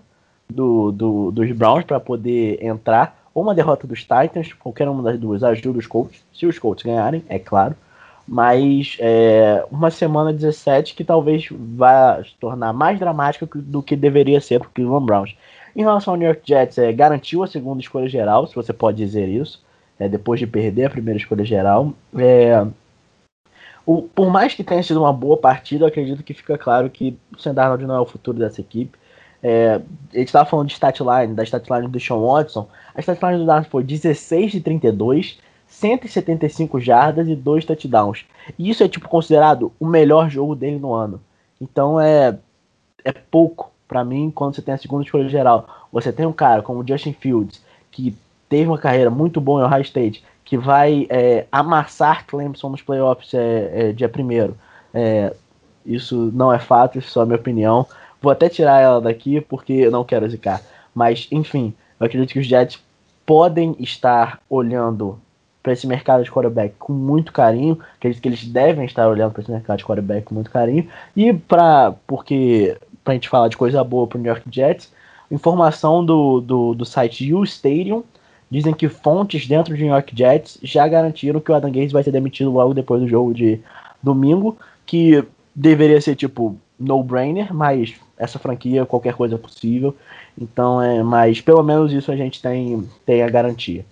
do, 0.49 0.93
do 0.93 1.31
dos 1.31 1.51
Browns 1.53 1.85
para 1.85 1.99
poder 1.99 2.62
entrar, 2.62 3.18
ou 3.35 3.43
uma 3.43 3.55
derrota 3.55 3.87
dos 3.87 4.01
Titans, 4.01 4.53
qualquer 4.53 4.89
uma 4.89 5.03
das 5.03 5.18
duas 5.18 5.43
ajuda 5.43 5.79
os 5.79 5.87
Colts, 5.87 6.22
se 6.33 6.47
os 6.47 6.59
Colts 6.59 6.85
ganharem, 6.85 7.25
é 7.29 7.39
claro. 7.39 7.75
Mas 8.27 8.97
é, 9.01 9.66
uma 9.70 9.91
semana 9.91 10.33
17 10.33 10.95
que 10.95 11.05
talvez 11.05 11.49
vá 11.51 12.22
se 12.22 12.35
tornar 12.41 12.72
mais 12.72 12.99
dramática 12.99 13.47
do 13.53 13.83
que 13.83 13.97
deveria 13.97 14.41
ser 14.41 14.61
para 14.61 14.68
o 14.68 14.70
Cleveland 14.70 15.05
Browns. 15.05 15.37
Em 15.77 15.83
relação 15.83 16.14
ao 16.14 16.18
New 16.18 16.29
York 16.29 16.43
Jets, 16.45 16.79
é, 16.79 16.93
garantiu 16.93 17.43
a 17.43 17.49
segunda 17.49 17.81
escolha 17.81 18.09
geral, 18.09 18.47
se 18.47 18.55
você 18.55 18.72
pode 18.72 18.97
dizer 18.97 19.29
isso, 19.29 19.63
é, 19.99 20.09
depois 20.09 20.40
de 20.40 20.47
perder 20.47 20.86
a 20.86 20.90
primeira 20.90 21.18
escolha 21.18 21.45
geral. 21.45 21.92
É, 22.16 22.66
o, 23.86 24.03
por 24.03 24.30
mais 24.30 24.55
que 24.55 24.64
tenha 24.64 24.82
sido 24.82 25.01
uma 25.01 25.12
boa 25.12 25.36
partida, 25.36 25.84
eu 25.84 25.88
acredito 25.88 26.22
que 26.22 26.34
fica 26.34 26.57
claro 26.57 26.88
que 26.88 27.18
o 27.36 27.40
Sam 27.40 27.55
Darnold 27.55 27.84
não 27.86 27.97
é 27.97 28.01
o 28.01 28.07
futuro 28.07 28.38
dessa 28.38 28.61
equipe. 28.61 28.99
É, 29.42 29.74
a 30.12 30.16
gente 30.16 30.28
estava 30.28 30.49
falando 30.49 30.68
de 30.68 30.74
statline, 30.74 31.34
da 31.34 31.45
statline 31.45 31.86
do 31.86 32.01
Sean 32.01 32.18
Watson. 32.18 32.66
A 32.95 33.01
statline 33.01 33.38
do 33.38 33.47
Darnold 33.47 33.68
foi 33.68 33.84
16 33.84 34.53
de 34.53 34.61
32, 34.62 35.38
175 35.68 36.80
jardas 36.80 37.28
e 37.28 37.36
2 37.36 37.64
touchdowns. 37.66 38.24
E 38.59 38.70
isso 38.70 38.82
é 38.82 38.88
tipo 38.88 39.09
considerado 39.09 39.70
o 39.78 39.86
melhor 39.86 40.30
jogo 40.30 40.55
dele 40.55 40.78
no 40.78 40.95
ano. 40.95 41.20
Então 41.61 42.01
é, 42.01 42.38
é 43.05 43.12
pouco 43.12 43.70
para 43.86 44.03
mim 44.03 44.30
quando 44.34 44.55
você 44.55 44.62
tem 44.62 44.72
a 44.72 44.78
segunda 44.78 45.05
escolha 45.05 45.28
geral. 45.28 45.68
Você 45.92 46.11
tem 46.11 46.24
um 46.24 46.32
cara 46.32 46.62
como 46.62 46.80
o 46.80 46.88
Justin 46.88 47.12
Fields, 47.12 47.62
que 47.90 48.16
teve 48.49 48.68
uma 48.68 48.78
carreira 48.78 49.11
muito 49.11 49.40
boa 49.40 49.62
em 49.62 49.64
Ohio 49.66 49.82
State, 49.82 50.24
que 50.45 50.57
vai 50.57 51.07
é, 51.09 51.47
amassar 51.51 52.26
Clemson 52.26 52.68
nos 52.68 52.82
playoffs 52.82 53.32
é, 53.34 53.70
é, 53.72 53.92
dia 53.92 54.09
primeiro. 54.09 54.57
É, 54.92 55.34
isso 55.84 56.30
não 56.34 56.53
é 56.53 56.59
fato, 56.59 56.99
isso 56.99 57.09
é 57.09 57.11
só 57.11 57.22
a 57.22 57.26
minha 57.26 57.38
opinião. 57.38 57.86
Vou 58.20 58.30
até 58.30 58.49
tirar 58.49 58.80
ela 58.80 59.01
daqui 59.01 59.40
porque 59.40 59.72
eu 59.72 59.90
não 59.90 60.05
quero 60.05 60.28
zicar. 60.28 60.62
Mas, 60.95 61.28
enfim, 61.30 61.74
eu 61.99 62.07
acredito 62.07 62.32
que 62.32 62.38
os 62.38 62.47
Jets 62.47 62.80
podem 63.26 63.74
estar 63.78 64.40
olhando 64.49 65.18
para 65.62 65.72
esse 65.72 65.86
mercado 65.86 66.22
de 66.22 66.30
quarterback 66.30 66.74
com 66.78 66.92
muito 66.92 67.32
carinho. 67.32 67.78
Acredito 67.97 68.22
que 68.22 68.28
eles 68.28 68.45
devem 68.45 68.84
estar 68.84 69.09
olhando 69.09 69.32
para 69.32 69.42
esse 69.42 69.51
mercado 69.51 69.78
de 69.78 69.84
quarterback 69.84 70.22
com 70.26 70.34
muito 70.34 70.51
carinho. 70.51 70.88
E 71.16 71.32
para 71.32 71.95
porque 72.07 72.76
para 73.03 73.12
a 73.12 73.14
gente 73.14 73.28
falar 73.28 73.49
de 73.49 73.57
coisa 73.57 73.82
boa 73.84 74.07
para 74.07 74.18
o 74.18 74.20
New 74.20 74.30
York 74.30 74.49
Jets, 74.51 74.92
informação 75.30 76.05
do, 76.05 76.40
do, 76.40 76.74
do 76.74 76.84
site 76.84 77.32
U 77.34 77.45
Stadium 77.45 78.03
Dizem 78.55 78.72
que 78.72 78.88
fontes 78.88 79.48
dentro 79.48 79.76
de 79.76 79.82
New 79.82 79.92
York 79.92 80.16
Jets 80.16 80.59
já 80.62 80.86
garantiram 80.86 81.40
que 81.40 81.50
o 81.50 81.55
Adam 81.57 81.72
Gaze 81.72 81.92
vai 81.92 82.05
ser 82.05 82.12
demitido 82.12 82.52
logo 82.52 82.72
depois 82.72 83.00
do 83.00 83.09
jogo 83.09 83.34
de 83.34 83.61
domingo, 84.00 84.57
que 84.86 85.24
deveria 85.52 86.00
ser 86.00 86.14
tipo 86.14 86.57
no-brainer, 86.78 87.52
mas 87.52 87.96
essa 88.16 88.38
franquia 88.38 88.86
qualquer 88.86 89.14
coisa 89.14 89.34
é 89.34 89.38
possível. 89.38 89.96
Então 90.40 90.80
é, 90.80 91.02
mas 91.02 91.40
pelo 91.40 91.64
menos 91.64 91.92
isso 91.92 92.12
a 92.12 92.16
gente 92.16 92.40
tem, 92.40 92.88
tem 93.05 93.24
a 93.24 93.28
garantia. 93.28 93.84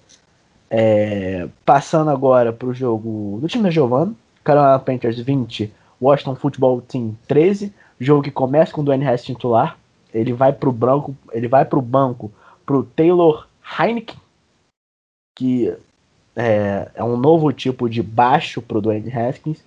É, 0.71 1.49
passando 1.65 2.13
agora 2.13 2.53
para 2.53 2.69
o 2.69 2.73
jogo 2.73 3.41
do 3.41 3.49
time 3.49 3.65
da 3.65 3.71
Giovanna, 3.71 4.15
Carolina 4.45 4.79
Panthers 4.79 5.19
20, 5.19 5.73
Washington 6.01 6.37
Football 6.37 6.83
Team 6.83 7.17
13, 7.27 7.73
jogo 7.99 8.23
que 8.23 8.31
começa 8.31 8.73
com 8.73 8.81
o 8.81 8.85
Dwayne 8.85 9.09
Haskins 9.09 9.35
titular, 9.35 9.77
ele 10.15 10.33
vai 10.33 10.53
para 10.53 10.69
o 10.69 10.73
banco, 10.73 11.17
ele 11.33 11.49
vai 11.49 11.65
para 11.65 11.81
o 11.81 11.83
banco 11.83 12.31
pro 12.65 12.85
Taylor 12.85 13.49
Heineken, 13.77 14.23
que 15.35 15.75
é, 16.37 16.91
é 16.95 17.05
um 17.05 17.17
novo 17.17 17.53
tipo 17.53 17.89
de 17.89 18.03
baixo 18.03 18.63
para 18.63 18.79
o 18.79 18.81
Dwayne 18.81 19.13
Haskins. 19.13 19.63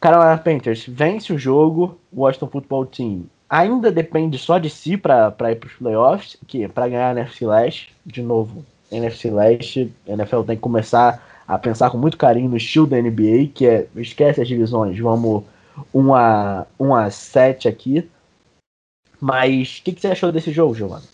Carolina 0.00 0.36
Panthers 0.38 0.84
vence 0.86 1.32
o 1.32 1.38
jogo, 1.38 1.98
o 2.12 2.22
Washington 2.22 2.48
Football 2.48 2.86
Team 2.86 3.24
ainda 3.52 3.92
depende 3.92 4.38
só 4.38 4.56
de 4.56 4.70
si 4.70 4.96
para 4.96 5.28
ir 5.50 5.56
para 5.56 5.66
os 5.66 5.74
playoffs, 5.74 6.38
que 6.46 6.66
para 6.68 6.88
ganhar 6.88 7.10
a 7.10 7.20
NFC 7.20 7.46
Leste, 7.46 7.94
de 8.06 8.22
novo, 8.22 8.64
NFC 8.90 9.30
Leste, 9.30 9.92
NFL 10.06 10.40
tem 10.44 10.56
que 10.56 10.62
começar 10.62 11.22
a 11.46 11.58
pensar 11.58 11.90
com 11.90 11.98
muito 11.98 12.16
carinho 12.16 12.48
no 12.48 12.56
estilo 12.56 12.86
da 12.86 12.96
NBA, 12.96 13.48
que 13.54 13.66
é, 13.66 13.86
esquece 13.96 14.40
as 14.40 14.48
divisões, 14.48 14.98
vamos 14.98 15.44
1 15.92 16.14
a, 16.14 16.66
1 16.80 16.94
a 16.94 17.10
7 17.10 17.68
aqui. 17.68 18.10
Mas 19.20 19.78
o 19.78 19.82
que, 19.82 19.92
que, 19.92 20.00
você 20.00 20.08
achou 20.08 20.32
desse 20.32 20.50
jogo, 20.50 20.74
Giovanna? 20.74 21.04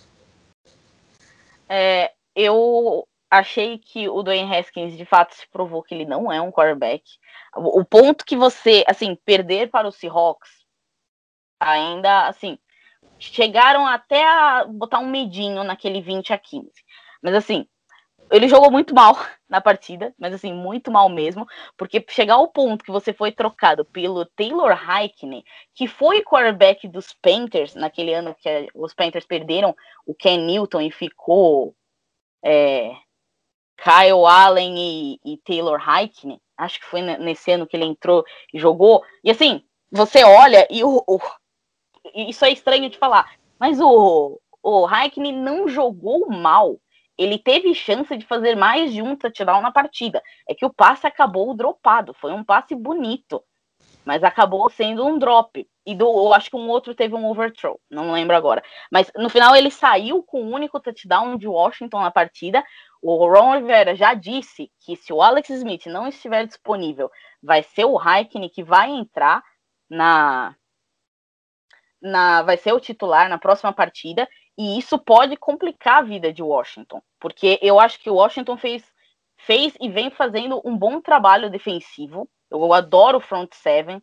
É, 1.68 2.12
eu 2.38 3.04
achei 3.28 3.78
que 3.78 4.08
o 4.08 4.22
Dwayne 4.22 4.54
Haskins 4.54 4.96
de 4.96 5.04
fato 5.04 5.34
se 5.34 5.46
provou 5.48 5.82
que 5.82 5.92
ele 5.92 6.04
não 6.04 6.30
é 6.30 6.40
um 6.40 6.52
quarterback. 6.52 7.02
O, 7.56 7.84
ponto 7.84 8.24
que 8.24 8.36
você, 8.36 8.84
assim, 8.86 9.16
perder 9.24 9.70
para 9.70 9.88
o 9.88 9.92
Seahawks, 9.92 10.48
ainda, 11.58 12.28
assim, 12.28 12.56
chegaram 13.18 13.84
até 13.84 14.24
a 14.24 14.64
botar 14.64 15.00
um 15.00 15.10
medinho 15.10 15.64
naquele 15.64 16.00
20 16.00 16.32
a 16.32 16.38
15. 16.38 16.70
Mas, 17.20 17.34
assim, 17.34 17.66
ele 18.30 18.46
jogou 18.46 18.70
muito 18.70 18.94
mal 18.94 19.14
na 19.50 19.60
partida, 19.60 20.14
mas, 20.16 20.32
assim, 20.32 20.52
muito 20.52 20.90
mal 20.92 21.08
mesmo, 21.08 21.44
porque 21.76 22.04
chegar 22.08 22.34
ao 22.34 22.46
ponto 22.46 22.84
que 22.84 22.92
você 22.92 23.12
foi 23.12 23.32
trocado 23.32 23.84
pelo 23.84 24.24
Taylor 24.24 24.72
Heikkinen, 24.72 25.44
que 25.74 25.88
foi 25.88 26.22
quarterback 26.22 26.86
dos 26.86 27.12
Panthers, 27.14 27.74
naquele 27.74 28.14
ano 28.14 28.32
que 28.34 28.68
os 28.74 28.94
Panthers 28.94 29.26
perderam 29.26 29.74
o 30.06 30.14
Ken 30.14 30.38
Newton 30.38 30.82
e 30.82 30.90
ficou 30.92 31.74
é, 32.44 32.92
Kyle 33.76 34.26
Allen 34.26 34.76
e, 34.76 35.20
e 35.24 35.36
Taylor 35.38 35.80
Heikkinen, 35.80 36.40
acho 36.56 36.80
que 36.80 36.86
foi 36.86 37.00
nesse 37.00 37.50
ano 37.52 37.66
que 37.66 37.76
ele 37.76 37.84
entrou 37.84 38.24
e 38.52 38.58
jogou, 38.58 39.04
e 39.22 39.30
assim, 39.30 39.62
você 39.90 40.24
olha 40.24 40.66
e 40.70 40.82
o, 40.84 41.02
o 41.06 41.18
isso 42.14 42.44
é 42.44 42.50
estranho 42.50 42.88
de 42.88 42.98
falar, 42.98 43.30
mas 43.58 43.80
o, 43.80 44.40
o 44.62 44.86
não 45.32 45.68
jogou 45.68 46.28
mal, 46.28 46.78
ele 47.16 47.38
teve 47.38 47.74
chance 47.74 48.16
de 48.16 48.24
fazer 48.24 48.56
mais 48.56 48.92
de 48.92 49.02
um 49.02 49.14
touchdown 49.16 49.60
na 49.60 49.70
partida, 49.70 50.22
é 50.48 50.54
que 50.54 50.64
o 50.64 50.72
passe 50.72 51.06
acabou 51.06 51.54
dropado, 51.54 52.14
foi 52.14 52.32
um 52.32 52.44
passe 52.44 52.74
bonito, 52.74 53.42
mas 54.08 54.24
acabou 54.24 54.70
sendo 54.70 55.06
um 55.06 55.18
drop. 55.18 55.68
E 55.84 55.94
do, 55.94 56.06
eu 56.06 56.32
acho 56.32 56.48
que 56.48 56.56
um 56.56 56.66
outro 56.70 56.94
teve 56.94 57.14
um 57.14 57.26
overthrow, 57.26 57.78
não 57.90 58.10
lembro 58.10 58.34
agora. 58.34 58.64
Mas 58.90 59.12
no 59.14 59.28
final 59.28 59.54
ele 59.54 59.70
saiu 59.70 60.22
com 60.22 60.44
o 60.44 60.50
único 60.50 60.80
touchdown 60.80 61.36
de 61.36 61.46
Washington 61.46 62.00
na 62.00 62.10
partida. 62.10 62.64
O 63.02 63.26
Ron 63.26 63.58
Rivera 63.58 63.94
já 63.94 64.14
disse 64.14 64.72
que 64.80 64.96
se 64.96 65.12
o 65.12 65.20
Alex 65.20 65.50
Smith 65.50 65.84
não 65.88 66.08
estiver 66.08 66.46
disponível, 66.46 67.10
vai 67.42 67.62
ser 67.62 67.84
o 67.84 67.96
Raikkonen 67.96 68.48
que 68.48 68.62
vai 68.64 68.88
entrar 68.88 69.44
na, 69.90 70.56
na 72.00 72.40
vai 72.44 72.56
ser 72.56 72.72
o 72.72 72.80
titular 72.80 73.28
na 73.28 73.36
próxima 73.36 73.74
partida. 73.74 74.26
E 74.56 74.78
isso 74.78 74.98
pode 74.98 75.36
complicar 75.36 75.98
a 75.98 76.02
vida 76.02 76.32
de 76.32 76.42
Washington, 76.42 77.02
porque 77.20 77.58
eu 77.60 77.78
acho 77.78 78.00
que 78.00 78.08
o 78.08 78.14
Washington 78.14 78.56
fez 78.56 78.82
fez 79.36 79.74
e 79.78 79.90
vem 79.90 80.10
fazendo 80.10 80.62
um 80.64 80.74
bom 80.74 80.98
trabalho 80.98 81.50
defensivo 81.50 82.26
Eu 82.50 82.72
adoro 82.72 83.18
o 83.18 83.20
front 83.20 83.52
seven 83.54 84.02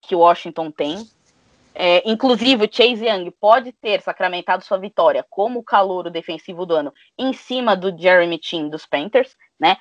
que 0.00 0.14
Washington 0.14 0.70
tem. 0.70 1.06
É, 1.74 2.02
inclusive, 2.08 2.64
o 2.64 2.68
Chase 2.70 3.06
Young 3.06 3.30
pode 3.40 3.72
ter 3.72 4.02
sacramentado 4.02 4.64
sua 4.64 4.78
vitória 4.78 5.24
como 5.30 5.60
o 5.60 5.64
calouro 5.64 6.10
defensivo 6.10 6.66
do 6.66 6.74
ano 6.74 6.92
em 7.18 7.32
cima 7.32 7.74
do 7.74 7.96
Jeremy 7.96 8.38
Chin 8.42 8.68
dos 8.68 8.84
Panthers, 8.84 9.34
né? 9.58 9.76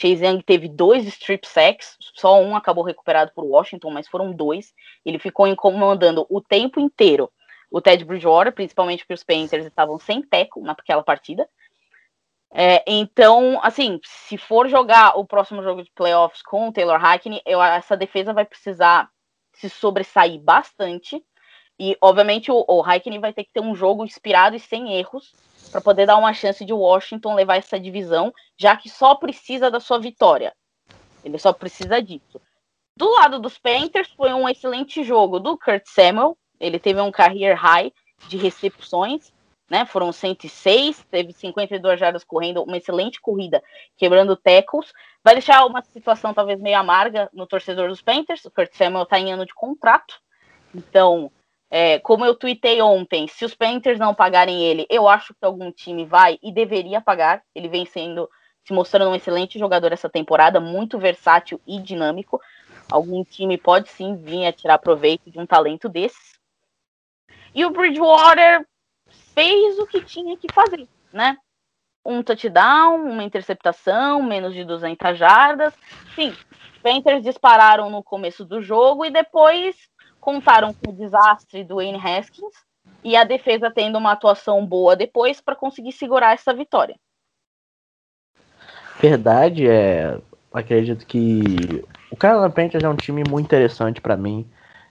Chase 0.00 0.24
Young 0.24 0.40
teve 0.42 0.68
dois 0.68 1.06
strip 1.06 1.46
sacks, 1.46 1.96
só 2.14 2.40
um 2.40 2.56
acabou 2.56 2.82
recuperado 2.82 3.32
por 3.34 3.44
Washington, 3.44 3.90
mas 3.90 4.08
foram 4.08 4.32
dois. 4.32 4.72
Ele 5.04 5.18
ficou 5.18 5.46
incomodando 5.46 6.26
o 6.28 6.40
tempo 6.40 6.80
inteiro 6.80 7.30
o 7.70 7.80
Ted 7.80 8.04
Bridgewater, 8.04 8.52
principalmente 8.52 9.04
porque 9.04 9.14
os 9.14 9.22
Panthers 9.22 9.64
estavam 9.64 9.98
sem 9.98 10.20
teco 10.22 10.60
naquela 10.60 11.02
partida. 11.02 11.48
É, 12.52 12.82
então, 12.86 13.60
assim, 13.62 14.00
se 14.04 14.36
for 14.36 14.68
jogar 14.68 15.16
o 15.16 15.24
próximo 15.24 15.62
jogo 15.62 15.82
de 15.82 15.90
playoffs 15.92 16.42
com 16.42 16.68
o 16.68 16.72
Taylor 16.72 16.98
Hackney, 16.98 17.40
eu, 17.46 17.62
essa 17.62 17.96
defesa 17.96 18.32
vai 18.32 18.44
precisar 18.44 19.08
se 19.52 19.68
sobressair 19.70 20.40
bastante. 20.40 21.24
E, 21.78 21.96
obviamente, 22.00 22.50
o, 22.50 22.64
o 22.66 22.80
Hackney 22.80 23.18
vai 23.18 23.32
ter 23.32 23.44
que 23.44 23.52
ter 23.52 23.60
um 23.60 23.74
jogo 23.74 24.04
inspirado 24.04 24.56
e 24.56 24.60
sem 24.60 24.94
erros 24.94 25.32
para 25.70 25.80
poder 25.80 26.06
dar 26.06 26.16
uma 26.16 26.34
chance 26.34 26.64
de 26.64 26.72
Washington 26.72 27.34
levar 27.34 27.56
essa 27.56 27.78
divisão, 27.78 28.32
já 28.58 28.76
que 28.76 28.88
só 28.88 29.14
precisa 29.14 29.70
da 29.70 29.80
sua 29.80 29.98
vitória. 29.98 30.52
Ele 31.24 31.38
só 31.38 31.52
precisa 31.52 32.02
disso. 32.02 32.40
Do 32.96 33.10
lado 33.12 33.38
dos 33.38 33.56
Panthers, 33.56 34.10
foi 34.16 34.32
um 34.32 34.48
excelente 34.48 35.02
jogo 35.04 35.38
do 35.38 35.56
Kurt 35.56 35.84
Samuel. 35.86 36.36
Ele 36.58 36.78
teve 36.78 37.00
um 37.00 37.12
career 37.12 37.56
high 37.56 37.92
de 38.28 38.36
recepções, 38.36 39.32
né? 39.70 39.86
Foram 39.86 40.10
106, 40.10 41.06
teve 41.08 41.32
52 41.32 42.00
jardas 42.00 42.24
correndo, 42.24 42.64
uma 42.64 42.76
excelente 42.76 43.20
corrida, 43.20 43.62
quebrando 43.96 44.36
tackles. 44.36 44.92
Vai 45.22 45.34
deixar 45.34 45.64
uma 45.64 45.80
situação 45.80 46.34
talvez 46.34 46.60
meio 46.60 46.76
amarga 46.76 47.30
no 47.32 47.46
torcedor 47.46 47.88
dos 47.88 48.02
Panthers. 48.02 48.44
O 48.44 48.50
Kurt 48.50 48.74
Samuel 48.74 49.04
está 49.04 49.18
em 49.20 49.32
ano 49.32 49.46
de 49.46 49.54
contrato. 49.54 50.20
Então, 50.74 51.30
é, 51.70 52.00
como 52.00 52.24
eu 52.24 52.34
tuitei 52.34 52.82
ontem, 52.82 53.28
se 53.28 53.44
os 53.44 53.54
Panthers 53.54 53.98
não 53.98 54.12
pagarem 54.12 54.60
ele, 54.60 54.86
eu 54.90 55.08
acho 55.08 55.32
que 55.32 55.44
algum 55.44 55.70
time 55.70 56.04
vai 56.04 56.36
e 56.42 56.52
deveria 56.52 57.00
pagar. 57.00 57.42
Ele 57.54 57.68
vem 57.68 57.86
sendo, 57.86 58.28
se 58.64 58.72
mostrando 58.72 59.12
um 59.12 59.14
excelente 59.14 59.56
jogador 59.56 59.92
essa 59.92 60.10
temporada, 60.10 60.58
muito 60.58 60.98
versátil 60.98 61.60
e 61.64 61.78
dinâmico. 61.80 62.40
Algum 62.90 63.22
time 63.22 63.56
pode 63.56 63.88
sim 63.88 64.16
vir 64.16 64.46
a 64.46 64.52
tirar 64.52 64.78
proveito 64.78 65.30
de 65.30 65.38
um 65.38 65.46
talento 65.46 65.88
desses. 65.88 66.40
E 67.54 67.64
o 67.64 67.70
Bridgewater 67.70 68.66
fez 69.34 69.78
o 69.78 69.86
que 69.86 70.00
tinha 70.02 70.36
que 70.36 70.52
fazer, 70.52 70.88
né? 71.12 71.36
Um 72.04 72.22
touchdown, 72.22 72.96
uma 73.04 73.22
interceptação, 73.22 74.22
menos 74.22 74.54
de 74.54 74.64
200 74.64 75.18
jardas. 75.18 75.74
Sim, 76.14 76.34
Panthers 76.82 77.22
dispararam 77.22 77.90
no 77.90 78.02
começo 78.02 78.44
do 78.44 78.62
jogo 78.62 79.04
e 79.04 79.10
depois 79.10 79.76
contaram 80.18 80.72
com 80.72 80.90
o 80.90 80.94
desastre 80.94 81.64
do 81.64 81.76
Wayne 81.76 81.98
Haskins 81.98 82.54
e 83.02 83.16
a 83.16 83.24
defesa 83.24 83.70
tendo 83.70 83.98
uma 83.98 84.12
atuação 84.12 84.64
boa 84.64 84.96
depois 84.96 85.40
para 85.40 85.56
conseguir 85.56 85.92
segurar 85.92 86.34
essa 86.34 86.52
vitória. 86.52 86.96
Verdade, 89.00 89.66
é. 89.66 90.18
Acredito 90.52 91.06
que 91.06 91.84
o 92.10 92.16
Carolina 92.16 92.50
Panthers 92.50 92.84
é 92.84 92.88
um 92.88 92.96
time 92.96 93.22
muito 93.28 93.46
interessante 93.46 94.00
para 94.00 94.16
mim. 94.16 94.46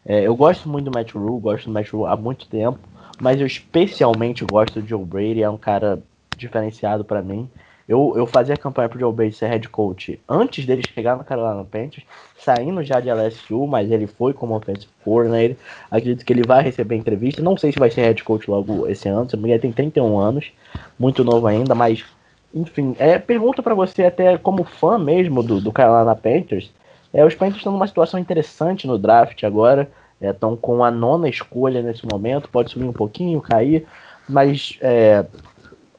É, 0.06 0.22
eu 0.22 0.36
gosto 0.36 0.70
muito 0.70 0.90
do 0.90 0.98
Matt 0.98 1.14
Rule, 1.14 1.42
gosto 1.42 1.66
do 1.66 1.74
Matt 1.74 1.90
Rule 1.90 2.12
há 2.12 2.16
muito 2.16 2.48
tempo, 2.48 2.80
mas 3.20 3.40
eu 3.40 3.48
especialmente 3.48 4.46
gosto 4.46 4.82
do 4.82 4.88
Joe 4.88 5.04
Brady, 5.04 5.44
é 5.44 5.50
um 5.50 5.58
cara 5.58 6.02
diferenciado 6.38 7.04
para 7.04 7.22
mim. 7.22 7.50
Eu, 7.88 8.14
eu 8.16 8.28
fazia 8.28 8.56
campanha 8.56 8.88
pro 8.88 9.00
Joe 9.00 9.12
Brady 9.12 9.34
ser 9.34 9.48
head 9.48 9.68
coach 9.68 10.20
antes 10.30 10.64
dele 10.64 10.84
chegar 10.94 11.18
no 11.18 11.24
Carolina 11.24 11.64
Panthers, 11.64 12.06
saindo 12.38 12.84
já 12.84 13.00
de 13.00 13.10
LSU, 13.10 13.66
mas 13.66 13.92
ele 13.92 14.06
foi 14.06 14.32
como 14.32 14.56
offensive 14.56 14.92
coordinator. 15.04 15.56
Acredito 15.90 16.24
que 16.24 16.32
ele 16.32 16.44
vai 16.44 16.62
receber 16.62 16.96
entrevista. 16.96 17.42
Não 17.42 17.58
sei 17.58 17.72
se 17.72 17.80
vai 17.80 17.90
ser 17.90 18.02
head 18.02 18.24
coach 18.24 18.50
logo 18.50 18.88
esse 18.88 19.10
ano, 19.10 19.28
ele 19.34 19.58
tem 19.58 19.72
31 19.72 20.20
anos, 20.20 20.52
muito 21.00 21.24
novo 21.24 21.48
ainda, 21.48 21.74
mas 21.74 22.06
enfim, 22.54 22.96
é, 23.00 23.18
pergunta 23.18 23.62
para 23.62 23.74
você 23.76 24.06
até 24.06 24.38
como 24.38 24.64
fã 24.64 24.98
mesmo 24.98 25.42
do, 25.42 25.60
do 25.60 25.72
Carolina 25.72 26.16
Panthers. 26.16 26.72
É, 27.12 27.26
os 27.26 27.34
Panthers 27.34 27.58
estão 27.58 27.74
numa 27.74 27.88
situação 27.88 28.20
interessante 28.20 28.86
no 28.86 28.98
draft 28.98 29.44
agora. 29.44 29.90
Estão 30.22 30.54
é, 30.54 30.58
com 30.58 30.84
a 30.84 30.92
nona 30.92 31.30
escolha 31.30 31.82
nesse 31.82 32.06
momento, 32.06 32.50
pode 32.50 32.72
subir 32.72 32.86
um 32.86 32.94
pouquinho, 32.94 33.42
cair, 33.42 33.88
mas 34.28 34.78
é, 34.82 35.26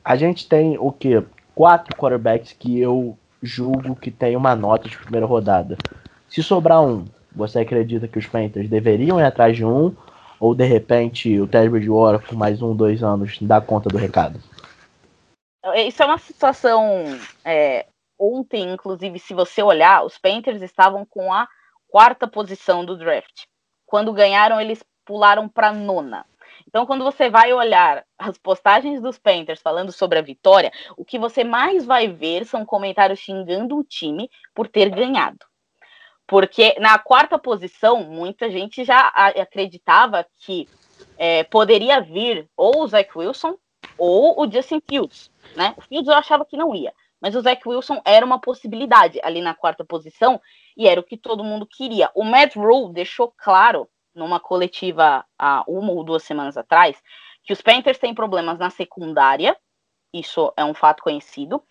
a 0.04 0.16
gente 0.16 0.48
tem 0.48 0.76
o 0.78 0.92
que? 0.92 1.22
quatro 1.60 1.94
quarterbacks 1.94 2.54
que 2.54 2.80
eu 2.80 3.18
julgo 3.42 3.94
que 3.94 4.10
tem 4.10 4.34
uma 4.34 4.56
nota 4.56 4.88
de 4.88 4.96
primeira 4.96 5.26
rodada. 5.26 5.76
Se 6.26 6.42
sobrar 6.42 6.82
um, 6.82 7.04
você 7.36 7.60
acredita 7.60 8.08
que 8.08 8.18
os 8.18 8.26
Panthers 8.26 8.66
deveriam 8.66 9.20
ir 9.20 9.24
atrás 9.24 9.54
de 9.54 9.64
um? 9.64 9.94
Ou 10.38 10.54
de 10.54 10.64
repente 10.64 11.38
o 11.38 11.46
Ted 11.46 11.68
Bridgewater 11.68 12.26
com 12.26 12.34
mais 12.34 12.62
um, 12.62 12.74
dois 12.74 13.02
anos 13.02 13.36
dá 13.42 13.60
conta 13.60 13.90
do 13.90 13.98
recado? 13.98 14.40
Isso 15.76 16.02
é 16.02 16.06
uma 16.06 16.16
situação. 16.16 17.04
É, 17.44 17.84
ontem, 18.18 18.72
inclusive, 18.72 19.18
se 19.18 19.34
você 19.34 19.62
olhar, 19.62 20.02
os 20.02 20.16
Panthers 20.16 20.62
estavam 20.62 21.04
com 21.04 21.30
a 21.30 21.46
quarta 21.90 22.26
posição 22.26 22.86
do 22.86 22.96
draft. 22.96 23.42
Quando 23.90 24.12
ganharam, 24.12 24.60
eles 24.60 24.84
pularam 25.04 25.48
para 25.48 25.72
nona. 25.72 26.24
Então, 26.64 26.86
quando 26.86 27.02
você 27.02 27.28
vai 27.28 27.52
olhar 27.52 28.04
as 28.16 28.38
postagens 28.38 29.02
dos 29.02 29.18
Panthers 29.18 29.60
falando 29.60 29.90
sobre 29.90 30.16
a 30.16 30.22
vitória, 30.22 30.70
o 30.96 31.04
que 31.04 31.18
você 31.18 31.42
mais 31.42 31.84
vai 31.84 32.06
ver 32.06 32.46
são 32.46 32.64
comentários 32.64 33.18
xingando 33.18 33.76
o 33.76 33.82
time 33.82 34.30
por 34.54 34.68
ter 34.68 34.90
ganhado. 34.90 35.44
Porque 36.24 36.76
na 36.78 37.00
quarta 37.00 37.36
posição, 37.36 38.04
muita 38.04 38.48
gente 38.48 38.84
já 38.84 39.08
acreditava 39.08 40.24
que 40.38 40.68
é, 41.18 41.42
poderia 41.42 42.00
vir 42.00 42.48
ou 42.56 42.84
o 42.84 42.86
Zach 42.86 43.10
Wilson 43.12 43.56
ou 43.98 44.40
o 44.40 44.48
Justin 44.48 44.80
Fields. 44.88 45.32
Né? 45.56 45.74
O 45.76 45.80
Fields 45.80 46.06
eu 46.06 46.14
achava 46.14 46.44
que 46.44 46.56
não 46.56 46.72
ia, 46.76 46.92
mas 47.20 47.34
o 47.34 47.40
Zach 47.40 47.60
Wilson 47.66 48.00
era 48.04 48.24
uma 48.24 48.40
possibilidade 48.40 49.18
ali 49.24 49.42
na 49.42 49.52
quarta 49.52 49.84
posição 49.84 50.40
e 50.80 50.88
era 50.88 50.98
o 50.98 51.04
que 51.04 51.18
todo 51.18 51.44
mundo 51.44 51.66
queria. 51.66 52.10
O 52.14 52.24
Matt 52.24 52.56
Rule 52.56 52.94
deixou 52.94 53.30
claro 53.36 53.86
numa 54.14 54.40
coletiva 54.40 55.22
há 55.38 55.62
uma 55.68 55.92
ou 55.92 56.02
duas 56.02 56.22
semanas 56.22 56.56
atrás, 56.56 56.96
que 57.44 57.52
os 57.52 57.60
Panthers 57.60 57.98
têm 57.98 58.14
problemas 58.14 58.58
na 58.58 58.70
secundária, 58.70 59.54
isso 60.10 60.50
é 60.56 60.64
um 60.64 60.72
fato 60.72 61.02
conhecido, 61.02 61.62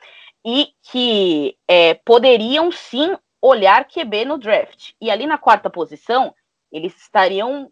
e 0.45 0.73
que 0.91 1.57
é, 1.67 1.95
poderiam 1.95 2.71
sim 2.71 3.17
olhar 3.41 3.87
QB 3.87 4.25
no 4.25 4.37
draft. 4.37 4.91
E 5.01 5.09
ali 5.09 5.25
na 5.25 5.39
quarta 5.39 5.71
posição, 5.71 6.31
eles 6.71 6.95
estariam 7.01 7.71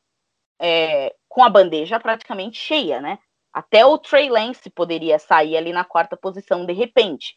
é, 0.59 1.13
com 1.29 1.43
a 1.43 1.49
bandeja 1.49 1.99
praticamente 1.99 2.57
cheia, 2.57 2.99
né? 2.99 3.19
Até 3.53 3.85
o 3.85 3.99
Trey 3.99 4.27
Lance 4.27 4.71
poderia 4.71 5.19
sair 5.19 5.55
ali 5.55 5.71
na 5.71 5.83
quarta 5.83 6.17
posição 6.17 6.65
de 6.65 6.73
repente. 6.73 7.35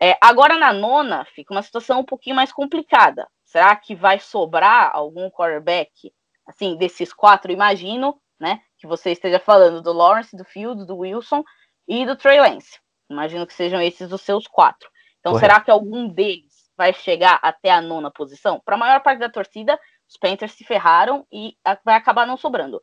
É, 0.00 0.16
agora 0.20 0.56
na 0.56 0.72
nona 0.72 1.24
fica 1.24 1.52
uma 1.52 1.62
situação 1.62 2.00
um 2.00 2.04
pouquinho 2.04 2.36
mais 2.36 2.52
complicada. 2.52 3.28
Será 3.44 3.74
que 3.74 3.94
vai 3.94 4.20
sobrar 4.20 4.90
algum 4.94 5.30
quarterback 5.30 6.12
assim, 6.48 6.76
desses 6.76 7.12
quatro, 7.12 7.52
imagino, 7.52 8.18
né, 8.40 8.62
que 8.78 8.86
você 8.86 9.12
esteja 9.12 9.38
falando 9.38 9.82
do 9.82 9.92
Lawrence, 9.92 10.34
do 10.34 10.44
Fields, 10.44 10.86
do 10.86 10.96
Wilson 10.96 11.44
e 11.86 12.06
do 12.06 12.16
Trey 12.16 12.40
Lance. 12.40 12.78
Imagino 13.10 13.46
que 13.46 13.52
sejam 13.52 13.80
esses 13.80 14.10
os 14.10 14.22
seus 14.22 14.46
quatro. 14.46 14.88
Então, 15.20 15.32
Correto. 15.32 15.52
será 15.52 15.60
que 15.64 15.70
algum 15.70 16.08
deles 16.08 16.70
vai 16.76 16.92
chegar 16.92 17.38
até 17.42 17.70
a 17.70 17.82
nona 17.82 18.10
posição? 18.10 18.60
Para 18.64 18.76
a 18.76 18.78
maior 18.78 19.00
parte 19.02 19.18
da 19.18 19.28
torcida, 19.28 19.78
os 20.08 20.16
Panthers 20.16 20.52
se 20.52 20.64
ferraram 20.64 21.26
e 21.30 21.54
vai 21.84 21.96
acabar 21.96 22.26
não 22.26 22.36
sobrando. 22.36 22.80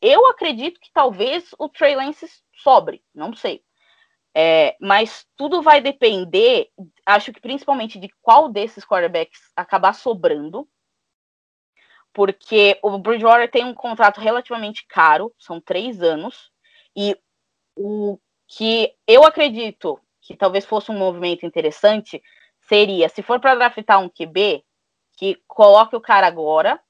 Eu 0.00 0.26
acredito 0.26 0.78
que 0.80 0.92
talvez 0.92 1.50
o 1.58 1.68
Trey 1.68 1.96
Lance 1.96 2.26
sobre, 2.52 3.02
não 3.12 3.34
sei. 3.34 3.64
É, 4.40 4.76
mas 4.80 5.26
tudo 5.36 5.60
vai 5.62 5.80
depender, 5.80 6.68
acho 7.04 7.32
que 7.32 7.40
principalmente 7.40 7.98
de 7.98 8.08
qual 8.22 8.48
desses 8.48 8.84
quarterbacks 8.84 9.50
acabar 9.56 9.92
sobrando, 9.92 10.68
porque 12.12 12.78
o 12.80 12.96
Bridgewater 12.98 13.50
tem 13.50 13.64
um 13.64 13.74
contrato 13.74 14.20
relativamente 14.20 14.86
caro, 14.86 15.34
são 15.40 15.60
três 15.60 16.00
anos, 16.00 16.52
e 16.96 17.18
o 17.76 18.16
que 18.46 18.94
eu 19.08 19.24
acredito 19.24 20.00
que 20.20 20.36
talvez 20.36 20.64
fosse 20.64 20.92
um 20.92 20.96
movimento 20.96 21.44
interessante 21.44 22.22
seria, 22.60 23.08
se 23.08 23.24
for 23.24 23.40
para 23.40 23.56
draftar 23.56 24.00
um 24.00 24.08
QB, 24.08 24.64
que 25.16 25.42
coloque 25.48 25.96
o 25.96 26.00
cara 26.00 26.28
agora, 26.28 26.80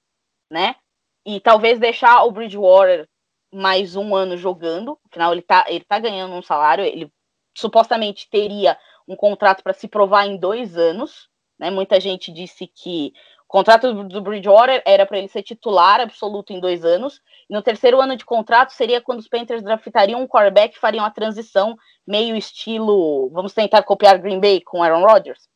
né? 0.50 0.76
E 1.24 1.40
talvez 1.40 1.78
deixar 1.78 2.24
o 2.24 2.30
Bridgewater 2.30 3.08
mais 3.50 3.96
um 3.96 4.14
ano 4.14 4.36
jogando, 4.36 4.98
afinal 5.10 5.32
ele 5.32 5.40
tá, 5.40 5.64
ele 5.66 5.84
tá 5.84 5.98
ganhando 5.98 6.34
um 6.34 6.42
salário, 6.42 6.84
ele 6.84 7.10
supostamente 7.58 8.28
teria 8.30 8.78
um 9.06 9.16
contrato 9.16 9.62
para 9.62 9.72
se 9.72 9.88
provar 9.88 10.26
em 10.26 10.36
dois 10.36 10.76
anos, 10.76 11.28
né? 11.58 11.70
Muita 11.70 11.98
gente 11.98 12.32
disse 12.32 12.66
que 12.66 13.12
o 13.44 13.48
contrato 13.48 14.04
do 14.04 14.20
Bridgewater 14.20 14.82
era 14.84 15.06
para 15.06 15.18
ele 15.18 15.28
ser 15.28 15.42
titular 15.42 16.00
absoluto 16.00 16.52
em 16.52 16.60
dois 16.60 16.84
anos. 16.84 17.20
E 17.48 17.54
no 17.54 17.62
terceiro 17.62 18.00
ano 18.00 18.14
de 18.14 18.24
contrato 18.24 18.70
seria 18.70 19.00
quando 19.00 19.20
os 19.20 19.28
Panthers 19.28 19.62
draftariam 19.62 20.20
um 20.20 20.26
quarterback 20.28 20.76
e 20.76 20.78
fariam 20.78 21.04
a 21.04 21.10
transição 21.10 21.76
meio 22.06 22.36
estilo. 22.36 23.30
Vamos 23.30 23.54
tentar 23.54 23.82
copiar 23.82 24.18
Green 24.18 24.38
Bay 24.38 24.60
com 24.60 24.82
Aaron 24.82 25.02
Rodgers. 25.02 25.48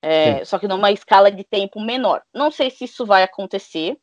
É, 0.00 0.44
só 0.44 0.58
que 0.58 0.66
numa 0.66 0.90
escala 0.90 1.30
de 1.30 1.44
tempo 1.44 1.80
menor. 1.80 2.22
Não 2.34 2.50
sei 2.50 2.70
se 2.70 2.84
isso 2.84 3.06
vai 3.06 3.22
acontecer. 3.22 3.96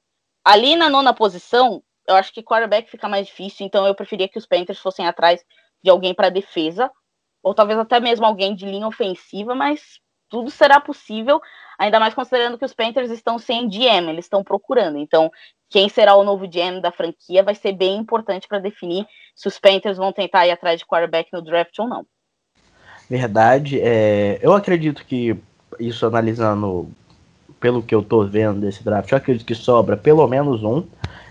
Ali 0.45 0.75
na 0.75 0.89
nona 0.89 1.13
posição, 1.13 1.83
eu 2.07 2.15
acho 2.15 2.31
que 2.31 2.43
quarterback 2.43 2.89
fica 2.89 3.09
mais 3.09 3.27
difícil, 3.27 3.65
então 3.65 3.85
eu 3.85 3.93
preferia 3.93 4.29
que 4.29 4.37
os 4.37 4.45
Panthers 4.45 4.79
fossem 4.79 5.05
atrás 5.05 5.43
de 5.83 5.89
alguém 5.89 6.13
para 6.13 6.29
defesa, 6.29 6.89
ou 7.43 7.53
talvez 7.53 7.79
até 7.79 7.99
mesmo 7.99 8.25
alguém 8.25 8.55
de 8.55 8.65
linha 8.65 8.87
ofensiva, 8.87 9.55
mas 9.55 9.99
tudo 10.29 10.51
será 10.51 10.79
possível, 10.79 11.41
ainda 11.77 11.99
mais 11.99 12.13
considerando 12.13 12.57
que 12.57 12.65
os 12.65 12.73
Panthers 12.73 13.09
estão 13.09 13.39
sem 13.39 13.67
GM, 13.67 14.09
eles 14.09 14.25
estão 14.25 14.43
procurando. 14.43 14.97
Então, 14.97 15.31
quem 15.69 15.89
será 15.89 16.15
o 16.15 16.23
novo 16.23 16.47
GM 16.47 16.81
da 16.81 16.91
franquia 16.91 17.43
vai 17.43 17.55
ser 17.55 17.73
bem 17.73 17.97
importante 17.97 18.47
para 18.47 18.59
definir 18.59 19.07
se 19.35 19.47
os 19.47 19.59
Panthers 19.59 19.97
vão 19.97 20.13
tentar 20.13 20.45
ir 20.45 20.51
atrás 20.51 20.79
de 20.79 20.85
quarterback 20.85 21.29
no 21.33 21.41
draft 21.41 21.77
ou 21.79 21.87
não. 21.87 22.05
Verdade. 23.09 23.79
É, 23.81 24.39
eu 24.41 24.53
acredito 24.53 25.03
que 25.05 25.35
isso 25.79 26.05
analisando 26.05 26.89
pelo 27.59 27.81
que 27.81 27.93
eu 27.93 28.01
tô 28.01 28.23
vendo 28.23 28.61
desse 28.61 28.83
draft, 28.83 29.11
eu 29.11 29.17
acredito 29.17 29.45
que 29.45 29.55
sobra 29.55 29.97
pelo 29.97 30.25
menos 30.27 30.63
um. 30.63 30.85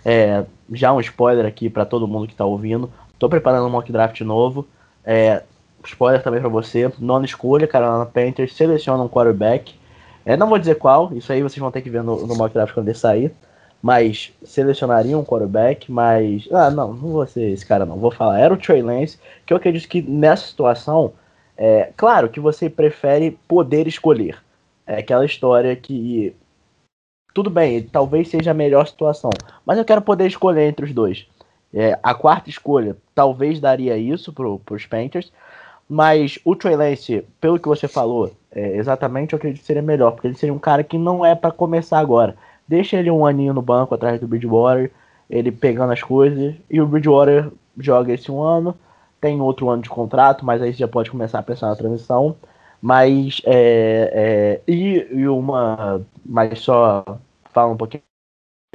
É, 0.05 0.45
já 0.73 0.93
um 0.93 1.01
spoiler 1.01 1.47
aqui 1.47 1.71
para 1.71 1.87
todo 1.87 2.09
mundo 2.09 2.27
que 2.27 2.35
tá 2.35 2.45
ouvindo. 2.45 2.93
Tô 3.19 3.29
preparando 3.29 3.67
um 3.67 3.71
mock 3.71 3.91
draft 3.91 4.21
novo. 4.21 4.67
É, 5.05 5.43
spoiler 5.85 6.23
também 6.23 6.41
para 6.41 6.49
você. 6.49 6.91
Nona 6.99 7.25
escolha, 7.25 7.67
Carolina 7.67 8.07
Panthers 8.07 8.55
seleciona 8.55 9.03
um 9.03 9.09
quarterback. 9.09 9.75
É, 10.25 10.37
não 10.37 10.49
vou 10.49 10.59
dizer 10.59 10.77
qual, 10.77 11.13
isso 11.15 11.33
aí 11.33 11.43
vocês 11.43 11.59
vão 11.59 11.71
ter 11.71 11.83
que 11.83 11.91
ver 11.91 12.03
no, 12.03 12.27
no 12.27 12.37
mock 12.37 12.53
draft 12.53 12.75
quando 12.75 12.89
ele 12.89 12.99
sair. 12.99 13.33
Mas 13.81 14.33
selecionaria 14.43 15.17
um 15.17 15.25
quarterback, 15.25 15.91
mas. 15.91 16.49
Ah, 16.53 16.71
não, 16.71 16.89
não 16.89 17.13
vou 17.13 17.27
ser 17.27 17.51
esse 17.51 17.65
cara, 17.65 17.87
não. 17.87 17.97
Vou 17.97 18.11
falar. 18.11 18.41
Era 18.41 18.53
o 18.53 18.57
Trey 18.57 18.83
Lance, 18.83 19.19
que 19.47 19.53
eu 19.53 19.57
acredito 19.57 19.89
que 19.89 20.03
nessa 20.03 20.47
situação 20.47 21.13
é, 21.59 21.93
claro 21.97 22.29
que 22.29 22.39
você 22.39 22.71
prefere 22.71 23.37
poder 23.49 23.89
escolher. 23.89 24.41
É 24.87 24.99
aquela 24.99 25.25
história 25.25 25.75
que. 25.75 26.35
Tudo 27.35 27.51
bem, 27.51 27.83
talvez 27.83 28.29
seja 28.29 28.53
a 28.53 28.55
melhor 28.55 28.87
situação. 28.87 29.31
Mas 29.67 29.77
eu 29.77 29.85
quero 29.85 30.01
poder 30.01 30.27
escolher 30.27 30.69
entre 30.69 30.87
os 30.87 30.95
dois. 30.95 31.27
É, 31.75 31.99
a 32.03 32.15
quarta 32.15 32.49
escolha 32.49 32.97
talvez 33.15 33.61
daria 33.61 33.99
isso 33.99 34.33
para 34.33 34.49
os 34.49 34.87
Panthers. 34.87 35.33
Mas 35.89 36.39
o 36.45 36.55
Trey 36.55 36.77
Lance, 36.77 37.25
pelo 37.41 37.59
que 37.59 37.69
você 37.69 37.89
falou, 37.89 38.31
é, 38.53 38.77
exatamente 38.77 39.33
eu 39.33 39.39
acredito 39.39 39.61
que 39.61 39.67
seria 39.67 39.83
melhor. 39.83 40.13
Porque 40.13 40.27
ele 40.27 40.37
seria 40.37 40.55
um 40.55 40.59
cara 40.59 40.85
que 40.85 40.99
não 40.99 41.25
é 41.25 41.35
para 41.35 41.51
começar 41.51 41.99
agora. 41.99 42.37
Deixa 42.67 42.97
ele 42.97 43.11
um 43.11 43.25
aninho 43.25 43.55
no 43.55 43.63
banco 43.63 43.95
atrás 43.95 44.21
do 44.21 44.29
Bridgewater. 44.29 44.91
Ele 45.31 45.51
pegando 45.51 45.93
as 45.93 46.03
coisas. 46.03 46.55
E 46.71 46.81
o 46.81 46.87
Bridgewater 46.87 47.51
joga 47.79 48.13
esse 48.13 48.31
um 48.31 48.43
ano 48.43 48.75
tem 49.21 49.41
outro 49.41 49.69
ano 49.69 49.83
de 49.83 49.89
contrato, 49.89 50.45
mas 50.45 50.63
aí 50.63 50.73
você 50.73 50.79
já 50.79 50.89
pode 50.89 51.11
começar 51.11 51.39
a 51.39 51.43
pensar 51.43 51.69
na 51.69 51.77
transição. 51.77 52.37
Mas 52.81 53.43
é, 53.45 54.61
é, 54.67 54.73
e, 54.73 55.07
e, 55.11 55.29
uma, 55.29 56.01
mas 56.25 56.61
só 56.61 57.05
fala 57.53 57.73
um 57.73 57.77
pouquinho 57.77 58.03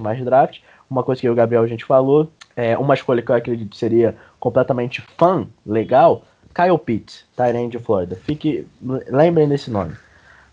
mais 0.01 0.17
de 0.17 0.25
draft. 0.25 0.59
Uma 0.89 1.03
coisa 1.03 1.21
que 1.21 1.29
o 1.29 1.35
Gabriel 1.35 1.63
a 1.63 1.67
gente 1.67 1.85
falou, 1.85 2.29
é 2.55 2.77
uma 2.77 2.93
escolha 2.93 3.21
que 3.21 3.31
eu 3.31 3.35
acredito 3.35 3.75
seria 3.75 4.15
completamente 4.39 5.01
fã, 5.17 5.47
legal, 5.65 6.23
Kyle 6.53 6.77
Pitts, 6.77 7.25
Tyrant 7.35 7.69
de 7.69 7.79
Florida. 7.79 8.15
Fique, 8.15 8.67
lembrem 9.09 9.47
desse 9.47 9.71
nome. 9.71 9.95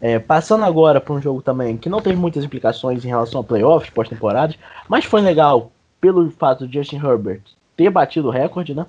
É, 0.01 0.19
passando 0.19 0.65
agora 0.65 1.01
para 1.01 1.13
um 1.15 1.21
jogo 1.21 1.43
também 1.43 1.77
que 1.77 1.91
não 1.91 2.01
teve 2.01 2.17
muitas 2.17 2.43
implicações 2.43 3.05
em 3.05 3.09
relação 3.09 3.41
a 3.41 3.45
playoffs, 3.45 3.91
pós-temporadas, 3.91 4.57
mas 4.89 5.05
foi 5.05 5.21
legal 5.21 5.71
pelo 6.01 6.31
fato 6.31 6.67
de 6.67 6.79
Justin 6.79 6.97
Herbert 6.97 7.43
ter 7.77 7.91
batido 7.91 8.29
o 8.29 8.31
recorde, 8.31 8.75
né? 8.75 8.87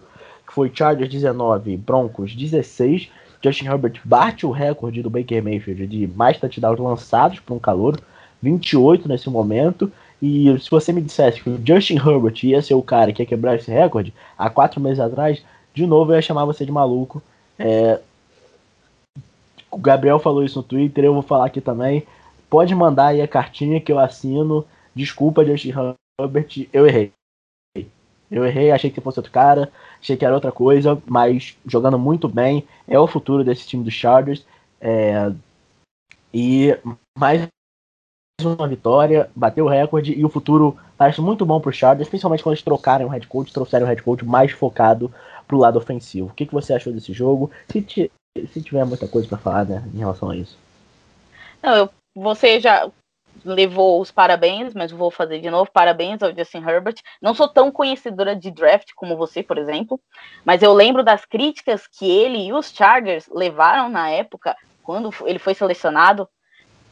que 0.52 0.54
foi 0.54 0.72
Chargers 0.74 1.10
19, 1.10 1.78
Broncos 1.78 2.36
16. 2.36 3.10
Justin 3.44 3.66
Herbert 3.66 4.00
bate 4.04 4.46
o 4.46 4.52
recorde 4.52 5.02
do 5.02 5.10
Baker 5.10 5.44
Mayfield 5.44 5.88
de 5.88 6.08
mais 6.08 6.38
touchdowns 6.38 6.80
lançados 6.80 7.40
por 7.40 7.56
um 7.56 7.60
calor, 7.60 8.00
28 8.42 9.08
nesse 9.08 9.30
momento. 9.30 9.92
E 10.22 10.56
se 10.60 10.70
você 10.70 10.94
me 10.94 11.02
dissesse 11.02 11.42
que 11.42 11.50
o 11.50 11.60
Justin 11.66 11.96
Herbert 11.96 12.36
ia 12.44 12.62
ser 12.62 12.76
o 12.76 12.82
cara 12.84 13.12
que 13.12 13.24
ia 13.24 13.26
quebrar 13.26 13.56
esse 13.56 13.72
recorde, 13.72 14.14
há 14.38 14.50
quatro 14.50 14.80
meses 14.80 15.00
atrás, 15.00 15.44
de 15.74 15.86
novo 15.86 16.12
eu 16.12 16.16
ia 16.16 16.22
chamar 16.22 16.46
você 16.46 16.66
de 16.66 16.72
maluco. 16.72 17.22
É... 17.58 18.00
O 19.70 19.78
Gabriel 19.78 20.20
falou 20.20 20.44
isso 20.44 20.60
no 20.60 20.64
Twitter, 20.64 21.04
eu 21.04 21.14
vou 21.14 21.22
falar 21.24 21.46
aqui 21.46 21.62
também. 21.62 22.06
Pode 22.50 22.76
mandar 22.76 23.08
aí 23.08 23.22
a 23.22 23.28
cartinha 23.28 23.80
que 23.80 23.92
eu 23.92 24.00
assino. 24.00 24.66
Desculpa, 24.94 25.46
Justin 25.46 25.74
Herbert, 26.20 26.68
eu 26.74 26.86
errei. 26.86 27.14
Eu 28.30 28.46
errei, 28.46 28.72
achei 28.72 28.90
que 28.90 29.02
fosse 29.02 29.20
outro 29.20 29.32
cara, 29.32 29.70
achei 30.00 30.16
que 30.16 30.24
era 30.24 30.34
outra 30.34 30.54
coisa, 30.54 31.02
mas 31.06 31.58
jogando 31.66 32.00
muito 32.00 32.30
bem, 32.30 32.66
é 32.88 32.98
o 32.98 33.08
futuro 33.08 33.44
desse 33.44 33.68
time 33.68 33.84
dos 33.84 33.94
Chargers. 33.94 34.46
É, 34.80 35.32
e 36.34 36.78
mais 37.18 37.46
uma 38.42 38.68
vitória, 38.68 39.30
bateu 39.36 39.66
o 39.66 39.70
recorde 39.70 40.14
e 40.14 40.24
o 40.24 40.30
futuro 40.30 40.78
parece 40.98 41.20
muito 41.20 41.46
bom 41.46 41.60
para 41.60 41.70
os 41.70 41.76
Chargers, 41.76 42.08
principalmente 42.08 42.42
quando 42.42 42.54
eles 42.54 42.64
trocarem 42.64 43.06
o 43.06 43.10
head 43.10 43.28
coach, 43.28 43.52
trouxeram 43.52 43.86
o 43.86 43.90
head 43.90 44.02
coach 44.02 44.26
mais 44.26 44.52
focado 44.52 45.14
para 45.52 45.58
o 45.58 45.60
lado 45.60 45.78
ofensivo. 45.78 46.30
O 46.30 46.34
que, 46.34 46.46
que 46.46 46.54
você 46.54 46.74
achou 46.74 46.94
desse 46.94 47.12
jogo? 47.12 47.52
Se, 47.70 48.10
se 48.48 48.62
tiver 48.62 48.86
muita 48.86 49.06
coisa 49.06 49.28
para 49.28 49.38
falar 49.38 49.66
né, 49.66 49.84
em 49.94 49.98
relação 49.98 50.30
a 50.30 50.36
isso. 50.38 50.58
Não, 51.62 51.76
eu, 51.76 51.90
você 52.16 52.58
já 52.62 52.90
levou 53.44 54.00
os 54.00 54.12
parabéns, 54.12 54.74
mas 54.74 54.92
vou 54.92 55.12
fazer 55.12 55.42
de 55.42 55.50
novo. 55.50 55.70
Parabéns 55.70 56.24
ao 56.24 56.34
Justin 56.34 56.60
Herbert. 56.60 56.96
Não 57.22 57.34
sou 57.34 57.50
tão 57.50 57.70
conhecedora 57.70 58.34
de 58.34 58.50
draft 58.50 58.92
como 58.96 59.18
você, 59.18 59.44
por 59.44 59.58
exemplo, 59.58 60.00
mas 60.46 60.64
eu 60.64 60.74
lembro 60.74 61.04
das 61.04 61.26
críticas 61.26 61.86
que 61.86 62.10
ele 62.10 62.48
e 62.48 62.54
os 62.54 62.72
Chargers 62.72 63.28
levaram 63.30 63.90
na 63.90 64.10
época, 64.10 64.56
quando 64.84 65.14
ele 65.26 65.40
foi 65.40 65.54
selecionado. 65.54 66.28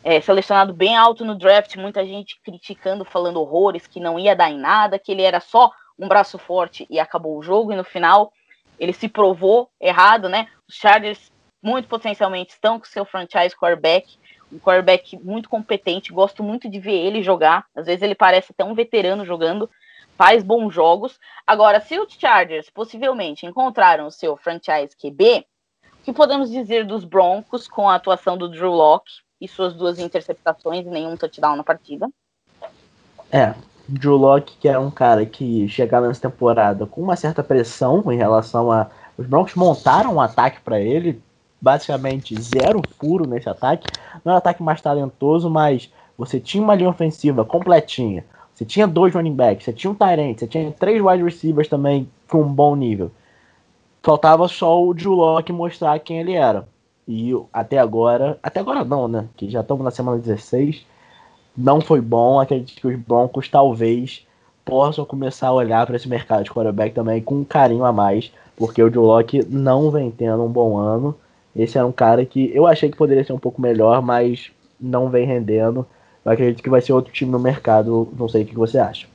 É, 0.01 0.21
selecionado 0.21 0.73
bem 0.73 0.95
alto 0.95 1.25
no 1.25 1.37
draft, 1.37 1.75
muita 1.75 2.05
gente 2.05 2.39
criticando, 2.41 3.03
falando 3.03 3.41
horrores, 3.41 3.85
que 3.85 3.99
não 3.99 4.17
ia 4.17 4.33
dar 4.33 4.49
em 4.49 4.57
nada, 4.57 4.97
que 4.97 5.11
ele 5.11 5.23
era 5.23 5.41
só 5.41 5.73
um 5.99 6.07
braço 6.07 6.37
forte 6.37 6.87
e 6.89 6.97
acabou 6.97 7.37
o 7.37 7.43
jogo, 7.43 7.73
e 7.73 7.75
no 7.75 7.83
final 7.83 8.31
ele 8.79 8.93
se 8.93 9.07
provou 9.07 9.69
errado, 9.79 10.29
né? 10.29 10.47
Os 10.67 10.75
Chargers 10.75 11.31
muito 11.61 11.87
potencialmente 11.87 12.53
estão 12.53 12.79
com 12.79 12.85
seu 12.85 13.05
franchise 13.05 13.55
quarterback 13.55 14.17
um 14.51 14.59
quarterback 14.59 15.17
muito 15.23 15.49
competente, 15.49 16.11
gosto 16.11 16.43
muito 16.43 16.69
de 16.69 16.79
ver 16.79 16.95
ele 16.95 17.21
jogar. 17.21 17.65
Às 17.75 17.85
vezes 17.85 18.01
ele 18.01 18.15
parece 18.15 18.51
até 18.51 18.63
um 18.63 18.73
veterano 18.73 19.25
jogando, 19.25 19.69
faz 20.17 20.43
bons 20.43 20.73
jogos. 20.73 21.19
Agora, 21.45 21.79
se 21.79 21.99
os 21.99 22.13
Chargers 22.13 22.69
possivelmente 22.69 23.45
encontraram 23.45 24.07
o 24.07 24.11
seu 24.11 24.35
franchise 24.35 24.95
QB, 24.97 25.45
o 26.01 26.03
que 26.03 26.13
podemos 26.13 26.49
dizer 26.49 26.85
dos 26.85 27.05
Broncos 27.05 27.67
com 27.67 27.89
a 27.89 27.95
atuação 27.95 28.37
do 28.37 28.49
Drew 28.49 28.71
Locke 28.71 29.11
e 29.39 29.47
suas 29.47 29.73
duas 29.73 29.99
interceptações 29.99 30.85
e 30.85 30.89
nenhum 30.89 31.15
touchdown 31.15 31.55
na 31.55 31.63
partida? 31.63 32.09
É, 33.31 33.53
Drew 33.89 34.15
Locke, 34.15 34.57
que 34.59 34.67
é 34.67 34.77
um 34.77 34.91
cara 34.91 35.25
que 35.25 35.67
chegava 35.67 36.07
nessa 36.07 36.21
temporada 36.21 36.85
com 36.85 37.01
uma 37.01 37.15
certa 37.15 37.43
pressão 37.43 38.03
em 38.11 38.17
relação 38.17 38.71
a. 38.71 38.87
Os 39.17 39.25
Broncos 39.27 39.55
montaram 39.55 40.15
um 40.15 40.21
ataque 40.21 40.61
para 40.61 40.79
ele, 40.79 41.21
basicamente 41.59 42.39
zero 42.41 42.81
furo 42.97 43.27
nesse 43.27 43.49
ataque. 43.49 43.87
Não 44.23 44.31
é 44.31 44.35
um 44.35 44.37
ataque 44.37 44.63
mais 44.63 44.79
talentoso, 44.79 45.49
mas 45.49 45.91
você 46.17 46.39
tinha 46.39 46.63
uma 46.63 46.75
linha 46.75 46.89
ofensiva 46.89 47.43
completinha. 47.43 48.23
Você 48.53 48.65
tinha 48.65 48.87
dois 48.87 49.13
running 49.13 49.33
backs, 49.33 49.65
você 49.65 49.73
tinha 49.73 49.91
um 49.91 49.95
Tyrant, 49.95 50.37
você 50.37 50.47
tinha 50.47 50.71
três 50.71 51.01
wide 51.01 51.23
receivers 51.23 51.67
também 51.67 52.09
com 52.29 52.41
um 52.41 52.53
bom 52.53 52.75
nível. 52.75 53.11
Faltava 54.03 54.47
só 54.47 54.81
o 54.81 54.93
Drew 54.93 55.13
Locke 55.13 55.51
mostrar 55.51 55.99
quem 55.99 56.19
ele 56.19 56.33
era. 56.33 56.67
E 57.07 57.31
até 57.51 57.79
agora, 57.79 58.37
até 58.43 58.59
agora 58.59 58.83
não, 58.83 59.07
né? 59.07 59.27
Que 59.35 59.49
já 59.49 59.61
estamos 59.61 59.83
na 59.83 59.91
semana 59.91 60.19
16. 60.19 60.85
Não 61.57 61.81
foi 61.81 62.01
bom. 62.01 62.39
Acredito 62.39 62.79
que 62.79 62.87
os 62.87 62.95
Broncos 62.99 63.49
talvez 63.49 64.25
possam 64.63 65.03
começar 65.03 65.47
a 65.47 65.53
olhar 65.53 65.85
para 65.85 65.95
esse 65.95 66.07
mercado 66.07 66.43
de 66.43 66.51
quarterback 66.51 66.93
também 66.93 67.21
com 67.21 67.35
um 67.35 67.43
carinho 67.43 67.83
a 67.83 67.91
mais, 67.91 68.31
porque 68.55 68.83
o 68.83 68.89
Drew 68.89 69.03
Locke 69.03 69.45
não 69.49 69.89
vem 69.89 70.11
tendo 70.11 70.43
um 70.43 70.51
bom 70.51 70.77
ano. 70.77 71.17
Esse 71.55 71.77
era 71.77 71.87
um 71.87 71.91
cara 71.91 72.25
que 72.25 72.51
eu 72.53 72.67
achei 72.67 72.89
que 72.89 72.97
poderia 72.97 73.23
ser 73.23 73.33
um 73.33 73.39
pouco 73.39 73.61
melhor, 73.61 74.01
mas 74.01 74.51
não 74.79 75.09
vem 75.09 75.25
rendendo. 75.25 75.85
Eu 76.23 76.31
acredito 76.31 76.61
que 76.61 76.69
vai 76.69 76.81
ser 76.81 76.93
outro 76.93 77.11
time 77.11 77.31
no 77.31 77.39
mercado. 77.39 78.07
Não 78.17 78.29
sei 78.29 78.43
o 78.43 78.45
que 78.45 78.55
você 78.55 78.77
acha. 78.77 79.07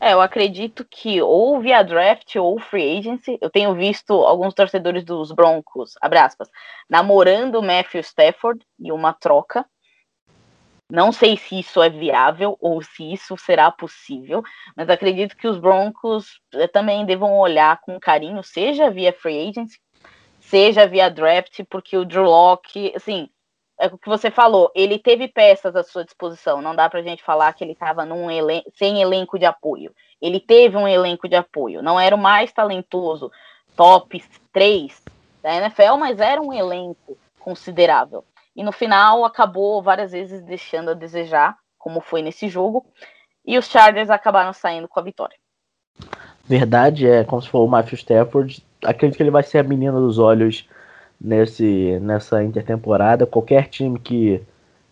É, 0.00 0.14
eu 0.14 0.20
acredito 0.20 0.84
que 0.90 1.22
ou 1.22 1.60
via 1.60 1.80
draft 1.84 2.34
ou 2.34 2.58
free 2.58 2.98
agency, 2.98 3.38
eu 3.40 3.48
tenho 3.48 3.72
visto 3.72 4.12
alguns 4.12 4.52
torcedores 4.52 5.04
dos 5.04 5.30
Broncos, 5.30 5.92
abre 6.02 6.18
aspas, 6.18 6.48
namorando 6.90 7.54
o 7.54 7.62
Matthew 7.62 8.00
Stafford 8.00 8.66
e 8.80 8.90
uma 8.90 9.12
troca. 9.12 9.64
Não 10.92 11.10
sei 11.10 11.36
se 11.36 11.58
isso 11.58 11.82
é 11.82 11.88
viável 11.88 12.56
ou 12.60 12.82
se 12.82 13.12
isso 13.12 13.36
será 13.36 13.70
possível, 13.70 14.42
mas 14.76 14.90
acredito 14.90 15.36
que 15.36 15.48
os 15.48 15.58
Broncos 15.58 16.40
eh, 16.54 16.68
também 16.68 17.06
devam 17.06 17.38
olhar 17.38 17.80
com 17.80 17.98
carinho, 17.98 18.42
seja 18.42 18.90
via 18.90 19.12
free 19.12 19.48
agency 19.48 19.78
seja 20.42 20.86
via 20.86 21.08
draft, 21.08 21.62
porque 21.70 21.96
o 21.96 22.04
Drew 22.04 22.24
Locke, 22.24 22.92
assim, 22.94 23.26
é 23.80 23.86
o 23.86 23.96
que 23.96 24.08
você 24.08 24.30
falou, 24.30 24.70
ele 24.74 24.98
teve 24.98 25.26
peças 25.26 25.74
à 25.74 25.82
sua 25.82 26.04
disposição, 26.04 26.60
não 26.60 26.76
dá 26.76 26.90
pra 26.90 27.00
gente 27.00 27.22
falar 27.22 27.54
que 27.54 27.64
ele 27.64 27.72
estava 27.72 28.04
elen 28.04 28.62
sem 28.74 29.00
elenco 29.00 29.38
de 29.38 29.46
apoio. 29.46 29.94
Ele 30.20 30.38
teve 30.38 30.76
um 30.76 30.86
elenco 30.86 31.26
de 31.26 31.36
apoio, 31.36 31.82
não 31.82 31.98
era 31.98 32.14
o 32.14 32.18
mais 32.18 32.52
talentoso, 32.52 33.32
top 33.74 34.22
3 34.52 35.02
da 35.42 35.54
NFL, 35.54 35.96
mas 35.98 36.20
era 36.20 36.40
um 36.40 36.52
elenco 36.52 37.16
considerável. 37.40 38.22
E 38.54 38.62
no 38.62 38.72
final 38.72 39.24
acabou 39.24 39.82
várias 39.82 40.12
vezes 40.12 40.42
deixando 40.42 40.90
a 40.90 40.94
desejar, 40.94 41.56
como 41.78 42.00
foi 42.00 42.22
nesse 42.22 42.48
jogo, 42.48 42.86
e 43.44 43.58
os 43.58 43.66
Chargers 43.66 44.10
acabaram 44.10 44.52
saindo 44.52 44.88
com 44.88 45.00
a 45.00 45.02
vitória. 45.02 45.36
Verdade, 46.44 47.06
é 47.06 47.24
como 47.24 47.40
se 47.40 47.48
for 47.48 47.60
o 47.60 47.68
Matthew 47.68 47.98
Stafford, 47.98 48.64
acredito 48.84 49.16
que 49.16 49.22
ele 49.22 49.30
vai 49.30 49.42
ser 49.42 49.58
a 49.58 49.62
menina 49.62 49.98
dos 49.98 50.18
olhos 50.18 50.68
nesse, 51.20 51.98
nessa 52.00 52.42
intertemporada. 52.42 53.26
Qualquer 53.26 53.68
time 53.68 53.98
que 53.98 54.42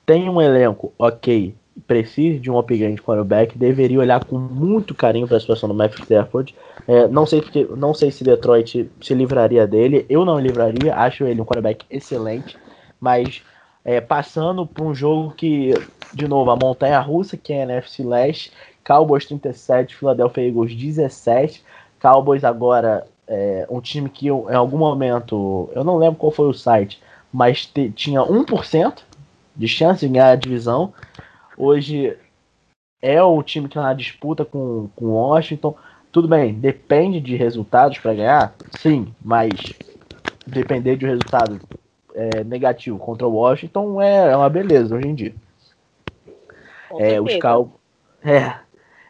tem 0.06 0.28
um 0.28 0.40
elenco 0.40 0.92
ok 0.98 1.54
precise 1.86 2.38
de 2.38 2.50
um 2.50 2.58
upgrade 2.58 2.94
de 2.94 3.02
quarterback 3.02 3.56
deveria 3.56 4.00
olhar 4.00 4.24
com 4.24 4.38
muito 4.38 4.94
carinho 4.94 5.26
para 5.26 5.36
a 5.36 5.40
situação 5.40 5.68
do 5.68 5.74
Matthew 5.74 6.02
Stafford. 6.02 6.54
É, 6.86 7.08
não, 7.08 7.26
sei 7.26 7.40
porque, 7.40 7.66
não 7.76 7.94
sei 7.94 8.10
se 8.10 8.24
Detroit 8.24 8.90
se 9.00 9.14
livraria 9.14 9.66
dele, 9.66 10.04
eu 10.08 10.24
não 10.24 10.38
livraria, 10.38 10.94
acho 10.94 11.24
ele 11.24 11.40
um 11.40 11.44
quarterback 11.44 11.84
excelente, 11.90 12.56
mas 13.00 13.42
é, 13.84 14.00
passando 14.00 14.66
por 14.66 14.86
um 14.86 14.94
jogo 14.94 15.32
que, 15.32 15.72
de 16.12 16.28
novo, 16.28 16.50
a 16.50 16.56
montanha 16.56 17.00
russa, 17.00 17.36
que 17.36 17.52
é 17.52 17.62
a 17.62 17.64
NFC 17.64 18.02
Leste, 18.04 18.52
Cowboys 18.84 19.24
37, 19.24 19.96
Philadelphia 19.96 20.46
Eagles 20.46 20.74
17, 20.74 21.64
Cowboys 22.00 22.44
agora 22.44 23.06
é, 23.26 23.66
um 23.70 23.80
time 23.80 24.08
que 24.08 24.26
eu, 24.26 24.46
em 24.50 24.54
algum 24.54 24.78
momento, 24.78 25.70
eu 25.74 25.84
não 25.84 25.96
lembro 25.96 26.18
qual 26.18 26.32
foi 26.32 26.48
o 26.48 26.52
site, 26.52 27.00
mas 27.32 27.64
te, 27.64 27.90
tinha 27.90 28.20
1% 28.20 28.98
de 29.54 29.68
chance 29.68 30.06
de 30.06 30.12
ganhar 30.12 30.30
a 30.30 30.36
divisão. 30.36 30.92
Hoje 31.56 32.16
é 33.00 33.22
o 33.22 33.42
time 33.42 33.68
que 33.68 33.78
está 33.78 33.82
na 33.82 33.94
disputa 33.94 34.44
com 34.44 34.90
o 34.96 35.06
Washington. 35.06 35.76
Tudo 36.10 36.26
bem, 36.26 36.52
depende 36.52 37.20
de 37.20 37.36
resultados 37.36 37.98
para 37.98 38.14
ganhar, 38.14 38.54
sim, 38.78 39.14
mas 39.24 39.50
depender 40.46 40.96
de 40.96 41.06
resultado 41.06 41.60
é, 42.14 42.44
negativo 42.44 42.98
contra 42.98 43.26
o 43.26 43.34
Washington 43.34 44.00
é, 44.00 44.32
é 44.32 44.36
uma 44.36 44.48
beleza 44.48 44.94
hoje 44.94 45.08
em 45.08 45.14
dia. 45.14 45.34
É, 46.98 47.20
os 47.20 47.36
Cal... 47.36 47.70
é, 48.24 48.54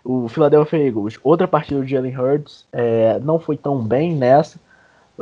o 0.05 0.29
Philadelphia 0.29 0.87
Eagles, 0.87 1.19
outra 1.23 1.49
partida 1.49 1.81
do 1.81 1.87
Jalen 1.87 2.17
Hurts, 2.17 2.67
é, 2.73 3.19
não 3.21 3.39
foi 3.39 3.57
tão 3.57 3.83
bem 3.83 4.15
nessa. 4.15 4.59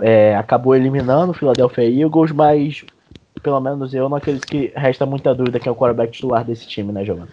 É, 0.01 0.37
acabou 0.37 0.77
eliminando 0.77 1.33
o 1.33 1.35
Philadelphia 1.35 1.85
Eagles, 1.85 2.31
mas 2.31 2.85
pelo 3.43 3.61
menos 3.61 3.95
eu 3.95 4.09
não 4.09 4.17
acredito 4.17 4.47
que 4.47 4.73
resta 4.75 5.07
muita 5.07 5.35
dúvida 5.35 5.59
que 5.59 5.69
é 5.69 5.73
o 5.73 5.75
quarterback 5.75 6.13
titular 6.13 6.45
desse 6.45 6.67
time, 6.67 6.93
né, 6.93 7.05
Giovanna? 7.05 7.29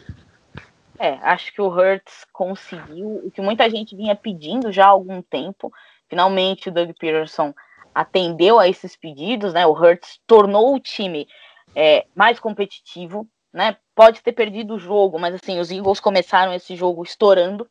É, 0.97 1.13
acho 1.21 1.53
que 1.53 1.61
o 1.61 1.67
Hurts 1.67 2.25
conseguiu 2.31 3.21
o 3.25 3.31
que 3.31 3.41
muita 3.41 3.69
gente 3.69 3.95
vinha 3.95 4.15
pedindo 4.15 4.71
já 4.71 4.85
há 4.85 4.89
algum 4.89 5.21
tempo. 5.21 5.71
Finalmente 6.07 6.69
o 6.69 6.71
Doug 6.71 6.91
Peterson 6.97 7.53
atendeu 7.95 8.59
a 8.59 8.67
esses 8.67 8.97
pedidos, 8.97 9.53
né? 9.53 9.65
O 9.65 9.71
Hurts 9.71 10.19
tornou 10.27 10.75
o 10.75 10.79
time 10.81 11.25
é, 11.73 12.05
mais 12.13 12.37
competitivo, 12.41 13.25
né? 13.53 13.77
Pode 13.95 14.21
ter 14.21 14.33
perdido 14.33 14.75
o 14.75 14.79
jogo, 14.79 15.17
mas 15.17 15.35
assim, 15.35 15.57
os 15.59 15.71
Eagles 15.71 16.01
começaram 16.01 16.53
esse 16.53 16.75
jogo 16.75 17.01
estourando. 17.03 17.65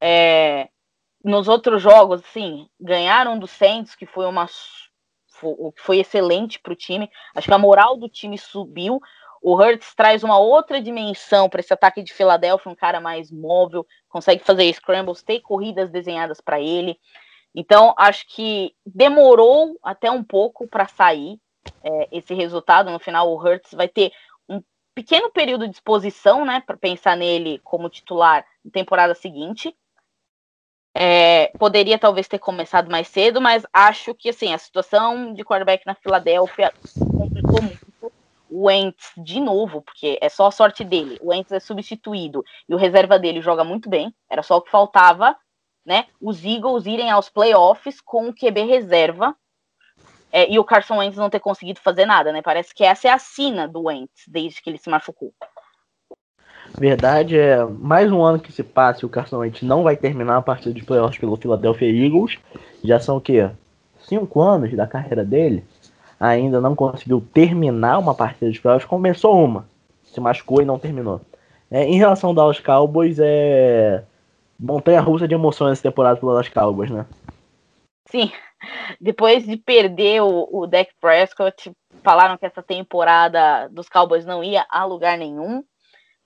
É, 0.00 0.68
nos 1.22 1.46
outros 1.46 1.80
jogos, 1.80 2.20
assim, 2.20 2.68
ganharam 2.80 3.38
do 3.38 3.46
Saints, 3.46 3.94
que 3.94 4.06
foi 4.06 4.26
uma 4.26 4.46
que 5.76 5.82
foi 5.82 5.98
excelente 5.98 6.58
para 6.58 6.72
o 6.72 6.76
time. 6.76 7.10
Acho 7.34 7.48
que 7.48 7.54
a 7.54 7.58
moral 7.58 7.96
do 7.96 8.08
time 8.08 8.36
subiu. 8.38 9.00
O 9.42 9.54
Hurts 9.54 9.94
traz 9.94 10.24
uma 10.24 10.38
outra 10.38 10.80
dimensão 10.80 11.48
para 11.48 11.60
esse 11.60 11.72
ataque 11.72 12.02
de 12.02 12.12
Filadélfia, 12.12 12.72
um 12.72 12.74
cara 12.74 13.00
mais 13.00 13.30
móvel, 13.30 13.86
consegue 14.08 14.42
fazer 14.42 14.72
scrambles, 14.72 15.22
ter 15.22 15.40
corridas 15.40 15.90
desenhadas 15.90 16.40
para 16.40 16.60
ele. 16.60 16.98
Então, 17.54 17.94
acho 17.96 18.26
que 18.26 18.74
demorou 18.84 19.78
até 19.82 20.10
um 20.10 20.24
pouco 20.24 20.66
para 20.66 20.88
sair 20.88 21.38
é, 21.82 22.08
esse 22.10 22.34
resultado. 22.34 22.90
No 22.90 22.98
final, 22.98 23.30
o 23.30 23.38
Hurts 23.38 23.72
vai 23.72 23.86
ter 23.86 24.12
um 24.48 24.60
pequeno 24.94 25.30
período 25.30 25.68
de 25.68 25.74
exposição, 25.74 26.44
né, 26.44 26.62
para 26.66 26.76
pensar 26.76 27.16
nele 27.16 27.60
como 27.62 27.88
titular 27.88 28.44
na 28.64 28.70
temporada 28.72 29.14
seguinte. 29.14 29.74
É, 30.96 31.48
poderia 31.58 31.98
talvez 31.98 32.28
ter 32.28 32.38
começado 32.38 32.90
mais 32.90 33.08
cedo, 33.08 33.40
mas 33.40 33.66
acho 33.72 34.14
que 34.14 34.28
assim 34.28 34.54
a 34.54 34.58
situação 34.58 35.34
de 35.34 35.44
quarterback 35.44 35.84
na 35.84 35.94
Filadélfia 35.94 36.72
complicou 36.96 37.60
muito. 37.62 37.84
O 38.48 38.66
Wentz 38.66 39.10
de 39.16 39.40
novo, 39.40 39.82
porque 39.82 40.16
é 40.20 40.28
só 40.28 40.46
a 40.46 40.52
sorte 40.52 40.84
dele. 40.84 41.18
O 41.20 41.30
Wentz 41.30 41.50
é 41.50 41.58
substituído 41.58 42.44
e 42.68 42.74
o 42.74 42.78
reserva 42.78 43.18
dele 43.18 43.40
joga 43.40 43.64
muito 43.64 43.88
bem. 43.88 44.14
Era 44.30 44.44
só 44.44 44.58
o 44.58 44.62
que 44.62 44.70
faltava 44.70 45.36
né, 45.84 46.06
os 46.20 46.44
Eagles 46.44 46.86
irem 46.86 47.10
aos 47.10 47.28
playoffs 47.28 48.00
com 48.00 48.28
o 48.28 48.34
QB 48.34 48.64
reserva 48.64 49.34
é, 50.32 50.50
e 50.50 50.58
o 50.58 50.64
Carson 50.64 50.96
Wentz 50.98 51.16
não 51.16 51.30
ter 51.30 51.38
conseguido 51.38 51.78
fazer 51.78 52.06
nada, 52.06 52.32
né? 52.32 52.42
Parece 52.42 52.74
que 52.74 52.82
essa 52.82 53.06
é 53.06 53.10
a 53.12 53.18
sina 53.18 53.68
do 53.68 53.82
Wentz 53.82 54.24
desde 54.26 54.60
que 54.60 54.68
ele 54.68 54.78
se 54.78 54.90
machucou. 54.90 55.32
Verdade, 56.76 57.38
é 57.38 57.64
mais 57.64 58.10
um 58.10 58.20
ano 58.20 58.40
que 58.40 58.50
se 58.50 58.64
passa 58.64 59.04
e 59.04 59.06
o 59.06 59.08
Carson 59.08 59.38
Wentz 59.38 59.62
não 59.62 59.84
vai 59.84 59.96
terminar 59.96 60.38
a 60.38 60.42
partida 60.42 60.74
de 60.74 60.82
playoffs 60.82 61.20
pelo 61.20 61.36
Philadelphia 61.36 61.88
Eagles. 61.88 62.36
Já 62.82 62.98
são 62.98 63.18
o 63.18 63.20
quê? 63.20 63.48
Cinco 64.00 64.40
anos 64.40 64.74
da 64.74 64.88
carreira 64.88 65.24
dele. 65.24 65.64
Ainda 66.18 66.60
não 66.60 66.74
conseguiu 66.74 67.24
terminar 67.32 67.98
uma 68.00 68.14
partida 68.14 68.50
de 68.50 68.60
playoffs. 68.60 68.88
Começou 68.88 69.44
uma, 69.44 69.68
se 70.02 70.20
machucou 70.20 70.60
e 70.60 70.64
não 70.64 70.80
terminou. 70.80 71.20
É, 71.70 71.84
em 71.84 71.96
relação 71.96 72.30
ao 72.30 72.34
Dallas 72.34 72.58
Cowboys, 72.58 73.18
é 73.20 74.02
montanha 74.58 75.00
russa 75.00 75.26
de 75.26 75.34
emoções 75.34 75.72
essa 75.72 75.82
temporada 75.82 76.18
pelo 76.18 76.32
Dallas 76.32 76.48
Cowboys, 76.48 76.90
né? 76.90 77.06
Sim. 78.06 78.30
Depois 79.00 79.44
de 79.44 79.56
perder 79.56 80.22
o, 80.22 80.48
o 80.50 80.66
Dak 80.66 80.92
Prescott, 81.00 81.72
falaram 82.02 82.36
que 82.36 82.46
essa 82.46 82.62
temporada 82.62 83.68
dos 83.68 83.88
Cowboys 83.88 84.24
não 84.24 84.42
ia 84.42 84.66
a 84.70 84.84
lugar 84.84 85.18
nenhum. 85.18 85.64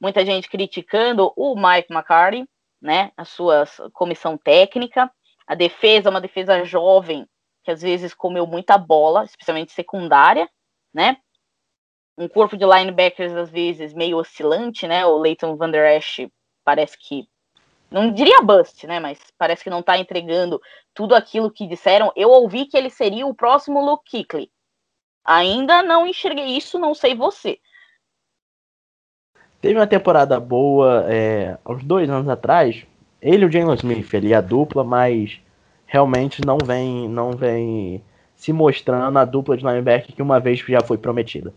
Muita 0.00 0.24
gente 0.24 0.48
criticando 0.48 1.32
o 1.36 1.56
Mike 1.56 1.92
McCarthy, 1.92 2.48
né? 2.80 3.10
A 3.16 3.24
sua 3.24 3.64
comissão 3.92 4.36
técnica. 4.36 5.10
A 5.46 5.54
defesa, 5.54 6.10
uma 6.10 6.20
defesa 6.20 6.64
jovem, 6.64 7.26
que 7.64 7.70
às 7.70 7.82
vezes 7.82 8.14
comeu 8.14 8.46
muita 8.46 8.76
bola, 8.76 9.24
especialmente 9.24 9.72
secundária, 9.72 10.48
né? 10.92 11.16
Um 12.16 12.28
corpo 12.28 12.56
de 12.56 12.64
linebackers, 12.64 13.32
às 13.34 13.50
vezes, 13.50 13.94
meio 13.94 14.18
oscilante, 14.18 14.86
né? 14.86 15.06
O 15.06 15.18
Leighton 15.18 15.56
Van 15.56 15.70
Der 15.70 15.96
Esch 15.96 16.28
parece 16.64 16.98
que 16.98 17.28
não 17.90 18.12
diria 18.12 18.42
bust, 18.42 18.86
né? 18.86 19.00
Mas 19.00 19.18
parece 19.38 19.64
que 19.64 19.70
não 19.70 19.82
tá 19.82 19.98
entregando 19.98 20.60
tudo 20.94 21.14
aquilo 21.14 21.50
que 21.50 21.66
disseram. 21.66 22.12
Eu 22.14 22.30
ouvi 22.30 22.66
que 22.66 22.76
ele 22.76 22.90
seria 22.90 23.26
o 23.26 23.34
próximo 23.34 23.84
Luke 23.84 24.10
Kuechly. 24.10 24.50
Ainda 25.24 25.82
não 25.82 26.06
enxerguei 26.06 26.56
isso, 26.56 26.78
não 26.78 26.94
sei 26.94 27.14
você. 27.14 27.58
Teve 29.60 29.78
uma 29.78 29.86
temporada 29.86 30.38
boa 30.38 31.04
é, 31.08 31.58
uns 31.66 31.84
dois 31.84 32.08
anos 32.08 32.28
atrás. 32.28 32.86
Ele 33.20 33.44
e 33.44 33.46
o 33.46 33.50
Jalen 33.50 33.74
Smith, 33.74 34.14
é 34.14 34.34
a 34.34 34.40
dupla, 34.40 34.84
mas 34.84 35.40
realmente 35.86 36.44
não 36.44 36.58
vem, 36.64 37.08
não 37.08 37.32
vem 37.32 38.02
se 38.36 38.52
mostrando 38.52 39.18
a 39.18 39.24
dupla 39.24 39.56
de 39.56 39.64
linebacker 39.64 40.14
que 40.14 40.22
uma 40.22 40.38
vez 40.38 40.60
já 40.60 40.80
foi 40.80 40.96
prometida. 40.96 41.52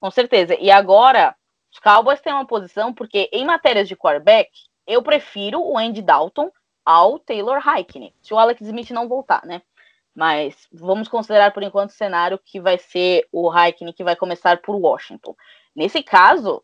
Com 0.00 0.10
certeza. 0.10 0.56
E 0.58 0.70
agora, 0.70 1.36
os 1.70 1.78
Cowboys 1.78 2.20
têm 2.20 2.32
uma 2.32 2.46
posição, 2.46 2.94
porque 2.94 3.28
em 3.32 3.44
matérias 3.44 3.86
de 3.86 3.96
quarterback, 3.96 4.48
eu 4.86 5.02
prefiro 5.02 5.60
o 5.60 5.78
Andy 5.78 6.02
Dalton 6.02 6.50
ao 6.84 7.18
Taylor 7.18 7.62
Heikkinen, 7.66 8.12
se 8.20 8.34
o 8.34 8.38
Alex 8.38 8.60
Smith 8.60 8.90
não 8.90 9.08
voltar, 9.08 9.44
né? 9.46 9.62
Mas 10.14 10.68
vamos 10.72 11.08
considerar 11.08 11.52
por 11.52 11.62
enquanto 11.62 11.90
o 11.90 11.94
cenário 11.94 12.38
que 12.38 12.60
vai 12.60 12.78
ser 12.78 13.26
o 13.32 13.52
Heikkinen 13.52 13.92
que 13.92 14.04
vai 14.04 14.14
começar 14.14 14.60
por 14.62 14.76
Washington. 14.76 15.34
Nesse 15.74 16.02
caso, 16.02 16.62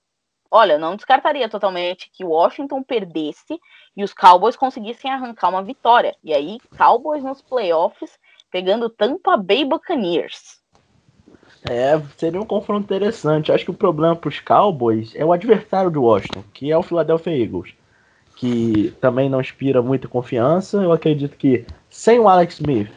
olha, 0.50 0.78
não 0.78 0.94
descartaria 0.94 1.48
totalmente 1.48 2.10
que 2.12 2.24
Washington 2.24 2.82
perdesse 2.82 3.58
e 3.96 4.04
os 4.04 4.12
Cowboys 4.12 4.56
conseguissem 4.56 5.10
arrancar 5.10 5.48
uma 5.48 5.64
vitória. 5.64 6.14
E 6.22 6.32
aí, 6.32 6.58
Cowboys 6.76 7.24
nos 7.24 7.42
playoffs 7.42 8.18
pegando 8.52 8.90
Tampa 8.90 9.36
Bay 9.36 9.64
Buccaneers. 9.64 10.60
É, 11.68 12.00
seria 12.16 12.40
um 12.40 12.46
confronto 12.46 12.84
interessante. 12.84 13.50
Acho 13.50 13.64
que 13.64 13.70
o 13.70 13.74
problema 13.74 14.14
para 14.14 14.28
os 14.28 14.38
Cowboys 14.38 15.14
é 15.16 15.24
o 15.24 15.32
adversário 15.32 15.90
de 15.90 15.98
Washington, 15.98 16.44
que 16.54 16.70
é 16.70 16.78
o 16.78 16.82
Philadelphia 16.82 17.36
Eagles 17.36 17.79
que 18.40 18.94
também 19.02 19.28
não 19.28 19.38
inspira 19.38 19.82
muita 19.82 20.08
confiança. 20.08 20.78
Eu 20.78 20.92
acredito 20.92 21.36
que 21.36 21.66
sem 21.90 22.18
o 22.18 22.26
Alex 22.26 22.54
Smith, 22.54 22.88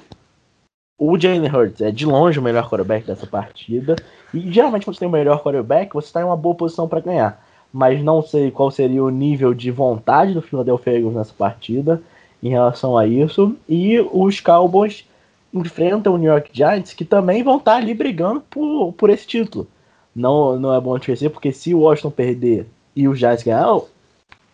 o 0.97 1.19
Jalen 1.19 1.53
Hurts 1.53 1.81
é 1.81 1.91
de 1.91 2.05
longe 2.05 2.39
o 2.39 2.41
melhor 2.41 2.69
quarterback 2.69 3.05
dessa 3.05 3.27
partida. 3.27 3.97
E 4.33 4.49
geralmente 4.49 4.85
quando 4.85 4.95
você 4.95 4.99
tem 4.99 5.07
o 5.09 5.11
melhor 5.11 5.43
quarterback, 5.43 5.93
você 5.93 6.07
está 6.07 6.21
em 6.21 6.23
uma 6.23 6.37
boa 6.37 6.55
posição 6.55 6.87
para 6.87 7.01
ganhar. 7.01 7.45
Mas 7.73 8.01
não 8.01 8.21
sei 8.21 8.51
qual 8.51 8.71
seria 8.71 9.03
o 9.03 9.09
nível 9.09 9.53
de 9.53 9.69
vontade 9.69 10.33
do 10.33 10.41
Philadelphia 10.41 10.93
Eagles 10.93 11.13
nessa 11.13 11.33
partida 11.33 12.01
em 12.41 12.47
relação 12.47 12.97
a 12.97 13.05
isso. 13.05 13.53
E 13.67 13.99
os 14.13 14.39
Cowboys 14.39 15.05
enfrentam 15.53 16.13
o 16.13 16.17
New 16.17 16.31
York 16.31 16.51
Giants, 16.53 16.93
que 16.93 17.03
também 17.03 17.43
vão 17.43 17.57
estar 17.57 17.75
ali 17.75 17.93
brigando 17.93 18.39
por, 18.49 18.93
por 18.93 19.09
esse 19.09 19.27
título. 19.27 19.67
Não, 20.15 20.57
não 20.57 20.73
é 20.73 20.79
bom 20.79 20.95
esquecer, 20.95 21.29
porque 21.29 21.51
se 21.51 21.73
o 21.73 21.79
Washington 21.79 22.11
perder 22.11 22.65
e 22.95 23.09
os 23.09 23.19
Giants 23.19 23.43
ganhar, 23.43 23.77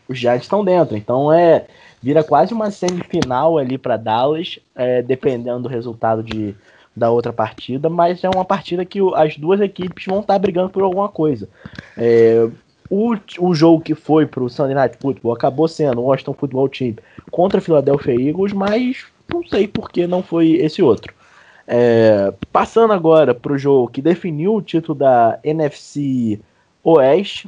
os 0.10 0.18
Giants 0.18 0.44
estão 0.44 0.66
dentro. 0.66 0.98
Então 0.98 1.32
é 1.32 1.66
vira 2.02 2.24
quase 2.24 2.54
uma 2.54 2.72
semifinal 2.72 3.58
ali 3.58 3.78
para 3.78 3.96
Dallas, 3.96 4.60
é, 4.76 5.02
dependendo 5.02 5.64
do 5.64 5.70
resultado 5.70 6.24
de 6.24 6.56
da 6.96 7.10
outra 7.10 7.32
partida, 7.32 7.88
mas 7.88 8.24
é 8.24 8.30
uma 8.30 8.44
partida 8.44 8.84
que 8.84 9.00
as 9.16 9.38
duas 9.38 9.62
equipes 9.62 10.06
vão 10.06 10.20
estar 10.20 10.38
brigando 10.38 10.70
por 10.70 10.84
alguma 10.84 11.08
coisa. 11.08 11.48
É, 11.96 12.50
o, 12.90 13.16
o 13.40 13.54
jogo 13.54 13.82
que 13.82 13.96
foi 13.96 14.26
para 14.26 14.44
o 14.44 14.50
Sunday 14.50 14.76
Night 14.76 14.98
Football 15.00 15.34
acabou 15.34 15.68
sendo 15.68 16.02
o 16.02 16.06
Washington 16.06 16.34
Football 16.34 16.68
Team 16.68 16.96
contra 17.32 17.60
o 17.60 17.62
Philadelphia 17.62 18.14
Eagles, 18.14 18.52
mas 18.52 19.06
não 19.32 19.46
sei 19.48 19.68
por 19.68 19.90
que 19.90 20.08
não 20.08 20.22
foi 20.22 20.54
esse 20.54 20.82
outro. 20.82 21.14
É, 21.68 22.34
passando 22.52 22.92
agora 22.92 23.34
para 23.34 23.54
o 23.54 23.58
jogo 23.58 23.90
que 23.90 24.02
definiu 24.02 24.56
o 24.56 24.62
título 24.62 24.98
da 24.98 25.40
NFC 25.44 26.40
Oeste, 26.84 27.48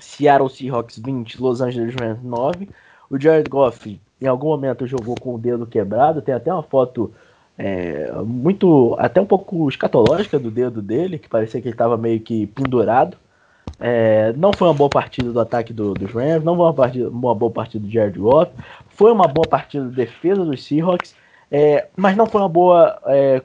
Seattle 0.00 0.48
Seahawks 0.48 0.98
20, 0.98 1.40
Los 1.40 1.60
Angeles 1.60 1.94
Rams 1.94 2.22
9. 2.22 2.68
O 3.08 3.18
Jared 3.18 3.48
Goff 3.48 4.00
em 4.20 4.26
algum 4.26 4.48
momento 4.48 4.86
jogou 4.86 5.14
com 5.18 5.34
o 5.34 5.38
dedo 5.38 5.66
quebrado, 5.66 6.20
tem 6.20 6.34
até 6.34 6.52
uma 6.52 6.62
foto 6.62 7.12
é, 7.56 8.10
muito, 8.24 8.94
até 8.98 9.20
um 9.20 9.26
pouco 9.26 9.68
escatológica 9.68 10.38
do 10.38 10.50
dedo 10.50 10.82
dele, 10.82 11.18
que 11.18 11.28
parecia 11.28 11.60
que 11.60 11.68
ele 11.68 11.74
estava 11.74 11.96
meio 11.96 12.20
que 12.20 12.46
pendurado. 12.46 13.16
É, 13.78 14.32
não 14.36 14.52
foi 14.52 14.68
uma 14.68 14.74
boa 14.74 14.90
partida 14.90 15.32
do 15.32 15.40
ataque 15.40 15.72
do, 15.72 15.94
dos 15.94 16.10
Rams, 16.12 16.44
não 16.44 16.54
foi 16.54 16.64
uma, 16.66 16.74
partida, 16.74 17.08
uma 17.08 17.34
boa 17.34 17.50
partida 17.50 17.84
do 17.84 17.90
Jared 17.90 18.18
Goff, 18.18 18.52
foi 18.88 19.10
uma 19.10 19.26
boa 19.26 19.46
partida 19.48 19.86
de 19.88 19.94
defesa 19.94 20.44
dos 20.44 20.64
Seahawks, 20.64 21.14
é, 21.50 21.86
mas 21.96 22.14
não 22.16 22.26
foi 22.26 22.42
uma 22.42 22.48
boa 22.48 22.98
é, 23.06 23.42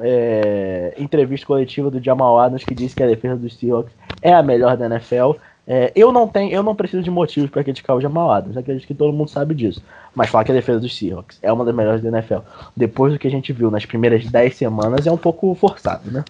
é, 0.00 0.94
entrevista 0.98 1.46
coletiva 1.46 1.90
do 1.90 2.02
Jamal 2.02 2.38
Adams 2.38 2.64
que 2.64 2.74
disse 2.74 2.96
que 2.96 3.02
a 3.02 3.06
defesa 3.06 3.36
dos 3.36 3.56
Seahawks 3.56 3.94
é 4.22 4.32
a 4.32 4.42
melhor 4.42 4.76
da 4.76 4.86
NFL. 4.86 5.32
É, 5.66 5.92
eu 5.96 6.12
não 6.12 6.28
tenho, 6.28 6.52
eu 6.52 6.62
não 6.62 6.76
preciso 6.76 7.02
de 7.02 7.10
motivos 7.10 7.50
para 7.50 7.64
criticar 7.64 7.96
o 7.96 8.00
Jamal 8.00 8.30
Adams, 8.30 8.56
acredito 8.56 8.86
que 8.86 8.94
todo 8.94 9.12
mundo 9.12 9.28
sabe 9.28 9.54
disso. 9.54 9.82
Mas 10.14 10.30
falar 10.30 10.44
que 10.44 10.52
a 10.52 10.54
defesa 10.54 10.78
dos 10.78 10.96
Seahawks 10.96 11.38
é 11.42 11.52
uma 11.52 11.64
das 11.64 11.74
melhores 11.74 12.02
da 12.02 12.08
NFL, 12.08 12.38
depois 12.76 13.12
do 13.12 13.18
que 13.18 13.26
a 13.26 13.30
gente 13.30 13.52
viu 13.52 13.70
nas 13.70 13.84
primeiras 13.84 14.24
10 14.24 14.54
semanas, 14.56 15.06
é 15.06 15.10
um 15.10 15.18
pouco 15.18 15.52
forçado, 15.56 16.10
né? 16.10 16.24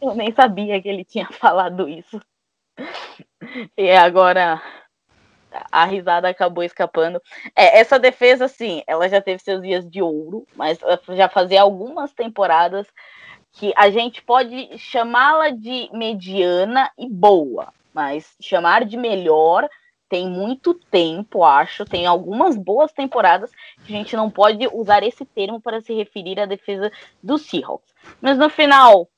Eu 0.00 0.14
nem 0.14 0.32
sabia 0.32 0.80
que 0.80 0.88
ele 0.88 1.04
tinha 1.04 1.26
falado 1.32 1.88
isso. 1.88 2.20
E 3.76 3.90
agora 3.90 4.60
a 5.72 5.84
risada 5.84 6.28
acabou 6.28 6.62
escapando. 6.62 7.20
É, 7.56 7.80
essa 7.80 7.98
defesa, 7.98 8.48
sim, 8.48 8.82
ela 8.86 9.08
já 9.08 9.20
teve 9.20 9.42
seus 9.42 9.62
dias 9.62 9.88
de 9.88 10.00
ouro, 10.02 10.46
mas 10.54 10.78
já 11.16 11.28
fazia 11.28 11.62
algumas 11.62 12.12
temporadas 12.12 12.86
que 13.52 13.72
a 13.76 13.90
gente 13.90 14.22
pode 14.22 14.78
chamá-la 14.78 15.50
de 15.50 15.90
mediana 15.92 16.90
e 16.96 17.08
boa, 17.08 17.72
mas 17.92 18.34
chamar 18.40 18.84
de 18.84 18.96
melhor 18.96 19.68
tem 20.08 20.28
muito 20.28 20.74
tempo, 20.74 21.44
acho. 21.44 21.84
Tem 21.84 22.04
algumas 22.04 22.56
boas 22.56 22.92
temporadas 22.92 23.50
que 23.84 23.94
a 23.94 23.96
gente 23.96 24.16
não 24.16 24.28
pode 24.28 24.66
usar 24.72 25.04
esse 25.04 25.24
termo 25.24 25.60
para 25.60 25.80
se 25.80 25.94
referir 25.94 26.40
à 26.40 26.46
defesa 26.46 26.90
do 27.22 27.38
Seahawks. 27.38 27.94
Mas 28.20 28.36
no 28.36 28.50
final, 28.50 29.08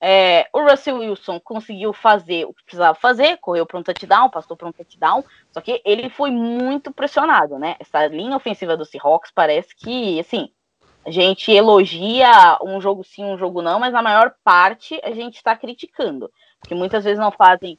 é, 0.00 0.48
o 0.52 0.62
Russell 0.62 0.98
Wilson 0.98 1.40
conseguiu 1.40 1.92
fazer 1.92 2.46
o 2.46 2.54
que 2.54 2.64
precisava 2.64 2.94
fazer, 2.94 3.36
correu 3.38 3.66
para 3.66 3.78
um 3.78 3.82
touchdown, 3.82 4.30
passou 4.30 4.56
para 4.56 4.68
um 4.68 4.72
touchdown, 4.72 5.22
só 5.52 5.60
que 5.60 5.82
ele 5.84 6.08
foi 6.08 6.30
muito 6.30 6.92
pressionado, 6.92 7.58
né? 7.58 7.76
Essa 7.78 8.06
linha 8.06 8.36
ofensiva 8.36 8.76
do 8.76 8.84
Seahawks 8.84 9.30
parece 9.34 9.74
que, 9.76 10.18
assim, 10.20 10.48
a 11.04 11.10
gente 11.10 11.50
elogia 11.50 12.58
um 12.62 12.80
jogo 12.80 13.02
sim, 13.02 13.24
um 13.24 13.36
jogo 13.36 13.60
não, 13.60 13.80
mas 13.80 13.92
na 13.92 14.02
maior 14.02 14.34
parte 14.44 15.00
a 15.02 15.10
gente 15.10 15.36
está 15.36 15.56
criticando, 15.56 16.30
porque 16.60 16.74
muitas 16.74 17.04
vezes 17.04 17.18
não 17.18 17.32
fazem, 17.32 17.78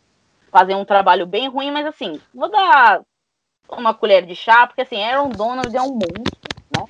fazem 0.51 0.75
um 0.75 0.85
trabalho 0.85 1.25
bem 1.25 1.47
ruim, 1.47 1.71
mas 1.71 1.85
assim, 1.85 2.19
vou 2.33 2.49
dar 2.49 3.01
uma 3.69 3.93
colher 3.93 4.25
de 4.25 4.35
chá, 4.35 4.65
porque 4.67 4.81
assim, 4.81 5.01
Aaron 5.03 5.29
Donald 5.29 5.75
é 5.75 5.81
um 5.81 5.93
monstro, 5.93 6.49
né? 6.75 6.85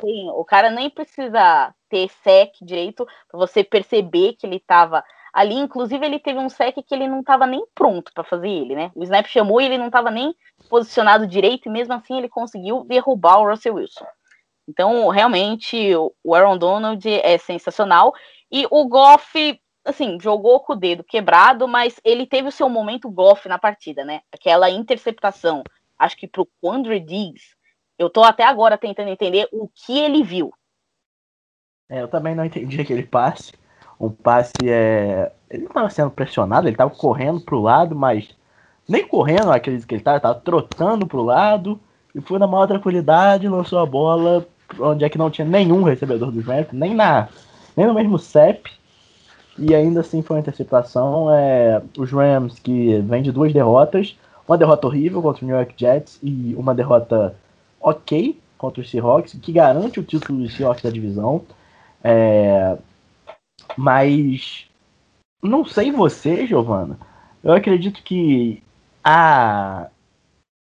Sim, 0.00 0.28
o 0.30 0.44
cara 0.44 0.70
nem 0.70 0.90
precisa 0.90 1.74
ter 1.88 2.08
sec 2.22 2.52
direito 2.60 3.06
para 3.28 3.38
você 3.38 3.64
perceber 3.64 4.34
que 4.34 4.46
ele 4.46 4.56
estava 4.56 5.02
ali. 5.32 5.54
Inclusive, 5.54 6.04
ele 6.04 6.18
teve 6.18 6.38
um 6.38 6.48
sec 6.48 6.74
que 6.74 6.94
ele 6.94 7.08
não 7.08 7.20
estava 7.20 7.46
nem 7.46 7.64
pronto 7.74 8.12
para 8.12 8.24
fazer 8.24 8.48
ele, 8.48 8.74
né? 8.74 8.90
O 8.94 9.02
Snap 9.02 9.26
chamou 9.26 9.60
e 9.60 9.64
ele 9.64 9.78
não 9.78 9.86
estava 9.86 10.10
nem 10.10 10.34
posicionado 10.68 11.26
direito, 11.26 11.68
e 11.68 11.72
mesmo 11.72 11.94
assim 11.94 12.18
ele 12.18 12.28
conseguiu 12.28 12.84
derrubar 12.84 13.38
o 13.38 13.48
Russell 13.48 13.74
Wilson. 13.74 14.06
Então, 14.68 15.08
realmente, 15.08 15.94
o 16.24 16.34
Aaron 16.34 16.58
Donald 16.58 17.08
é 17.08 17.38
sensacional. 17.38 18.12
E 18.50 18.66
o 18.70 18.86
Goff, 18.88 19.60
assim, 19.86 20.18
jogou 20.20 20.60
com 20.60 20.72
o 20.72 20.76
dedo 20.76 21.04
quebrado, 21.04 21.66
mas 21.66 22.00
ele 22.04 22.26
teve 22.26 22.48
o 22.48 22.52
seu 22.52 22.68
momento 22.68 23.10
Goff 23.10 23.48
na 23.48 23.58
partida, 23.58 24.04
né? 24.04 24.20
Aquela 24.32 24.68
interceptação, 24.68 25.62
acho 25.98 26.16
que 26.16 26.26
pro 26.26 26.48
Quandre 26.60 27.00
Diggs, 27.00 27.54
eu 27.98 28.10
tô 28.10 28.22
até 28.22 28.44
agora 28.44 28.76
tentando 28.76 29.08
entender 29.08 29.48
o 29.52 29.68
que 29.68 29.98
ele 29.98 30.22
viu. 30.22 30.52
É, 31.88 32.02
eu 32.02 32.08
também 32.08 32.34
não 32.34 32.44
entendi 32.44 32.78
aquele 32.82 33.04
passe. 33.04 33.52
Um 33.98 34.10
passe 34.10 34.52
é. 34.64 35.32
Ele 35.48 35.62
não 35.62 35.68
estava 35.68 35.90
sendo 35.90 36.10
pressionado, 36.10 36.66
ele 36.66 36.74
estava 36.74 36.90
correndo 36.90 37.40
pro 37.40 37.62
lado, 37.62 37.94
mas 37.94 38.36
nem 38.88 39.06
correndo, 39.06 39.50
acredito 39.50 39.86
que 39.86 39.94
ele 39.94 40.00
estava, 40.00 40.16
estava 40.18 40.34
trotando 40.40 41.06
pro 41.06 41.22
lado 41.22 41.80
e 42.14 42.20
foi 42.20 42.38
na 42.38 42.46
maior 42.46 42.66
tranquilidade, 42.66 43.48
lançou 43.48 43.78
a 43.78 43.86
bola 43.86 44.46
onde 44.80 45.04
é 45.04 45.08
que 45.08 45.18
não 45.18 45.30
tinha 45.30 45.46
nenhum 45.46 45.82
recebedor 45.82 46.30
dos 46.30 46.44
Rams, 46.44 46.68
nem 46.72 46.94
na 46.94 47.28
nem 47.76 47.86
no 47.86 47.94
mesmo 47.94 48.18
CEP. 48.18 48.75
E 49.58 49.74
ainda 49.74 50.00
assim 50.00 50.22
foi 50.22 50.36
uma 50.36 50.40
interceptação. 50.40 51.32
É, 51.32 51.82
os 51.98 52.10
Rams 52.12 52.58
que 52.58 52.98
vêm 53.00 53.22
de 53.22 53.32
duas 53.32 53.52
derrotas, 53.52 54.16
uma 54.46 54.58
derrota 54.58 54.86
horrível 54.86 55.22
contra 55.22 55.44
o 55.44 55.46
New 55.46 55.56
York 55.56 55.74
Jets 55.76 56.18
e 56.22 56.54
uma 56.56 56.74
derrota 56.74 57.34
ok 57.80 58.38
contra 58.58 58.80
os 58.80 58.90
Seahawks, 58.90 59.38
que 59.40 59.52
garante 59.52 60.00
o 60.00 60.04
título 60.04 60.40
dos 60.40 60.54
Seahawks 60.54 60.82
da 60.82 60.90
divisão. 60.90 61.42
É, 62.02 62.76
mas 63.76 64.66
não 65.42 65.64
sei 65.64 65.90
você, 65.90 66.46
Giovana. 66.46 66.98
Eu 67.42 67.52
acredito 67.52 68.02
que 68.02 68.62
a, 69.02 69.88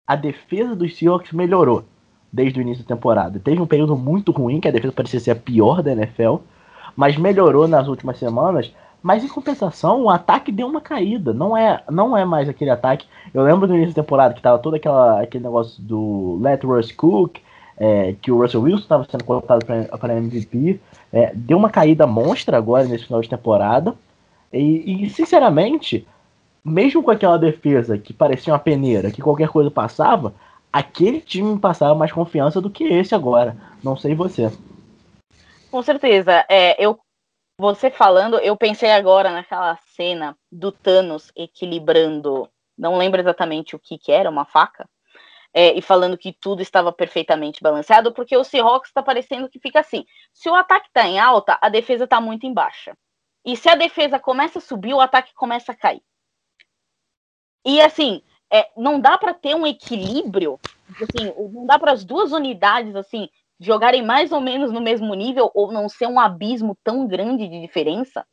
a 0.06 0.16
defesa 0.16 0.76
dos 0.76 0.96
Seahawks 0.96 1.32
melhorou 1.32 1.84
desde 2.32 2.58
o 2.58 2.62
início 2.62 2.84
da 2.84 2.94
temporada. 2.94 3.38
Teve 3.38 3.60
um 3.60 3.66
período 3.66 3.96
muito 3.96 4.32
ruim, 4.32 4.60
que 4.60 4.68
a 4.68 4.70
defesa 4.70 4.92
parecia 4.92 5.20
ser 5.20 5.30
a 5.30 5.36
pior 5.36 5.82
da 5.82 5.92
NFL, 5.92 6.36
mas 6.97 7.16
melhorou 7.16 7.66
nas 7.68 7.89
últimas 7.89 8.18
semanas. 8.18 8.72
Mas 9.03 9.24
em 9.24 9.28
compensação, 9.28 10.03
o 10.03 10.11
ataque 10.11 10.51
deu 10.51 10.66
uma 10.66 10.80
caída. 10.80 11.32
Não 11.32 11.57
é, 11.57 11.82
não 11.91 12.16
é 12.16 12.24
mais 12.24 12.49
aquele 12.49 12.70
ataque. 12.70 13.07
Eu 13.32 13.43
lembro 13.43 13.66
do 13.66 13.74
início 13.74 13.95
da 13.95 14.03
temporada 14.03 14.34
que 14.34 14.43
tava 14.43 14.59
todo 14.59 14.74
aquela, 14.74 15.22
aquele 15.22 15.45
negócio 15.45 15.80
do 15.80 16.39
Let 16.43 16.64
Russ 16.64 16.91
Cook, 16.93 17.39
é, 17.78 18.16
que 18.20 18.32
o 18.32 18.41
Russell 18.43 18.62
Wilson 18.62 18.82
estava 18.82 19.07
sendo 19.09 19.24
cotado 19.24 19.64
para 19.64 20.16
MVP. 20.16 20.80
É, 21.12 21.32
deu 21.34 21.57
uma 21.57 21.70
caída 21.70 22.07
monstra 22.07 22.57
agora 22.57 22.84
nesse 22.84 23.05
final 23.05 23.20
de 23.20 23.28
temporada. 23.28 23.95
E, 24.53 25.05
e, 25.05 25.11
sinceramente, 25.11 26.07
mesmo 26.64 27.03
com 27.03 27.11
aquela 27.11 27.39
defesa 27.39 27.97
que 27.99 28.12
parecia 28.12 28.53
uma 28.53 28.59
peneira, 28.59 29.11
que 29.11 29.22
qualquer 29.22 29.49
coisa 29.49 29.70
passava, 29.70 30.34
aquele 30.72 31.20
time 31.20 31.55
me 31.55 31.59
passava 31.59 31.95
mais 31.95 32.12
confiança 32.12 32.61
do 32.61 32.70
que 32.70 32.84
esse 32.84 33.14
agora. 33.14 33.57
Não 33.82 33.97
sei 33.97 34.14
você. 34.14 34.51
Com 35.78 35.82
certeza. 35.84 36.44
É, 36.48 36.74
eu 36.84 36.98
você 37.56 37.88
falando, 37.88 38.36
eu 38.40 38.56
pensei 38.56 38.90
agora 38.90 39.30
naquela 39.30 39.76
cena 39.94 40.36
do 40.50 40.72
Thanos 40.72 41.30
equilibrando, 41.36 42.50
não 42.76 42.98
lembro 42.98 43.20
exatamente 43.20 43.76
o 43.76 43.78
que 43.78 43.96
que 43.96 44.10
era, 44.10 44.28
uma 44.28 44.44
faca, 44.44 44.88
é, 45.54 45.72
e 45.78 45.80
falando 45.80 46.18
que 46.18 46.32
tudo 46.32 46.62
estava 46.62 46.92
perfeitamente 46.92 47.62
balanceado, 47.62 48.12
porque 48.12 48.36
o 48.36 48.42
Seahawks 48.42 48.90
está 48.90 49.04
parecendo 49.04 49.48
que 49.48 49.60
fica 49.60 49.78
assim. 49.78 50.04
Se 50.32 50.50
o 50.50 50.54
ataque 50.56 50.88
está 50.88 51.06
em 51.06 51.20
alta, 51.20 51.56
a 51.60 51.68
defesa 51.68 52.04
está 52.04 52.20
muito 52.20 52.44
em 52.44 52.52
baixa. 52.52 52.98
E 53.44 53.56
se 53.56 53.68
a 53.68 53.76
defesa 53.76 54.18
começa 54.18 54.58
a 54.58 54.62
subir, 54.62 54.94
o 54.94 55.00
ataque 55.00 55.32
começa 55.32 55.70
a 55.70 55.76
cair. 55.76 56.02
E 57.64 57.80
assim, 57.80 58.20
é, 58.52 58.68
não 58.76 58.98
dá 58.98 59.16
para 59.16 59.32
ter 59.32 59.54
um 59.54 59.64
equilíbrio, 59.64 60.58
assim, 60.96 61.32
não 61.52 61.66
dá 61.66 61.78
para 61.78 61.92
as 61.92 62.04
duas 62.04 62.32
unidades 62.32 62.96
assim 62.96 63.28
jogarem 63.61 64.02
mais 64.02 64.32
ou 64.32 64.40
menos 64.40 64.72
no 64.72 64.80
mesmo 64.80 65.14
nível 65.14 65.50
ou 65.54 65.72
não 65.72 65.88
ser 65.88 66.06
um 66.06 66.20
abismo 66.20 66.76
tão 66.84 67.06
grande 67.06 67.48
de 67.48 67.61
diferença. 67.61 68.24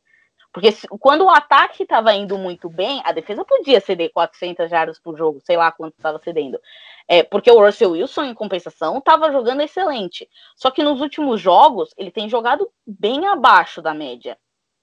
Porque 0.56 0.72
se, 0.72 0.88
quando 0.88 1.24
o 1.24 1.28
ataque 1.28 1.82
estava 1.82 2.14
indo 2.14 2.38
muito 2.38 2.70
bem, 2.70 3.02
a 3.04 3.12
defesa 3.12 3.44
podia 3.44 3.78
ceder 3.78 4.10
400 4.10 4.70
jardas 4.70 4.98
por 4.98 5.14
jogo, 5.14 5.38
sei 5.44 5.54
lá 5.54 5.70
quanto 5.70 5.94
estava 5.98 6.18
cedendo. 6.18 6.58
É, 7.06 7.22
porque 7.22 7.50
o 7.50 7.62
Russell 7.62 7.90
Wilson, 7.90 8.24
em 8.24 8.34
compensação, 8.34 8.96
estava 8.96 9.30
jogando 9.30 9.60
excelente. 9.60 10.26
Só 10.56 10.70
que 10.70 10.82
nos 10.82 11.02
últimos 11.02 11.42
jogos, 11.42 11.90
ele 11.98 12.10
tem 12.10 12.26
jogado 12.28 12.70
bem 12.86 13.26
abaixo 13.26 13.82
da 13.82 13.92
média, 13.92 14.38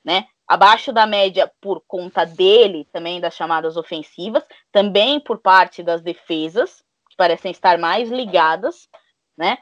né? 0.06 0.28
Abaixo 0.48 0.94
da 0.94 1.08
média 1.08 1.52
por 1.60 1.82
conta 1.88 2.24
dele, 2.24 2.88
também 2.94 3.20
das 3.20 3.34
chamadas 3.34 3.76
ofensivas, 3.76 4.46
também 4.72 5.20
por 5.20 5.40
parte 5.40 5.82
das 5.82 6.04
defesas, 6.04 6.84
que 7.10 7.16
parecem 7.18 7.50
estar 7.52 7.80
mais 7.80 8.12
ligadas, 8.12 8.88
né? 9.36 9.58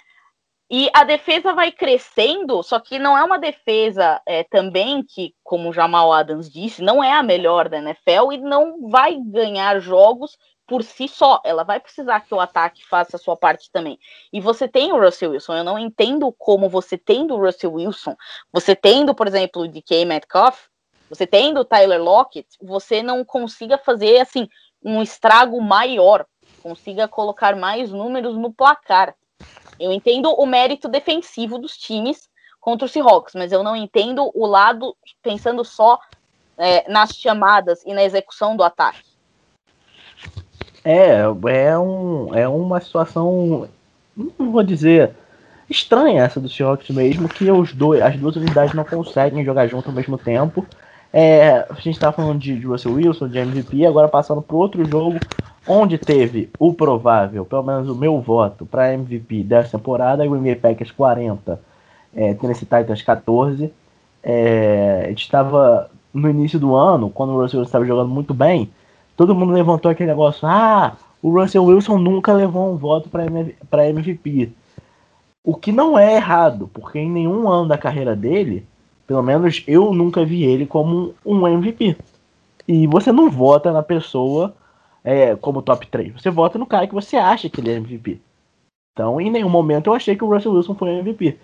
E 0.73 0.89
a 0.93 1.03
defesa 1.03 1.51
vai 1.51 1.69
crescendo, 1.69 2.63
só 2.63 2.79
que 2.79 2.97
não 2.97 3.17
é 3.17 3.21
uma 3.25 3.37
defesa 3.37 4.21
é, 4.25 4.41
também 4.45 5.03
que, 5.03 5.35
como 5.43 5.67
o 5.67 5.73
Jamal 5.73 6.13
Adams 6.13 6.49
disse, 6.49 6.81
não 6.81 7.03
é 7.03 7.11
a 7.11 7.21
melhor 7.21 7.67
da 7.67 7.79
NFL 7.79 8.31
e 8.31 8.37
não 8.37 8.89
vai 8.89 9.17
ganhar 9.17 9.81
jogos 9.81 10.37
por 10.65 10.81
si 10.81 11.09
só. 11.09 11.41
Ela 11.43 11.65
vai 11.65 11.77
precisar 11.77 12.21
que 12.21 12.33
o 12.33 12.39
ataque 12.39 12.87
faça 12.87 13.17
a 13.17 13.19
sua 13.19 13.35
parte 13.35 13.69
também. 13.69 13.99
E 14.31 14.39
você 14.39 14.65
tem 14.65 14.93
o 14.93 14.97
Russell 15.03 15.31
Wilson. 15.31 15.57
Eu 15.57 15.65
não 15.65 15.77
entendo 15.77 16.33
como 16.39 16.69
você 16.69 16.97
tendo 16.97 17.35
o 17.35 17.45
Russell 17.45 17.73
Wilson, 17.73 18.15
você 18.49 18.73
tendo, 18.73 19.13
por 19.13 19.27
exemplo, 19.27 19.63
o 19.63 19.67
DK 19.67 20.05
Metcalf, 20.05 20.67
você 21.09 21.27
tendo 21.27 21.59
o 21.59 21.65
Tyler 21.65 22.01
Lockett, 22.01 22.47
você 22.61 23.03
não 23.03 23.25
consiga 23.25 23.77
fazer 23.77 24.21
assim 24.21 24.47
um 24.81 25.01
estrago 25.01 25.59
maior, 25.59 26.25
consiga 26.63 27.09
colocar 27.09 27.57
mais 27.57 27.91
números 27.91 28.37
no 28.37 28.53
placar. 28.53 29.13
Eu 29.81 29.91
entendo 29.91 30.31
o 30.31 30.45
mérito 30.45 30.87
defensivo 30.87 31.57
dos 31.57 31.75
times 31.75 32.29
contra 32.59 32.85
o 32.85 32.89
Seahawks, 32.89 33.33
mas 33.33 33.51
eu 33.51 33.63
não 33.63 33.75
entendo 33.75 34.31
o 34.35 34.45
lado 34.45 34.95
pensando 35.23 35.65
só 35.65 35.99
é, 36.55 36.87
nas 36.87 37.09
chamadas 37.15 37.83
e 37.83 37.93
na 37.93 38.03
execução 38.03 38.55
do 38.55 38.63
ataque. 38.63 39.01
É, 40.85 41.21
é, 41.49 41.77
um, 41.77 42.35
é 42.35 42.47
uma 42.47 42.79
situação, 42.79 43.67
não 44.15 44.51
vou 44.51 44.61
dizer 44.61 45.15
estranha 45.67 46.23
essa 46.23 46.39
do 46.39 46.49
Seahawks 46.49 46.89
mesmo, 46.89 47.27
que 47.27 47.49
os 47.49 47.73
dois, 47.73 48.01
as 48.01 48.15
duas 48.17 48.35
unidades 48.35 48.75
não 48.75 48.83
conseguem 48.83 49.43
jogar 49.43 49.67
junto 49.67 49.89
ao 49.89 49.95
mesmo 49.95 50.17
tempo. 50.17 50.65
É, 51.13 51.65
a 51.69 51.73
gente 51.75 51.91
está 51.91 52.11
falando 52.11 52.39
de, 52.39 52.57
de 52.57 52.65
Russell 52.65 52.93
Wilson, 52.93 53.27
de 53.27 53.37
MVP, 53.37 53.85
agora 53.85 54.07
passando 54.07 54.41
para 54.41 54.55
outro 54.55 54.83
jogo 54.85 55.19
onde 55.67 55.97
teve 55.97 56.49
o 56.57 56.73
provável, 56.73 57.45
pelo 57.45 57.63
menos 57.63 57.89
o 57.89 57.95
meu 57.95 58.19
voto 58.19 58.65
para 58.65 58.93
MVP 58.93 59.43
dessa 59.43 59.77
temporada, 59.77 60.25
Green 60.25 60.41
Bay 60.41 60.55
Packers 60.55 60.91
40, 60.91 61.59
é, 62.15 62.33
Tennessee 62.33 62.65
Titans 62.65 63.01
14. 63.01 63.71
É, 64.23 65.03
a 65.05 65.09
gente 65.09 65.23
estava 65.23 65.89
no 66.13 66.29
início 66.29 66.59
do 66.59 66.75
ano, 66.75 67.09
quando 67.09 67.31
o 67.31 67.41
Russell 67.41 67.59
Wilson 67.59 67.69
estava 67.69 67.85
jogando 67.85 68.09
muito 68.09 68.33
bem, 68.33 68.71
todo 69.15 69.35
mundo 69.35 69.53
levantou 69.53 69.91
aquele 69.91 70.09
negócio: 70.09 70.47
ah, 70.47 70.95
o 71.21 71.29
Russell 71.29 71.65
Wilson 71.65 71.97
nunca 71.97 72.33
levou 72.33 72.71
um 72.73 72.77
voto 72.77 73.09
para 73.09 73.89
MVP. 73.89 74.51
O 75.43 75.55
que 75.55 75.71
não 75.71 75.97
é 75.97 76.15
errado, 76.15 76.69
porque 76.73 76.99
em 76.99 77.09
nenhum 77.09 77.49
ano 77.49 77.67
da 77.67 77.77
carreira 77.77 78.15
dele, 78.15 78.65
pelo 79.07 79.21
menos 79.21 79.63
eu 79.67 79.93
nunca 79.93 80.25
vi 80.25 80.43
ele 80.43 80.65
como 80.65 81.13
um 81.25 81.47
MVP. 81.47 81.97
E 82.67 82.87
você 82.87 83.11
não 83.11 83.29
vota 83.29 83.71
na 83.71 83.83
pessoa 83.83 84.53
é, 85.03 85.35
como 85.35 85.61
top 85.61 85.87
3. 85.87 86.13
Você 86.13 86.29
vota 86.29 86.57
no 86.57 86.65
cara 86.65 86.87
que 86.87 86.93
você 86.93 87.17
acha 87.17 87.49
que 87.49 87.59
ele 87.59 87.71
é 87.71 87.75
MVP. 87.75 88.19
Então, 88.93 89.19
em 89.19 89.31
nenhum 89.31 89.49
momento 89.49 89.87
eu 89.87 89.93
achei 89.93 90.15
que 90.15 90.23
o 90.23 90.33
Russell 90.33 90.53
Wilson 90.53 90.75
foi 90.75 90.89
MVP. 90.91 91.37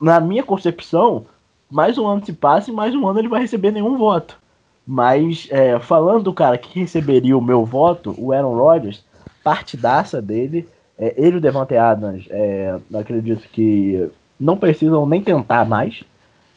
Na 0.00 0.20
minha 0.20 0.42
concepção, 0.42 1.26
mais 1.70 1.98
um 1.98 2.06
ano 2.06 2.24
se 2.24 2.32
passa 2.32 2.70
e 2.70 2.74
mais 2.74 2.94
um 2.94 3.06
ano 3.06 3.18
ele 3.18 3.28
vai 3.28 3.40
receber 3.40 3.70
nenhum 3.70 3.96
voto. 3.98 4.38
Mas 4.86 5.46
é, 5.50 5.78
falando 5.78 6.24
do 6.24 6.32
cara 6.32 6.56
que 6.56 6.80
receberia 6.80 7.36
o 7.36 7.42
meu 7.42 7.64
voto, 7.64 8.14
o 8.16 8.32
Aaron 8.32 8.56
Rodgers, 8.56 9.04
partidaça 9.44 10.22
dele, 10.22 10.66
é, 10.98 11.14
ele 11.16 11.36
e 11.36 11.38
o 11.38 11.40
Devante 11.40 11.76
Adams, 11.76 12.26
é, 12.30 12.78
acredito 12.94 13.46
que 13.50 14.10
não 14.38 14.56
precisam 14.56 15.04
nem 15.06 15.22
tentar 15.22 15.66
mais. 15.66 16.02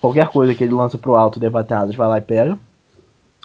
Qualquer 0.02 0.28
coisa 0.30 0.56
que 0.56 0.64
ele 0.64 0.74
lança 0.74 0.98
pro 0.98 1.16
alto, 1.16 1.40
Adams 1.46 1.96
vai 1.96 2.08
lá 2.08 2.18
e 2.18 2.22
pega. 2.22 2.58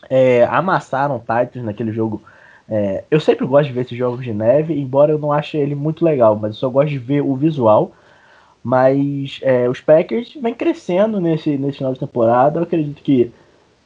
É, 0.09 0.44
amassaram 0.44 1.18
Titans 1.18 1.62
naquele 1.62 1.92
jogo. 1.92 2.22
É, 2.68 3.04
eu 3.11 3.20
sempre 3.20 3.46
gosto 3.46 3.68
de 3.68 3.74
ver 3.74 3.82
esses 3.82 3.96
jogos 3.96 4.24
de 4.24 4.32
neve, 4.32 4.74
embora 4.74 5.12
eu 5.12 5.18
não 5.18 5.30
ache 5.30 5.57
ele 5.59 5.74
muito 5.74 6.04
legal, 6.04 6.34
mas 6.34 6.54
eu 6.54 6.61
só 6.61 6.68
gosto 6.70 6.88
de 6.88 6.98
ver 6.98 7.20
o 7.20 7.36
visual. 7.36 7.92
Mas 8.64 9.38
é, 9.42 9.68
os 9.68 9.80
Packers 9.80 10.34
vêm 10.40 10.54
crescendo 10.54 11.20
nesse, 11.20 11.57
nesse 11.59 11.78
final 11.78 11.92
de 11.92 12.00
temporada. 12.00 12.59
Eu 12.59 12.64
acredito 12.64 13.02
que, 13.02 13.30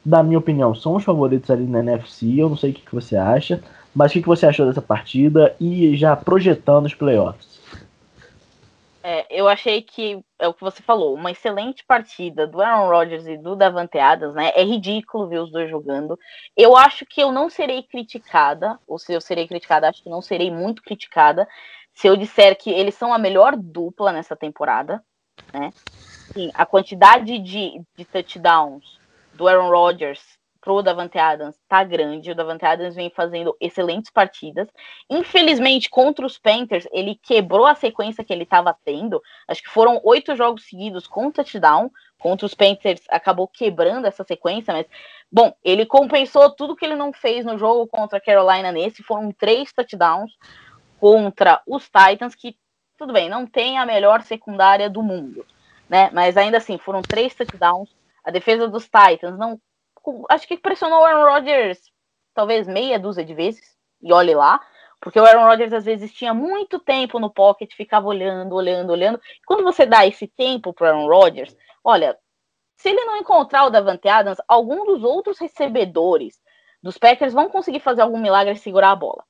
na 0.03 0.23
minha 0.23 0.39
opinião, 0.39 0.73
são 0.73 0.95
os 0.95 1.03
favoritos 1.03 1.51
ali 1.51 1.65
na 1.65 1.79
NFC. 1.79 2.35
Eu 2.37 2.49
não 2.49 2.57
sei 2.57 2.71
o 2.71 2.73
que, 2.73 2.81
que 2.81 2.95
você 2.95 3.17
acha. 3.17 3.61
Mas 3.93 4.11
o 4.11 4.13
que, 4.13 4.21
que 4.21 4.27
você 4.27 4.45
achou 4.45 4.65
dessa 4.65 4.81
partida 4.81 5.55
e 5.59 5.95
já 5.97 6.15
projetando 6.15 6.85
os 6.85 6.95
playoffs? 6.95 7.50
É, 9.03 9.25
eu 9.29 9.47
achei 9.47 9.81
que 9.81 10.23
é 10.37 10.47
o 10.47 10.53
que 10.53 10.61
você 10.61 10.83
falou, 10.83 11.15
uma 11.15 11.31
excelente 11.31 11.83
partida 11.83 12.45
do 12.45 12.61
Aaron 12.61 12.87
Rodgers 12.87 13.25
e 13.25 13.35
do 13.35 13.55
Davante 13.55 13.97
Adams, 13.97 14.35
né? 14.35 14.51
É 14.55 14.63
ridículo 14.63 15.27
ver 15.27 15.39
os 15.39 15.51
dois 15.51 15.69
jogando. 15.69 16.19
Eu 16.55 16.77
acho 16.77 17.05
que 17.05 17.21
eu 17.21 17.31
não 17.31 17.49
serei 17.49 17.81
criticada, 17.81 18.79
ou 18.87 18.99
se 18.99 19.11
eu 19.11 19.19
serei 19.19 19.47
criticada, 19.47 19.89
acho 19.89 20.03
que 20.03 20.09
não 20.09 20.21
serei 20.21 20.51
muito 20.51 20.83
criticada, 20.83 21.47
se 21.93 22.07
eu 22.07 22.15
disser 22.15 22.55
que 22.57 22.69
eles 22.69 22.93
são 22.93 23.11
a 23.11 23.17
melhor 23.17 23.55
dupla 23.55 24.11
nessa 24.11 24.35
temporada, 24.35 25.03
né? 25.51 25.71
Sim, 26.33 26.51
a 26.53 26.65
quantidade 26.65 27.39
de, 27.39 27.81
de 27.95 28.05
touchdowns 28.05 28.99
do 29.33 29.47
Aaron 29.47 29.69
Rodgers 29.69 30.39
pro 30.61 30.83
Davante 30.83 31.17
Adams 31.17 31.59
tá 31.67 31.83
grande. 31.83 32.31
O 32.31 32.35
Davante 32.35 32.63
Adams 32.63 32.95
vem 32.95 33.09
fazendo 33.09 33.57
excelentes 33.59 34.11
partidas. 34.11 34.69
Infelizmente, 35.09 35.89
contra 35.89 36.25
os 36.25 36.37
Panthers, 36.37 36.87
ele 36.91 37.19
quebrou 37.21 37.65
a 37.65 37.75
sequência 37.75 38.23
que 38.23 38.31
ele 38.31 38.43
estava 38.43 38.77
tendo. 38.85 39.21
Acho 39.47 39.63
que 39.63 39.69
foram 39.69 39.99
oito 40.03 40.35
jogos 40.35 40.63
seguidos 40.65 41.07
com 41.07 41.31
touchdown. 41.31 41.89
Contra 42.19 42.45
os 42.45 42.53
Panthers, 42.53 43.01
acabou 43.09 43.47
quebrando 43.47 44.05
essa 44.05 44.23
sequência, 44.23 44.71
mas 44.71 44.85
bom, 45.31 45.51
ele 45.63 45.87
compensou 45.87 46.51
tudo 46.51 46.75
que 46.75 46.85
ele 46.85 46.95
não 46.95 47.11
fez 47.11 47.43
no 47.43 47.57
jogo 47.57 47.87
contra 47.87 48.19
a 48.19 48.21
Carolina 48.21 48.71
nesse. 48.71 49.01
Foram 49.01 49.31
três 49.31 49.73
touchdowns 49.73 50.31
contra 50.99 51.59
os 51.65 51.89
Titans, 51.89 52.35
que, 52.35 52.55
tudo 52.95 53.11
bem, 53.11 53.27
não 53.27 53.47
tem 53.47 53.79
a 53.79 53.87
melhor 53.87 54.21
secundária 54.21 54.87
do 54.87 55.01
mundo, 55.01 55.43
né? 55.89 56.11
Mas 56.13 56.37
ainda 56.37 56.57
assim, 56.57 56.77
foram 56.77 57.01
três 57.01 57.33
touchdowns. 57.33 57.89
A 58.23 58.29
defesa 58.29 58.67
dos 58.67 58.83
Titans 58.83 59.35
não. 59.35 59.59
Acho 60.29 60.47
que 60.47 60.57
pressionou 60.57 61.01
o 61.01 61.05
Aaron 61.05 61.33
Rodgers 61.33 61.91
talvez 62.33 62.67
meia 62.67 62.99
dúzia 62.99 63.23
de 63.23 63.33
vezes, 63.33 63.75
e 64.01 64.11
olhe 64.11 64.33
lá, 64.33 64.59
porque 64.99 65.19
o 65.19 65.25
Aaron 65.25 65.45
Rodgers 65.45 65.73
às 65.73 65.85
vezes 65.85 66.13
tinha 66.13 66.33
muito 66.33 66.79
tempo 66.79 67.19
no 67.19 67.29
pocket, 67.29 67.73
ficava 67.75 68.07
olhando, 68.07 68.53
olhando, 68.55 68.91
olhando. 68.91 69.19
Quando 69.45 69.63
você 69.63 69.85
dá 69.85 70.05
esse 70.05 70.27
tempo 70.27 70.73
para 70.73 70.89
Aaron 70.89 71.07
Rodgers, 71.07 71.55
olha, 71.83 72.17
se 72.77 72.89
ele 72.89 73.03
não 73.05 73.17
encontrar 73.17 73.65
o 73.65 73.69
Davante 73.69 74.07
Adams, 74.07 74.39
algum 74.47 74.85
dos 74.85 75.03
outros 75.03 75.39
recebedores 75.39 76.39
dos 76.81 76.97
Packers 76.97 77.33
vão 77.33 77.49
conseguir 77.49 77.79
fazer 77.79 78.01
algum 78.01 78.19
milagre 78.19 78.53
e 78.53 78.57
segurar 78.57 78.91
a 78.91 78.95
bola. 78.95 79.23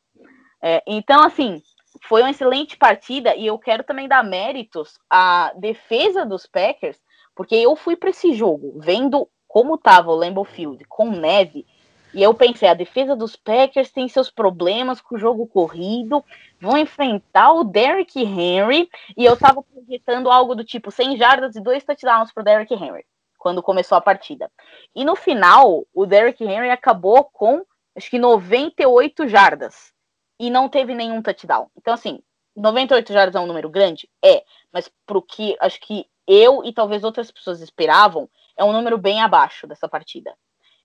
É, 0.61 0.81
então, 0.85 1.23
assim, 1.23 1.61
foi 2.03 2.21
uma 2.21 2.31
excelente 2.31 2.77
partida 2.77 3.35
e 3.35 3.47
eu 3.47 3.57
quero 3.57 3.83
também 3.83 4.07
dar 4.07 4.23
méritos 4.23 4.99
à 5.09 5.51
defesa 5.55 6.25
dos 6.25 6.45
Packers, 6.45 6.97
porque 7.35 7.55
eu 7.55 7.75
fui 7.75 7.95
para 7.95 8.09
esse 8.09 8.33
jogo 8.33 8.77
vendo 8.79 9.27
como 9.51 9.75
estava 9.75 10.09
o 10.09 10.15
Lambeau 10.15 10.45
Field 10.45 10.85
com 10.85 11.11
neve 11.11 11.67
e 12.13 12.23
eu 12.23 12.33
pensei, 12.33 12.69
a 12.69 12.73
defesa 12.73 13.17
dos 13.17 13.35
Packers 13.35 13.91
tem 13.91 14.07
seus 14.07 14.29
problemas 14.29 15.01
com 15.01 15.15
o 15.15 15.19
jogo 15.19 15.45
corrido, 15.45 16.23
vão 16.59 16.77
enfrentar 16.77 17.51
o 17.51 17.65
Derrick 17.65 18.17
Henry 18.17 18.89
e 19.17 19.25
eu 19.25 19.33
estava 19.33 19.61
projetando 19.61 20.31
algo 20.31 20.55
do 20.55 20.63
tipo 20.63 20.89
100 20.89 21.17
jardas 21.17 21.55
e 21.57 21.61
dois 21.61 21.83
touchdowns 21.83 22.31
para 22.31 22.41
o 22.41 22.43
Derrick 22.45 22.73
Henry 22.73 23.05
quando 23.37 23.61
começou 23.61 23.97
a 23.97 24.01
partida. 24.01 24.49
E 24.95 25.03
no 25.03 25.17
final, 25.17 25.85
o 25.93 26.05
Derrick 26.05 26.41
Henry 26.41 26.69
acabou 26.69 27.25
com 27.25 27.65
acho 27.93 28.09
que 28.09 28.19
98 28.19 29.27
jardas 29.27 29.91
e 30.39 30.49
não 30.49 30.69
teve 30.69 30.95
nenhum 30.95 31.21
touchdown. 31.21 31.67
Então, 31.75 31.93
assim, 31.93 32.21
98 32.55 33.11
jardas 33.11 33.35
é 33.35 33.39
um 33.39 33.47
número 33.47 33.69
grande? 33.69 34.07
É, 34.23 34.45
mas 34.71 34.89
pro 35.05 35.21
que 35.21 35.57
acho 35.59 35.81
que 35.81 36.05
eu 36.25 36.63
e 36.63 36.71
talvez 36.71 37.03
outras 37.03 37.29
pessoas 37.29 37.59
esperavam, 37.59 38.29
é 38.57 38.63
um 38.63 38.73
número 38.73 38.97
bem 38.97 39.21
abaixo 39.21 39.67
dessa 39.67 39.87
partida. 39.87 40.33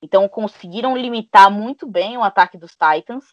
Então, 0.02 0.28
conseguiram 0.28 0.96
limitar 0.96 1.50
muito 1.50 1.86
bem 1.86 2.16
o 2.16 2.22
ataque 2.22 2.58
dos 2.58 2.72
Titans. 2.72 3.24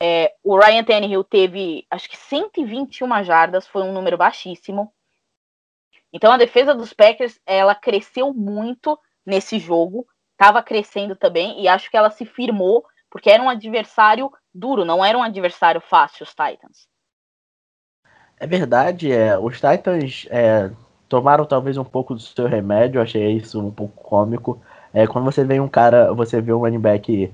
É, 0.00 0.34
o 0.42 0.58
Ryan 0.58 0.84
Tannehill 0.84 1.24
teve, 1.24 1.86
acho 1.90 2.08
que 2.08 2.16
121 2.16 3.24
jardas, 3.24 3.66
foi 3.66 3.82
um 3.82 3.92
número 3.92 4.16
baixíssimo. 4.16 4.92
Então, 6.12 6.32
a 6.32 6.36
defesa 6.36 6.74
dos 6.74 6.92
Packers, 6.92 7.38
ela 7.44 7.74
cresceu 7.74 8.32
muito 8.32 8.98
nesse 9.24 9.58
jogo, 9.58 10.06
estava 10.32 10.62
crescendo 10.62 11.16
também, 11.16 11.60
e 11.60 11.68
acho 11.68 11.90
que 11.90 11.96
ela 11.96 12.10
se 12.10 12.24
firmou 12.24 12.84
porque 13.10 13.30
era 13.30 13.42
um 13.42 13.48
adversário 13.48 14.30
duro, 14.52 14.84
não 14.84 15.04
era 15.04 15.16
um 15.16 15.22
adversário 15.22 15.80
fácil, 15.80 16.24
os 16.24 16.30
Titans. 16.30 16.86
É 18.38 18.46
verdade, 18.46 19.10
é, 19.10 19.38
os 19.38 19.54
Titans 19.54 20.26
é, 20.28 20.70
tomaram 21.08 21.44
talvez 21.44 21.76
um 21.76 21.84
pouco 21.84 22.14
do 22.14 22.20
seu 22.20 22.46
remédio, 22.46 23.00
achei 23.00 23.32
isso 23.32 23.60
um 23.60 23.70
pouco 23.70 24.02
cômico. 24.02 24.58
É, 24.92 25.06
quando 25.06 25.24
você 25.24 25.44
vê 25.44 25.60
um 25.60 25.68
cara, 25.68 26.12
você 26.12 26.40
vê 26.40 26.52
um 26.52 26.58
running 26.58 26.78
back 26.78 27.30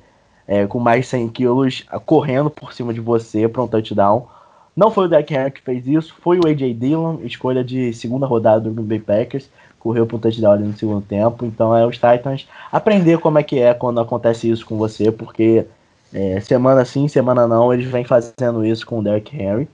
é, 0.46 0.66
com 0.66 0.78
mais 0.78 1.04
de 1.04 1.06
100 1.06 1.28
quilos 1.28 1.84
correndo 2.04 2.50
por 2.50 2.72
cima 2.72 2.92
de 2.92 3.00
você 3.00 3.48
para 3.48 3.62
um 3.62 3.68
touchdown. 3.68 4.26
Não 4.74 4.90
foi 4.90 5.04
o 5.04 5.08
Derek 5.08 5.34
Henry 5.34 5.50
que 5.50 5.62
fez 5.62 5.86
isso, 5.86 6.14
foi 6.20 6.38
o 6.38 6.46
A.J. 6.46 6.72
Dillon, 6.74 7.18
escolha 7.22 7.62
de 7.62 7.92
segunda 7.92 8.26
rodada 8.26 8.60
do 8.60 8.70
Green 8.70 8.86
Bay 8.86 8.98
Packers, 9.00 9.50
correu 9.78 10.06
para 10.06 10.16
um 10.16 10.20
touchdown 10.20 10.52
ali 10.52 10.64
no 10.64 10.76
segundo 10.76 11.02
tempo. 11.02 11.44
Então 11.44 11.76
é 11.76 11.86
os 11.86 11.96
Titans 11.96 12.48
aprender 12.70 13.18
como 13.18 13.38
é 13.38 13.42
que 13.42 13.58
é 13.58 13.74
quando 13.74 14.00
acontece 14.00 14.50
isso 14.50 14.64
com 14.64 14.78
você, 14.78 15.12
porque 15.12 15.66
é, 16.12 16.40
semana 16.40 16.84
sim, 16.84 17.06
semana 17.08 17.46
não, 17.46 17.72
eles 17.72 17.86
vêm 17.86 18.04
fazendo 18.04 18.64
isso 18.64 18.86
com 18.86 18.98
o 18.98 19.02
Derrick 19.02 19.36
Henry. 19.36 19.68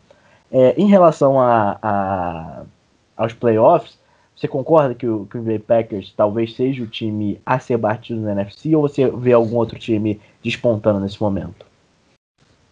É, 0.50 0.74
em 0.78 0.86
relação 0.86 1.38
a, 1.38 1.78
a, 1.82 2.62
aos 3.18 3.34
playoffs, 3.34 3.98
você 4.34 4.46
concorda 4.46 4.94
que 4.94 5.06
o 5.06 5.24
Green 5.24 5.42
Bay 5.42 5.58
Packers 5.58 6.12
talvez 6.16 6.54
seja 6.54 6.84
o 6.84 6.86
time 6.86 7.42
a 7.44 7.58
ser 7.58 7.76
batido 7.76 8.20
no 8.20 8.30
NFC 8.30 8.74
ou 8.76 8.82
você 8.82 9.10
vê 9.10 9.32
algum 9.32 9.56
outro 9.56 9.76
time 9.76 10.20
despontando 10.40 11.00
nesse 11.00 11.20
momento? 11.20 11.66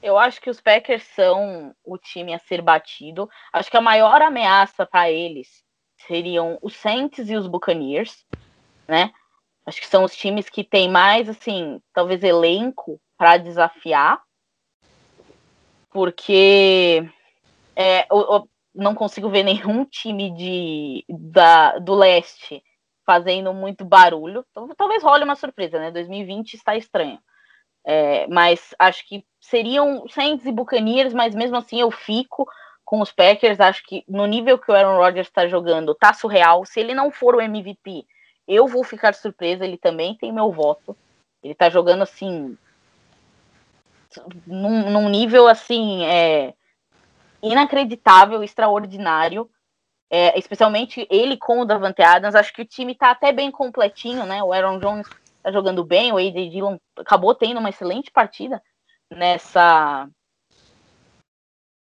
Eu 0.00 0.16
acho 0.16 0.40
que 0.40 0.48
os 0.48 0.60
Packers 0.60 1.02
são 1.02 1.74
o 1.84 1.98
time 1.98 2.32
a 2.32 2.38
ser 2.38 2.62
batido. 2.62 3.28
Acho 3.52 3.68
que 3.68 3.76
a 3.76 3.80
maior 3.80 4.22
ameaça 4.22 4.86
para 4.86 5.10
eles 5.10 5.64
seriam 6.06 6.56
os 6.62 6.76
Saints 6.76 7.28
e 7.28 7.34
os 7.34 7.48
Buccaneers, 7.48 8.24
né? 8.86 9.12
Acho 9.66 9.80
que 9.80 9.88
são 9.88 10.04
os 10.04 10.14
times 10.14 10.48
que 10.48 10.62
têm 10.62 10.88
mais, 10.88 11.28
assim, 11.28 11.80
talvez 11.92 12.22
elenco 12.22 13.00
para 13.18 13.36
desafiar, 13.36 14.22
porque 15.90 17.10
é, 17.74 18.06
eu, 18.08 18.18
eu, 18.20 18.48
não 18.76 18.94
consigo 18.94 19.28
ver 19.28 19.42
nenhum 19.42 19.84
time 19.84 20.30
de, 20.30 21.04
da, 21.08 21.78
do 21.78 21.94
leste 21.94 22.62
fazendo 23.04 23.52
muito 23.54 23.84
barulho. 23.84 24.44
Então, 24.50 24.68
talvez 24.76 25.02
role 25.02 25.24
uma 25.24 25.36
surpresa, 25.36 25.78
né? 25.78 25.90
2020 25.90 26.54
está 26.54 26.76
estranho. 26.76 27.18
É, 27.84 28.26
mas 28.26 28.74
acho 28.78 29.06
que 29.06 29.24
seriam 29.40 30.06
Saints 30.08 30.44
e 30.44 30.50
Buccaneers, 30.50 31.14
mas 31.14 31.34
mesmo 31.36 31.56
assim 31.56 31.80
eu 31.80 31.90
fico 31.90 32.46
com 32.84 33.00
os 33.00 33.12
Packers. 33.12 33.60
Acho 33.60 33.82
que 33.84 34.04
no 34.08 34.26
nível 34.26 34.58
que 34.58 34.70
o 34.70 34.74
Aaron 34.74 34.96
Rodgers 34.96 35.28
está 35.28 35.46
jogando, 35.46 35.94
tá 35.94 36.12
surreal. 36.12 36.64
Se 36.64 36.80
ele 36.80 36.94
não 36.94 37.12
for 37.12 37.36
o 37.36 37.40
MVP, 37.40 38.04
eu 38.46 38.66
vou 38.66 38.82
ficar 38.82 39.14
surpresa. 39.14 39.64
Ele 39.64 39.78
também 39.78 40.16
tem 40.16 40.32
meu 40.32 40.50
voto. 40.50 40.96
Ele 41.42 41.54
tá 41.54 41.70
jogando 41.70 42.02
assim. 42.02 42.58
Num, 44.46 44.90
num 44.90 45.08
nível 45.08 45.46
assim. 45.46 46.04
É, 46.04 46.54
inacreditável, 47.42 48.42
extraordinário. 48.42 49.50
É, 50.08 50.38
especialmente 50.38 51.06
ele 51.10 51.36
com 51.36 51.60
o 51.60 51.64
Davante 51.64 52.02
Adams. 52.02 52.34
Acho 52.34 52.52
que 52.52 52.62
o 52.62 52.66
time 52.66 52.94
tá 52.94 53.10
até 53.10 53.32
bem 53.32 53.50
completinho, 53.50 54.24
né? 54.24 54.42
O 54.42 54.52
Aaron 54.52 54.78
Jones 54.78 55.08
tá 55.42 55.50
jogando 55.50 55.84
bem, 55.84 56.12
o 56.12 56.16
AJ 56.16 56.50
Dillon 56.50 56.76
acabou 56.96 57.34
tendo 57.34 57.58
uma 57.58 57.68
excelente 57.68 58.10
partida 58.10 58.62
nessa 59.10 60.08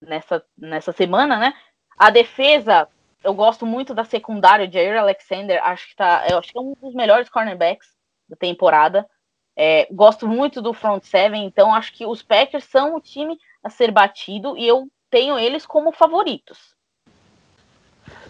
nessa, 0.01 0.43
nessa 0.57 0.91
semana, 0.91 1.37
né? 1.37 1.53
A 1.97 2.09
defesa, 2.09 2.87
eu 3.23 3.33
gosto 3.33 3.65
muito 3.65 3.93
da 3.93 4.03
secundária, 4.03 4.67
de 4.67 4.73
Jair 4.73 4.99
Alexander, 4.99 5.63
acho 5.63 5.87
que 5.87 5.95
tá, 5.95 6.25
eu 6.29 6.37
acho 6.37 6.51
que 6.51 6.57
é 6.57 6.61
um 6.61 6.73
dos 6.81 6.93
melhores 6.93 7.29
cornerbacks 7.29 7.87
da 8.27 8.35
temporada. 8.35 9.07
É, 9.55 9.87
gosto 9.91 10.27
muito 10.27 10.61
do 10.61 10.73
front 10.73 11.03
seven, 11.03 11.45
então 11.45 11.73
acho 11.73 11.93
que 11.93 12.05
os 12.05 12.23
Packers 12.23 12.63
são 12.65 12.95
o 12.95 13.01
time 13.01 13.37
a 13.63 13.69
ser 13.69 13.91
batido 13.91 14.57
e 14.57 14.67
eu 14.67 14.87
tenho 15.13 15.37
eles 15.37 15.63
como 15.63 15.91
favoritos. 15.91 16.57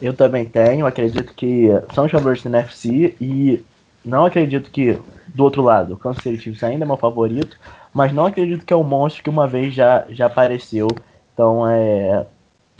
Eu 0.02 0.14
também 0.14 0.44
tenho, 0.44 0.86
acredito 0.86 1.34
que 1.34 1.70
são 1.96 2.04
os 2.04 2.12
favoritos 2.12 2.44
da 2.44 2.60
NFC 2.60 3.16
e 3.22 3.64
não 4.04 4.26
acredito 4.26 4.70
que 4.70 5.00
do 5.28 5.46
outro 5.46 5.62
lado 5.62 5.94
o 5.94 5.98
Kansas 5.98 6.22
City 6.22 6.66
ainda 6.66 6.84
é 6.84 6.86
meu 6.86 6.98
favorito, 6.98 7.58
mas 7.94 8.12
não 8.12 8.26
acredito 8.26 8.66
que 8.66 8.74
é 8.74 8.76
o 8.76 8.84
monstro 8.84 9.24
que 9.24 9.30
uma 9.30 9.48
vez 9.48 9.74
já, 9.74 10.06
já 10.10 10.26
apareceu. 10.26 10.90
Então 11.34 11.66
é 11.66 12.28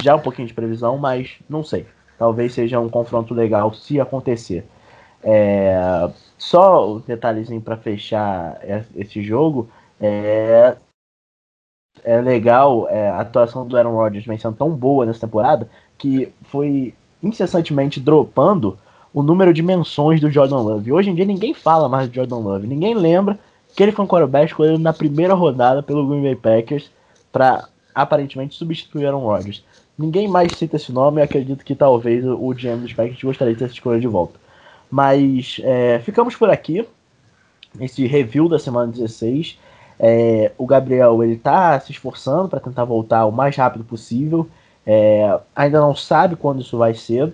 já 0.02 0.16
um 0.16 0.20
pouquinho 0.20 0.50
de 0.50 0.54
previsão, 0.54 0.98
mas 0.98 1.38
não 1.50 1.64
sei. 1.64 1.88
Talvez 2.20 2.54
seja 2.54 2.82
um 2.82 2.90
confronto 2.90 3.34
legal 3.34 3.74
se 3.74 4.02
acontecer. 4.02 4.66
É, 5.24 6.10
só 6.38 6.96
um 6.96 7.00
detalhezinho 7.00 7.62
para 7.62 7.78
fechar 7.78 8.60
esse 8.98 9.22
jogo. 9.24 9.70
É, 10.02 10.76
é 12.04 12.22
legal 12.22 12.88
é, 12.90 13.10
a 13.10 13.22
atuação 13.22 13.66
do 13.66 13.78
Aaron 13.78 13.96
Rodgers 13.96 14.26
vem 14.26 14.38
sendo 14.38 14.56
tão 14.56 14.70
boa 14.70 15.06
nessa 15.06 15.22
temporada 15.22 15.70
que 15.98 16.30
foi 16.44 16.94
incessantemente 17.22 18.00
dropando 18.00 18.78
o 19.14 19.24
número 19.24 19.54
de 19.54 19.62
menções 19.62 20.20
do 20.20 20.30
Jordan 20.30 20.60
Love. 20.60 20.92
Hoje 20.92 21.10
em 21.10 21.16
dia 21.16 21.26
ninguém 21.26 21.54
fala 21.54 21.88
mais 21.88 22.10
do 22.10 22.16
Jordan 22.16 22.38
Love, 22.38 22.68
ninguém 22.68 22.94
lembra 22.94 23.40
que 23.76 23.82
ele 23.82 23.92
foi 23.92 24.06
um 24.06 24.08
quarterback 24.08 24.48
escolhido 24.48 24.80
na 24.80 24.94
primeira 24.94 25.34
rodada 25.34 25.82
pelo 25.82 26.08
Green 26.08 26.22
Bay 26.22 26.36
Packers 26.36 26.92
para 27.32 27.68
aparentemente 27.94 28.56
substituir 28.56 29.06
Aaron 29.06 29.26
Rodgers. 29.26 29.64
Ninguém 29.98 30.28
mais 30.28 30.54
cita 30.54 30.76
esse 30.76 30.92
nome 30.92 31.22
e 31.22 31.24
acredito 31.24 31.64
que 31.64 31.76
talvez 31.76 32.26
o 32.26 32.54
GM 32.54 32.82
dos 32.82 32.94
Packers 32.94 33.22
gostaria 33.22 33.54
de 33.54 33.60
ter 33.60 33.66
essa 33.66 33.74
escolha 33.76 34.00
de 34.00 34.08
volta. 34.08 34.40
Mas 34.90 35.60
é, 35.64 36.00
ficamos 36.00 36.36
por 36.36 36.50
aqui. 36.50 36.86
Esse 37.80 38.06
review 38.06 38.48
da 38.48 38.60
semana 38.60 38.92
16. 38.92 39.58
É, 40.00 40.52
o 40.58 40.66
Gabriel 40.66 41.24
ele 41.24 41.38
tá 41.38 41.80
se 41.80 41.92
esforçando 41.92 42.50
para 42.50 42.60
tentar 42.60 42.84
voltar 42.86 43.26
o 43.26 43.32
mais 43.32 43.56
rápido 43.56 43.84
possível. 43.84 44.50
É, 44.86 45.40
ainda 45.56 45.80
não 45.80 45.96
sabe 45.96 46.36
quando 46.36 46.62
isso 46.62 46.78
vai 46.78 46.94
ser, 46.94 47.34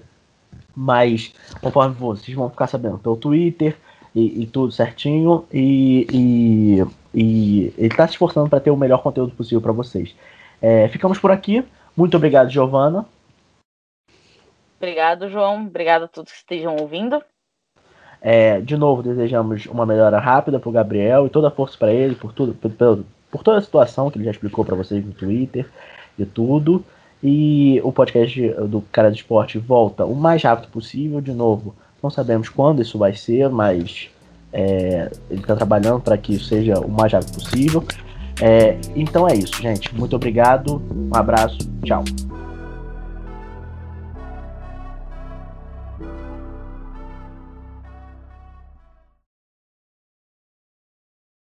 mas 0.75 1.33
conforme 1.61 1.95
vocês 1.95 2.35
vão 2.35 2.49
ficar 2.49 2.67
sabendo 2.67 2.99
pelo 2.99 3.17
Twitter 3.17 3.75
e, 4.13 4.43
e 4.43 4.45
tudo 4.45 4.71
certinho. 4.71 5.45
E, 5.51 6.07
e, 6.11 6.85
e 7.13 7.73
ele 7.77 7.87
está 7.87 8.07
se 8.07 8.13
esforçando 8.13 8.49
para 8.49 8.59
ter 8.59 8.71
o 8.71 8.77
melhor 8.77 9.01
conteúdo 9.01 9.33
possível 9.35 9.61
para 9.61 9.71
vocês. 9.71 10.15
É, 10.61 10.87
ficamos 10.89 11.17
por 11.17 11.31
aqui. 11.31 11.65
Muito 11.95 12.17
obrigado, 12.17 12.49
Giovana. 12.49 13.05
Obrigado, 14.77 15.29
João. 15.29 15.65
Obrigado 15.65 16.03
a 16.03 16.07
todos 16.07 16.31
que 16.31 16.37
estejam 16.37 16.75
ouvindo. 16.77 17.21
É, 18.21 18.59
de 18.59 18.75
novo, 18.75 19.01
desejamos 19.01 19.65
uma 19.67 19.85
melhora 19.85 20.19
rápida 20.19 20.59
para 20.59 20.69
o 20.69 20.73
Gabriel 20.73 21.25
e 21.25 21.29
toda 21.29 21.47
a 21.47 21.51
força 21.51 21.77
para 21.77 21.93
ele, 21.93 22.15
por 22.15 22.33
tudo, 22.33 22.53
por, 22.53 22.71
por, 23.31 23.43
toda 23.43 23.57
a 23.57 23.61
situação 23.61 24.11
que 24.11 24.17
ele 24.17 24.25
já 24.25 24.31
explicou 24.31 24.65
para 24.65 24.75
vocês 24.75 25.05
no 25.05 25.13
Twitter 25.13 25.65
e 26.17 26.25
tudo. 26.25 26.83
E 27.23 27.81
o 27.83 27.91
podcast 27.91 28.41
do 28.67 28.81
Cara 28.91 29.09
do 29.09 29.15
Esporte 29.15 29.57
volta 29.57 30.05
o 30.05 30.15
mais 30.15 30.43
rápido 30.43 30.69
possível. 30.69 31.21
De 31.21 31.33
novo, 31.33 31.75
não 32.01 32.09
sabemos 32.09 32.49
quando 32.49 32.81
isso 32.81 32.97
vai 32.97 33.13
ser, 33.13 33.49
mas 33.49 34.09
é, 34.51 35.09
ele 35.29 35.41
está 35.41 35.55
trabalhando 35.55 36.01
para 36.01 36.17
que 36.17 36.35
isso 36.35 36.45
seja 36.45 36.79
o 36.79 36.89
mais 36.89 37.11
rápido 37.11 37.33
possível. 37.33 37.83
É, 38.41 38.77
então 38.95 39.27
é 39.27 39.35
isso, 39.35 39.61
gente. 39.61 39.93
Muito 39.93 40.15
obrigado. 40.15 40.81
Um 40.91 41.15
abraço. 41.15 41.57
Tchau. 41.83 42.03